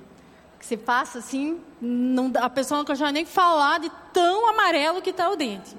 que 0.58 0.66
você 0.66 0.76
passa 0.76 1.18
assim, 1.18 1.60
não, 1.80 2.32
a 2.36 2.50
pessoa 2.50 2.78
não 2.78 2.84
consegue 2.84 3.12
nem 3.12 3.24
falar 3.24 3.78
de 3.78 3.90
tão 4.12 4.48
amarelo 4.48 5.00
que 5.00 5.10
está 5.10 5.30
o 5.30 5.36
dente. 5.36 5.76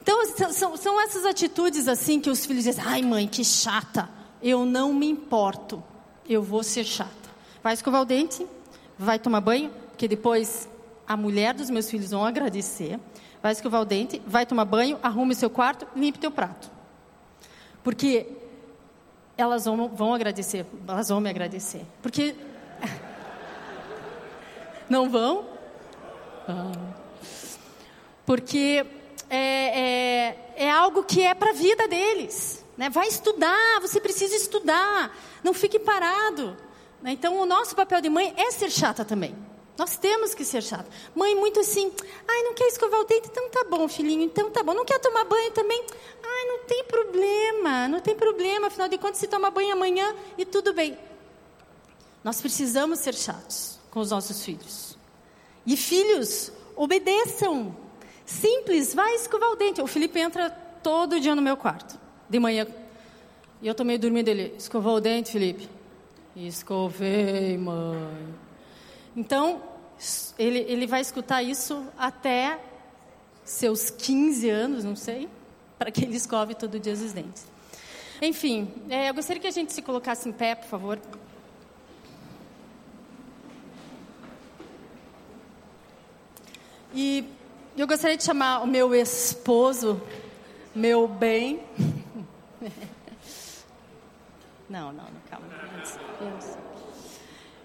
Então, 0.00 0.24
são, 0.52 0.76
são 0.76 1.00
essas 1.00 1.24
atitudes 1.24 1.88
assim 1.88 2.20
que 2.20 2.28
os 2.28 2.44
filhos 2.44 2.64
dizem: 2.64 2.84
ai 2.86 3.02
mãe, 3.02 3.26
que 3.26 3.42
chata, 3.42 4.08
eu 4.42 4.66
não 4.66 4.92
me 4.92 5.08
importo, 5.08 5.82
eu 6.28 6.42
vou 6.42 6.62
ser 6.62 6.84
chata. 6.84 7.10
Vai 7.62 7.72
escovar 7.72 8.02
o 8.02 8.04
dente, 8.04 8.46
vai 8.98 9.18
tomar 9.18 9.40
banho, 9.40 9.70
porque 9.88 10.06
depois 10.06 10.68
a 11.08 11.16
mulher 11.16 11.54
dos 11.54 11.70
meus 11.70 11.90
filhos 11.90 12.10
vão 12.10 12.24
agradecer 12.24 13.00
vai 13.44 13.52
escovar 13.52 13.82
o 13.82 13.84
dente, 13.84 14.22
vai 14.26 14.46
tomar 14.46 14.64
banho, 14.64 14.98
arrume 15.02 15.34
seu 15.34 15.50
quarto, 15.50 15.86
limpe 15.94 16.18
teu 16.18 16.30
prato. 16.30 16.70
Porque 17.82 18.26
elas 19.36 19.66
vão, 19.66 19.86
vão 19.86 20.14
agradecer, 20.14 20.64
elas 20.88 21.10
vão 21.10 21.20
me 21.20 21.28
agradecer. 21.28 21.84
Porque. 22.00 22.34
Não 24.88 25.10
vão? 25.10 25.44
Ah. 26.48 26.72
Porque 28.24 28.86
é, 29.28 29.36
é, 29.36 30.54
é 30.56 30.70
algo 30.70 31.04
que 31.04 31.20
é 31.20 31.34
para 31.34 31.50
a 31.50 31.54
vida 31.54 31.86
deles. 31.86 32.64
Né? 32.78 32.88
Vai 32.88 33.08
estudar, 33.08 33.78
você 33.82 34.00
precisa 34.00 34.34
estudar, 34.34 35.14
não 35.42 35.52
fique 35.52 35.78
parado. 35.78 36.56
Né? 37.02 37.12
Então, 37.12 37.38
o 37.38 37.44
nosso 37.44 37.76
papel 37.76 38.00
de 38.00 38.08
mãe 38.08 38.32
é 38.38 38.50
ser 38.50 38.70
chata 38.70 39.04
também. 39.04 39.34
Nós 39.76 39.96
temos 39.96 40.34
que 40.34 40.44
ser 40.44 40.62
chato. 40.62 40.86
Mãe, 41.14 41.34
muito 41.34 41.58
assim, 41.58 41.90
ai, 42.28 42.42
não 42.42 42.54
quer 42.54 42.68
escovar 42.68 43.00
o 43.00 43.04
dente? 43.04 43.28
Então 43.28 43.48
tá 43.50 43.64
bom, 43.68 43.88
filhinho, 43.88 44.22
então 44.22 44.50
tá 44.50 44.62
bom. 44.62 44.72
Não 44.72 44.84
quer 44.84 45.00
tomar 45.00 45.24
banho 45.24 45.50
também? 45.50 45.84
Ai, 46.22 46.46
não 46.46 46.64
tem 46.64 46.84
problema, 46.84 47.88
não 47.88 48.00
tem 48.00 48.14
problema. 48.14 48.68
Afinal 48.68 48.88
de 48.88 48.98
contas, 48.98 49.18
se 49.18 49.26
toma 49.26 49.50
banho 49.50 49.72
amanhã 49.72 50.14
e 50.38 50.44
tudo 50.44 50.72
bem. 50.72 50.96
Nós 52.22 52.40
precisamos 52.40 53.00
ser 53.00 53.14
chatos 53.14 53.78
com 53.90 53.98
os 53.98 54.10
nossos 54.10 54.44
filhos. 54.44 54.96
E 55.66 55.76
filhos, 55.76 56.52
obedeçam. 56.76 57.76
Simples, 58.24 58.94
vai 58.94 59.14
escovar 59.16 59.50
o 59.50 59.56
dente. 59.56 59.82
O 59.82 59.86
Felipe 59.86 60.20
entra 60.20 60.50
todo 60.82 61.18
dia 61.18 61.34
no 61.34 61.42
meu 61.42 61.56
quarto, 61.56 61.98
de 62.28 62.38
manhã. 62.38 62.66
E 63.60 63.66
eu 63.66 63.74
tô 63.74 63.82
meio 63.82 63.98
dormindo, 63.98 64.28
ele, 64.28 64.54
escovou 64.56 64.96
o 64.96 65.00
dente, 65.00 65.32
Felipe? 65.32 65.68
Escovei, 66.36 67.58
mãe. 67.58 68.43
Então, 69.16 69.62
ele, 70.38 70.58
ele 70.60 70.86
vai 70.86 71.00
escutar 71.00 71.42
isso 71.42 71.86
até 71.96 72.58
seus 73.44 73.90
15 73.90 74.48
anos, 74.48 74.84
não 74.84 74.96
sei, 74.96 75.28
para 75.78 75.90
que 75.90 76.04
ele 76.04 76.16
escove 76.16 76.54
todo 76.54 76.80
dia 76.80 76.92
os 76.92 77.12
dentes. 77.12 77.46
Enfim, 78.20 78.68
é, 78.88 79.10
eu 79.10 79.14
gostaria 79.14 79.40
que 79.40 79.46
a 79.46 79.50
gente 79.50 79.72
se 79.72 79.82
colocasse 79.82 80.28
em 80.28 80.32
pé, 80.32 80.54
por 80.54 80.66
favor. 80.66 80.98
E 86.94 87.24
eu 87.76 87.86
gostaria 87.86 88.16
de 88.16 88.22
chamar 88.22 88.62
o 88.62 88.66
meu 88.66 88.94
esposo, 88.94 90.00
meu 90.74 91.08
bem. 91.08 91.60
Não, 94.66 94.92
não, 94.92 95.04
não 95.04 95.20
calma. 95.28 95.46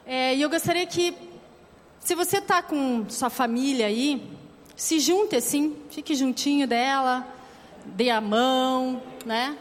É, 0.05 0.35
e 0.35 0.41
eu 0.41 0.49
gostaria 0.49 0.85
que, 0.85 1.15
se 1.99 2.15
você 2.15 2.37
está 2.37 2.61
com 2.61 3.09
sua 3.09 3.29
família 3.29 3.87
aí, 3.87 4.31
se 4.75 4.99
junte 4.99 5.35
assim, 5.35 5.75
fique 5.89 6.15
juntinho 6.15 6.67
dela, 6.67 7.27
dê 7.85 8.09
a 8.09 8.21
mão, 8.21 9.01
né? 9.25 9.57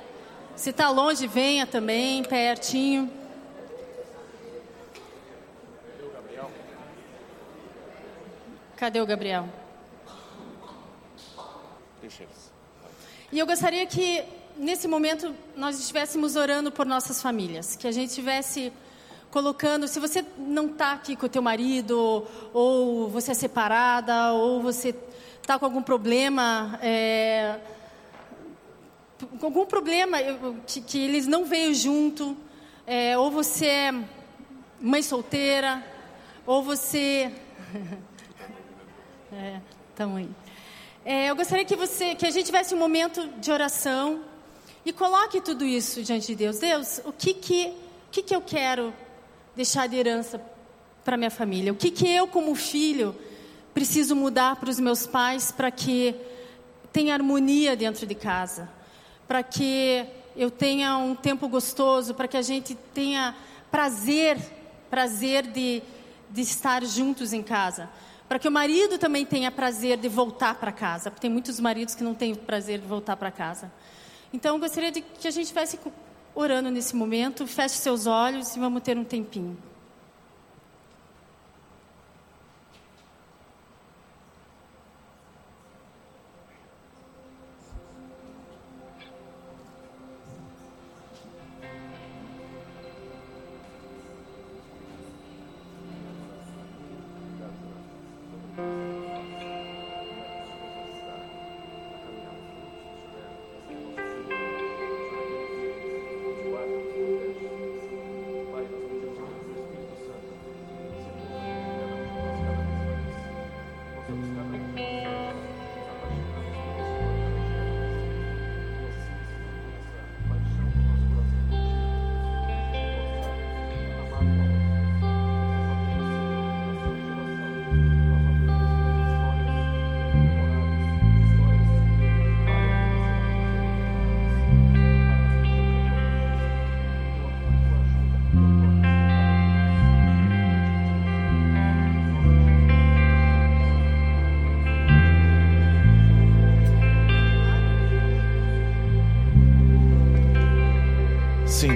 Se 0.55 0.71
está 0.71 0.91
longe, 0.91 1.27
venha 1.27 1.67
também, 1.67 2.23
pertinho. 2.25 3.11
Cadê 8.77 9.01
o 9.01 9.07
Gabriel? 9.07 9.49
E 13.33 13.39
eu 13.39 13.45
gostaria 13.45 13.85
que, 13.87 14.25
nesse 14.57 14.87
momento, 14.87 15.35
nós 15.57 15.79
estivéssemos 15.79 16.37
orando 16.37 16.71
por 16.71 16.87
nossas 16.87 17.21
famílias. 17.21 17.75
Que 17.75 17.89
a 17.89 17.93
gente 17.93 18.11
estivesse 18.11 18.73
colocando... 19.39 19.87
Se 19.87 20.01
você 20.01 20.25
não 20.37 20.67
está 20.67 20.93
aqui 20.93 21.15
com 21.15 21.27
o 21.27 21.29
teu 21.29 21.41
marido, 21.41 22.27
ou 22.53 23.09
você 23.09 23.31
é 23.31 23.35
separada, 23.35 24.33
ou 24.33 24.61
você 24.61 24.95
está 25.41 25.59
com 25.59 25.65
algum 25.65 25.83
problema... 25.83 26.77
É, 26.83 27.57
algum 29.41 29.65
problema 29.65 30.19
que, 30.67 30.81
que, 30.81 30.99
eles 30.99 31.27
não 31.27 31.45
veio 31.45 31.73
junto, 31.73 32.37
é, 32.85 33.17
ou 33.17 33.31
você 33.31 33.67
é 33.67 33.95
mãe 34.81 35.03
solteira, 35.03 35.85
ou 36.45 36.63
você 36.63 37.33
É, 39.31 39.61
aí. 40.17 40.29
É, 41.05 41.31
eu 41.31 41.37
gostaria 41.37 41.65
que 41.65 41.77
você, 41.77 42.15
que 42.15 42.25
a 42.25 42.31
gente 42.31 42.47
tivesse 42.47 42.75
um 42.75 42.79
momento 42.79 43.29
de 43.39 43.53
oração 43.53 44.25
e 44.87 44.93
coloque 44.93 45.41
tudo 45.41 45.65
isso 45.65 46.03
diante 46.03 46.29
de 46.29 46.35
Deus. 46.35 46.59
Deus, 46.59 47.01
o 47.05 47.13
que 47.13 47.35
que, 47.35 47.67
o 47.67 48.11
que, 48.11 48.23
que 48.23 48.35
eu 48.35 48.41
quero 48.41 48.93
deixar 49.59 49.89
de 49.89 49.97
herança 49.97 50.41
para 51.05 51.17
minha 51.17 51.33
família? 51.33 51.73
O 51.73 51.77
que 51.77 51.91
que 51.91 52.09
eu, 52.09 52.29
como 52.29 52.55
filho, 52.55 53.13
preciso 53.75 54.15
mudar 54.15 54.55
para 54.55 54.71
os 54.71 54.79
meus 54.79 55.05
pais 55.05 55.51
para 55.51 55.69
que 55.69 56.15
tenha 56.93 57.13
harmonia 57.13 57.75
dentro 57.75 58.07
de 58.07 58.15
casa, 58.15 58.71
para 59.27 59.43
que 59.43 60.07
eu 60.37 60.49
tenha 60.49 60.97
um 60.97 61.13
tempo 61.13 61.49
gostoso, 61.49 62.15
para 62.15 62.29
que 62.29 62.37
a 62.37 62.43
gente 62.43 62.77
tenha 62.95 63.35
prazer, 63.69 64.39
prazer 64.89 65.45
de, 65.49 65.83
de 66.31 66.41
estar 66.41 66.85
juntos 66.85 67.33
em 67.33 67.43
casa 67.43 67.91
para 68.29 68.39
que 68.39 68.47
o 68.47 68.53
marido 68.53 68.99
também 68.99 69.25
tenha 69.25 69.51
prazer 69.51 69.97
de 69.97 70.07
voltar 70.07 70.55
para 70.57 70.71
casa, 70.71 71.11
porque 71.11 71.23
tem 71.23 71.31
muitos 71.31 71.59
maridos 71.59 71.95
que 71.95 72.05
não 72.05 72.15
têm 72.15 72.35
prazer 72.35 72.79
de 72.79 72.87
voltar 72.87 73.17
para 73.17 73.31
casa. 73.31 73.73
Então, 74.35 74.57
eu 74.57 74.61
gostaria 74.61 74.93
de 74.93 75.01
que 75.01 75.27
a 75.27 75.31
gente 75.31 75.45
estivesse 75.45 75.79
orando 76.35 76.71
nesse 76.71 76.95
momento, 76.95 77.47
feche 77.47 77.77
seus 77.77 78.07
olhos 78.07 78.55
e 78.55 78.59
vamos 78.59 78.83
ter 78.83 78.97
um 78.97 79.05
tempinho. 79.05 79.57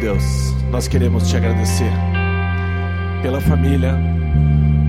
Deus, 0.02 0.52
nós 0.68 0.88
queremos 0.88 1.28
te 1.28 1.36
agradecer 1.36 1.92
pela 3.22 3.40
família. 3.40 3.94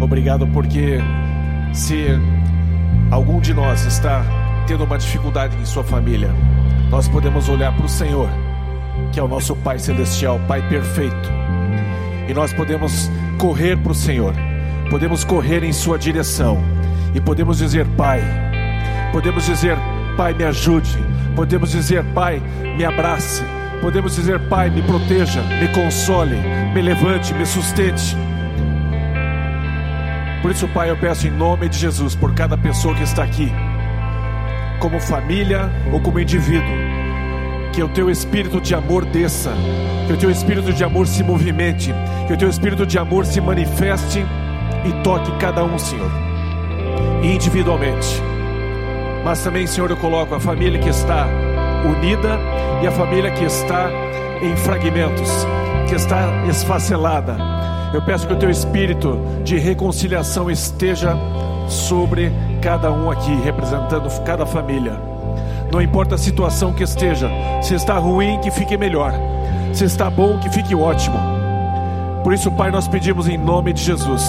Obrigado 0.01 0.47
porque 0.47 0.97
se 1.72 2.07
algum 3.11 3.39
de 3.39 3.53
nós 3.53 3.86
está 3.86 4.26
tendo 4.66 4.86
uma 4.86 4.97
dificuldade 4.97 5.55
em 5.55 5.66
sua 5.66 5.84
família, 5.84 6.32
nós 6.89 7.07
podemos 7.07 7.47
olhar 7.47 7.76
para 7.76 7.86
o 7.86 7.89
Senhor, 7.89 8.28
que 9.11 9.20
é 9.20 9.24
o 9.24 9.28
nosso 9.28 9.55
Pai 9.57 9.78
celestial, 9.78 10.41
Pai 10.47 10.68
perfeito, 10.68 11.32
e 12.28 12.34
nós 12.34 12.51
podemos 12.51 13.11
correr 13.38 13.78
para 13.78 13.91
o 13.91 13.95
Senhor, 13.95 14.34
podemos 14.89 15.24
correr 15.24 15.64
em 15.64 15.72
Sua 15.72 15.99
direção 15.99 16.57
e 17.14 17.22
podemos 17.22 17.59
dizer: 17.59 17.86
Pai, 17.95 18.20
podemos 19.11 19.45
dizer: 19.45 19.78
Pai, 20.18 20.34
me 20.34 20.43
ajude, 20.43 20.97
podemos 21.36 21.70
dizer: 21.70 22.03
Pai, 22.16 22.41
me 22.76 22.84
abrace 22.84 23.43
Podemos 23.84 24.16
dizer, 24.16 24.40
Pai, 24.48 24.70
me 24.70 24.82
proteja, 24.82 25.42
me 25.42 25.68
console, 25.68 26.38
me 26.74 26.82
levante, 26.82 27.34
me 27.34 27.46
sustente. 27.46 28.16
Por 30.42 30.52
isso, 30.52 30.70
Pai, 30.70 30.90
eu 30.90 30.96
peço 30.96 31.28
em 31.28 31.30
nome 31.30 31.68
de 31.68 31.78
Jesus, 31.78 32.16
por 32.16 32.34
cada 32.34 32.58
pessoa 32.58 32.96
que 32.96 33.04
está 33.04 33.26
aqui, 33.26 33.52
como 34.80 35.02
família 35.02 35.70
ou 35.92 36.00
como 36.00 36.18
indivíduo, 36.18 36.64
que 37.74 37.84
o 37.84 37.90
teu 37.90 38.10
espírito 38.10 38.62
de 38.62 38.74
amor 38.74 39.04
desça, 39.04 39.52
que 40.08 40.14
o 40.14 40.18
teu 40.18 40.32
espírito 40.32 40.72
de 40.72 40.82
amor 40.86 41.06
se 41.06 41.22
movimente, 41.22 41.94
que 42.26 42.32
o 42.32 42.38
teu 42.38 42.48
espírito 42.48 42.86
de 42.86 42.98
amor 42.98 43.26
se 43.26 43.42
manifeste 43.42 44.26
e 44.86 45.04
toque 45.04 45.30
cada 45.40 45.62
um, 45.62 45.78
Senhor, 45.78 46.10
individualmente. 47.22 48.22
Mas 49.26 49.44
também, 49.44 49.68
Senhor, 49.68 49.90
eu 49.90 49.98
coloco 49.98 50.34
a 50.34 50.40
família 50.40 50.80
que 50.80 50.88
está 50.88 51.28
unida 51.86 52.40
e 52.82 52.88
a 52.88 52.92
família 52.92 53.32
que 53.32 53.44
está 53.44 53.90
em 54.42 54.56
fragmentos, 54.58 55.30
que 55.88 55.96
está 55.96 56.46
esfacelada. 56.48 57.38
Eu 57.94 58.02
peço 58.02 58.28
que 58.28 58.34
o 58.34 58.38
teu 58.38 58.50
espírito 58.50 59.20
de 59.44 59.58
reconciliação 59.58 60.50
esteja 60.50 61.16
sobre 61.68 62.32
cada 62.62 62.92
um 62.92 63.10
aqui, 63.10 63.34
representando 63.44 64.10
cada 64.24 64.46
família. 64.46 65.00
Não 65.72 65.82
importa 65.82 66.16
a 66.16 66.18
situação 66.18 66.74
que 66.74 66.84
esteja, 66.84 67.30
se 67.62 67.74
está 67.76 67.98
ruim, 67.98 68.40
que 68.40 68.52
fique 68.52 68.78
melhor, 68.78 69.14
se 69.74 69.86
está 69.86 70.10
bom, 70.10 70.40
que 70.40 70.50
fique 70.50 70.76
ótimo. 70.76 71.18
Por 72.24 72.34
isso, 72.34 72.52
Pai, 72.52 72.72
nós 72.72 72.88
pedimos 72.88 73.28
em 73.28 73.38
nome 73.38 73.74
de 73.74 73.82
Jesus: 73.82 74.24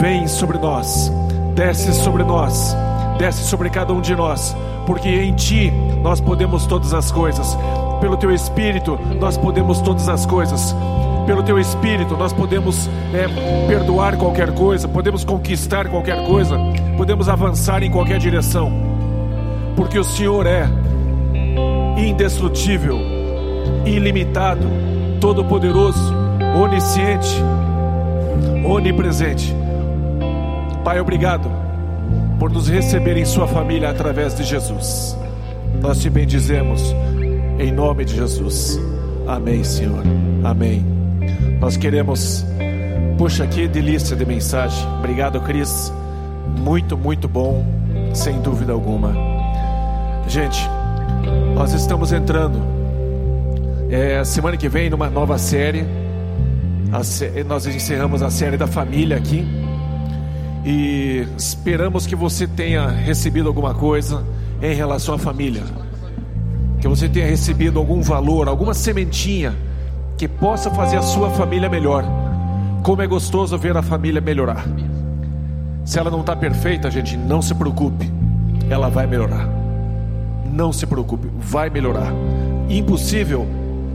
vem 0.00 0.26
sobre 0.26 0.58
nós, 0.58 1.12
desce 1.54 1.92
sobre 1.92 2.22
nós, 2.22 2.76
desce 3.18 3.44
sobre 3.44 3.70
cada 3.70 3.92
um 3.92 4.00
de 4.00 4.14
nós 4.14 4.56
porque 4.90 5.08
em 5.08 5.32
Ti 5.34 5.72
nós 6.02 6.20
podemos 6.20 6.66
todas 6.66 6.92
as 6.94 7.10
coisas. 7.10 7.56
Pelo 8.00 8.16
Teu 8.16 8.32
Espírito 8.32 8.98
nós 9.18 9.36
podemos 9.36 9.80
todas 9.80 10.08
as 10.08 10.24
coisas. 10.26 10.74
Pelo 11.26 11.42
Teu 11.42 11.58
Espírito 11.58 12.16
nós 12.16 12.32
podemos 12.32 12.88
é, 13.12 13.26
perdoar 13.66 14.16
qualquer 14.16 14.52
coisa, 14.52 14.88
podemos 14.88 15.24
conquistar 15.24 15.88
qualquer 15.88 16.26
coisa, 16.26 16.58
podemos 16.96 17.28
avançar 17.28 17.82
em 17.82 17.90
qualquer 17.90 18.18
direção, 18.18 18.72
porque 19.76 19.98
o 19.98 20.04
Senhor 20.04 20.46
é 20.46 20.68
indestrutível, 21.96 22.98
ilimitado, 23.84 24.66
todo-poderoso, 25.20 26.12
onisciente, 26.60 27.36
onipresente. 28.64 29.54
Pai, 30.82 30.98
obrigado 30.98 31.50
por 32.38 32.50
nos 32.50 32.68
receber 32.68 33.16
em 33.18 33.24
Sua 33.24 33.46
família 33.46 33.90
através 33.90 34.34
de 34.34 34.42
Jesus. 34.42 35.16
Nós 35.80 35.98
te 36.00 36.10
bendizemos 36.10 36.94
em 37.58 37.72
nome 37.72 38.04
de 38.04 38.14
Jesus. 38.16 38.78
Amém, 39.26 39.64
Senhor. 39.64 40.02
Amém. 40.44 40.84
Nós 41.60 41.76
queremos. 41.76 42.44
Puxa, 43.16 43.46
que 43.46 43.66
delícia 43.68 44.16
de 44.16 44.24
mensagem. 44.24 44.86
Obrigado, 44.98 45.40
Cris. 45.40 45.92
Muito, 46.58 46.96
muito 46.96 47.28
bom, 47.28 47.64
sem 48.14 48.40
dúvida 48.40 48.72
alguma. 48.72 49.14
Gente, 50.28 50.68
nós 51.54 51.72
estamos 51.72 52.12
entrando 52.12 52.58
É, 53.90 54.22
semana 54.22 54.56
que 54.56 54.68
vem, 54.68 54.88
numa 54.88 55.10
nova 55.10 55.36
série, 55.36 55.84
sé 57.02 57.42
nós 57.42 57.66
encerramos 57.66 58.22
a 58.22 58.30
série 58.30 58.56
da 58.56 58.68
família 58.68 59.16
aqui. 59.16 59.44
E 60.64 61.26
esperamos 61.36 62.06
que 62.06 62.14
você 62.14 62.46
tenha 62.46 62.86
recebido 62.86 63.48
alguma 63.48 63.74
coisa 63.74 64.24
em 64.62 64.74
relação 64.74 65.14
à 65.14 65.18
família. 65.18 65.62
Que 66.80 66.88
você 66.88 67.08
tenha 67.08 67.26
recebido 67.26 67.78
algum 67.78 68.00
valor, 68.02 68.48
alguma 68.48 68.74
sementinha 68.74 69.54
que 70.16 70.26
possa 70.28 70.70
fazer 70.70 70.96
a 70.96 71.02
sua 71.02 71.30
família 71.30 71.68
melhor. 71.68 72.04
Como 72.82 73.02
é 73.02 73.06
gostoso 73.06 73.56
ver 73.58 73.76
a 73.76 73.82
família 73.82 74.20
melhorar. 74.20 74.66
Se 75.84 75.98
ela 75.98 76.10
não 76.10 76.20
está 76.20 76.36
perfeita, 76.36 76.90
gente, 76.90 77.16
não 77.16 77.42
se 77.42 77.54
preocupe, 77.54 78.10
ela 78.68 78.88
vai 78.88 79.06
melhorar. 79.06 79.48
Não 80.52 80.72
se 80.72 80.86
preocupe, 80.86 81.28
vai 81.38 81.70
melhorar. 81.70 82.12
Impossível, 82.68 83.46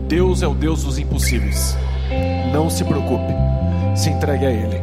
Deus 0.08 0.42
é 0.42 0.46
o 0.46 0.54
Deus 0.54 0.84
dos 0.84 0.98
impossíveis. 0.98 1.76
Não 2.52 2.70
se 2.70 2.84
preocupe, 2.84 3.32
se 3.94 4.10
entregue 4.10 4.46
a 4.46 4.50
Ele. 4.50 4.80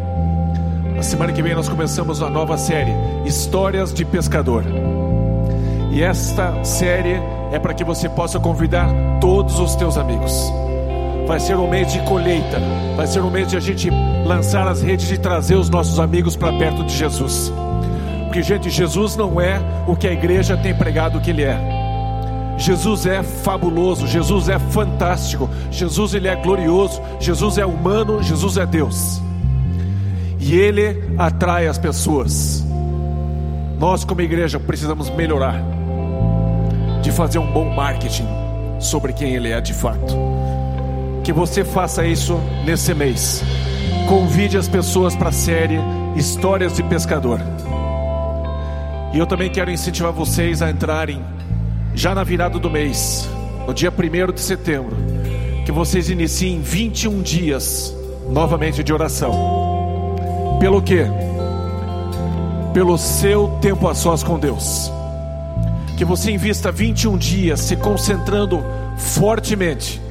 A 0.97 1.03
semana 1.03 1.33
que 1.33 1.41
vem 1.41 1.55
nós 1.55 1.67
começamos 1.67 2.19
uma 2.19 2.29
nova 2.29 2.57
série, 2.57 2.91
Histórias 3.25 3.93
de 3.93 4.05
Pescador. 4.05 4.63
E 5.93 6.01
esta 6.01 6.63
série 6.63 7.21
é 7.51 7.59
para 7.59 7.71
que 7.71 7.83
você 7.83 8.09
possa 8.09 8.39
convidar 8.39 8.89
todos 9.21 9.59
os 9.59 9.75
teus 9.75 9.95
amigos. 9.95 10.33
Vai 11.27 11.39
ser 11.39 11.55
um 11.55 11.69
mês 11.69 11.93
de 11.93 11.99
colheita, 11.99 12.59
vai 12.97 13.05
ser 13.05 13.19
um 13.21 13.29
mês 13.29 13.47
de 13.47 13.57
a 13.57 13.59
gente 13.59 13.91
lançar 14.25 14.67
as 14.67 14.81
redes 14.81 15.11
e 15.11 15.19
trazer 15.19 15.53
os 15.53 15.69
nossos 15.69 15.99
amigos 15.99 16.35
para 16.35 16.51
perto 16.57 16.83
de 16.83 16.97
Jesus. 16.97 17.53
Porque, 18.25 18.41
gente, 18.41 18.71
Jesus 18.71 19.15
não 19.15 19.39
é 19.39 19.61
o 19.87 19.95
que 19.95 20.07
a 20.07 20.11
igreja 20.11 20.57
tem 20.57 20.73
pregado 20.73 21.21
que 21.21 21.29
ele 21.29 21.43
é. 21.43 21.59
Jesus 22.57 23.05
é 23.05 23.21
fabuloso, 23.21 24.07
Jesus 24.07 24.49
é 24.49 24.57
fantástico, 24.57 25.47
Jesus 25.69 26.15
ele 26.15 26.27
é 26.27 26.35
glorioso, 26.35 26.99
Jesus 27.19 27.59
é 27.59 27.65
humano, 27.67 28.23
Jesus 28.23 28.57
é 28.57 28.65
Deus. 28.65 29.21
E 30.39 30.55
ele 30.55 31.03
atrai 31.19 31.67
as 31.67 31.77
pessoas. 31.77 32.65
Nós 33.77 34.03
como 34.03 34.21
igreja 34.21 34.59
precisamos 34.59 35.07
melhorar 35.11 35.72
de 37.03 37.11
fazer 37.11 37.37
um 37.37 37.51
bom 37.51 37.65
marketing 37.65 38.25
sobre 38.79 39.11
quem 39.11 39.35
ele 39.35 39.51
é 39.51 39.59
de 39.59 39.73
fato. 39.73 40.15
Que 41.23 41.33
você 41.33 41.63
faça 41.63 42.05
isso 42.05 42.39
nesse 42.65 42.93
mês. 42.93 43.43
Convide 44.07 44.57
as 44.57 44.69
pessoas 44.69 45.15
para 45.15 45.29
a 45.29 45.33
série 45.33 45.79
Histórias 46.15 46.73
de 46.73 46.83
Pescador. 46.83 47.41
E 49.13 49.19
eu 49.19 49.27
também 49.27 49.51
quero 49.51 49.69
incentivar 49.69 50.13
vocês 50.13 50.61
a 50.61 50.71
entrarem 50.71 51.21
já 51.93 52.15
na 52.15 52.23
virada 52.23 52.57
do 52.57 52.69
mês, 52.69 53.29
no 53.67 53.73
dia 53.73 53.91
1 53.91 54.31
de 54.31 54.41
setembro, 54.41 54.95
que 55.65 55.71
vocês 55.71 56.09
iniciem 56.09 56.61
21 56.61 57.21
dias 57.21 57.95
novamente 58.29 58.81
de 58.81 58.93
oração. 58.93 60.15
Pelo 60.59 60.81
quê? 60.81 61.05
Pelo 62.73 62.97
seu 62.97 63.49
tempo 63.61 63.87
a 63.89 63.93
sós 63.93 64.23
com 64.23 64.39
Deus. 64.39 64.91
Que 66.03 66.07
você 66.07 66.31
invista 66.31 66.69
21 66.69 67.17
dias 67.17 67.61
se 67.61 67.77
concentrando 67.77 68.61
fortemente 68.97 70.01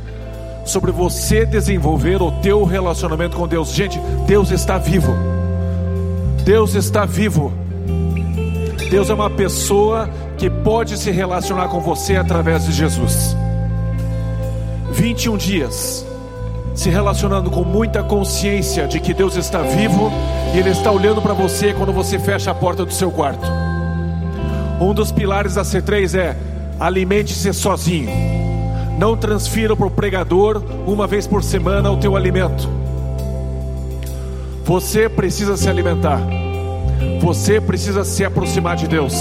sobre 0.65 0.91
você 0.91 1.45
desenvolver 1.45 2.23
o 2.23 2.33
teu 2.41 2.65
relacionamento 2.65 3.37
com 3.37 3.47
Deus. 3.47 3.75
Gente, 3.75 4.01
Deus 4.27 4.51
está 4.51 4.79
vivo. 4.79 5.15
Deus 6.47 6.75
está 6.75 7.05
vivo. 7.05 7.53
Deus 8.91 9.11
é 9.11 9.13
uma 9.13 9.29
pessoa 9.29 10.09
que 10.39 10.49
pode 10.49 10.97
se 10.97 11.11
relacionar 11.11 11.69
com 11.69 11.83
você 11.83 12.17
através 12.17 12.65
de 12.65 12.73
Jesus. 12.73 13.37
21 14.93 15.37
dias 15.37 16.07
se 16.75 16.89
relacionando 16.89 17.51
com 17.51 17.65
muita 17.65 18.03
consciência 18.03 18.89
de 18.89 18.99
que 18.99 19.13
Deus 19.13 19.37
está 19.37 19.61
vivo 19.61 20.11
e 20.55 20.59
Ele 20.59 20.71
está 20.71 20.91
olhando 20.91 21.21
para 21.21 21.35
você 21.35 21.75
quando 21.75 21.93
você 21.93 22.19
fecha 22.19 22.51
a 22.51 22.55
porta 22.55 22.83
do 22.83 22.95
seu 22.95 23.11
quarto. 23.11 23.62
Um 24.83 24.93
dos 24.93 25.13
pilares 25.13 25.55
da 25.55 25.63
C3 25.63 26.19
é 26.19 26.37
alimente-se 26.81 27.53
sozinho. 27.53 28.11
Não 28.99 29.17
transfira 29.17 29.77
para 29.77 29.87
o 29.87 29.91
pregador 29.91 30.61
uma 30.85 31.07
vez 31.07 31.25
por 31.25 31.45
semana 31.45 31.89
o 31.89 31.99
teu 31.99 32.17
alimento. 32.17 32.69
Você 34.65 35.09
precisa 35.09 35.57
se 35.57 35.69
alimentar. 35.69 36.21
Você 37.21 37.61
precisa 37.61 38.03
se 38.03 38.25
aproximar 38.25 38.75
de 38.75 38.89
Deus 38.89 39.15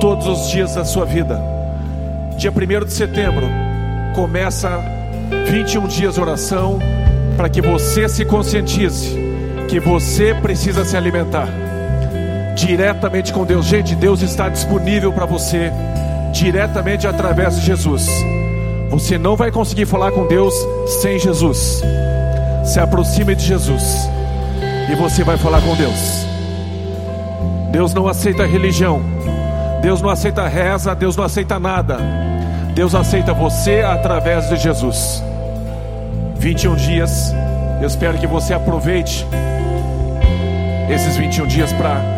todos 0.00 0.26
os 0.26 0.50
dias 0.50 0.74
da 0.74 0.84
sua 0.84 1.04
vida. 1.04 1.40
Dia 2.36 2.50
1 2.50 2.84
de 2.84 2.92
setembro 2.92 3.46
começa 4.16 4.82
21 5.48 5.86
dias 5.86 6.14
de 6.16 6.20
oração 6.20 6.80
para 7.36 7.48
que 7.48 7.62
você 7.62 8.08
se 8.08 8.24
conscientize 8.24 9.16
que 9.68 9.78
você 9.78 10.34
precisa 10.34 10.84
se 10.84 10.96
alimentar 10.96 11.67
diretamente 12.58 13.32
com 13.32 13.44
Deus. 13.44 13.66
Gente, 13.66 13.94
Deus 13.94 14.20
está 14.20 14.48
disponível 14.48 15.12
para 15.12 15.24
você 15.24 15.70
diretamente 16.32 17.06
através 17.06 17.56
de 17.56 17.64
Jesus. 17.64 18.08
Você 18.90 19.16
não 19.16 19.36
vai 19.36 19.50
conseguir 19.50 19.86
falar 19.86 20.10
com 20.10 20.26
Deus 20.26 20.52
sem 21.00 21.18
Jesus. 21.18 21.82
Se 22.64 22.80
aproxime 22.80 23.34
de 23.34 23.44
Jesus 23.44 24.10
e 24.90 24.94
você 24.96 25.22
vai 25.22 25.38
falar 25.38 25.62
com 25.62 25.74
Deus. 25.76 26.26
Deus 27.70 27.94
não 27.94 28.08
aceita 28.08 28.44
religião. 28.44 29.00
Deus 29.80 30.02
não 30.02 30.10
aceita 30.10 30.48
reza, 30.48 30.94
Deus 30.94 31.16
não 31.16 31.24
aceita 31.24 31.60
nada. 31.60 31.98
Deus 32.74 32.94
aceita 32.94 33.32
você 33.32 33.82
através 33.82 34.48
de 34.48 34.56
Jesus. 34.56 35.22
21 36.36 36.74
dias. 36.74 37.32
Eu 37.80 37.86
espero 37.86 38.18
que 38.18 38.26
você 38.26 38.52
aproveite 38.52 39.24
esses 40.90 41.16
21 41.16 41.46
dias 41.46 41.72
para 41.72 42.17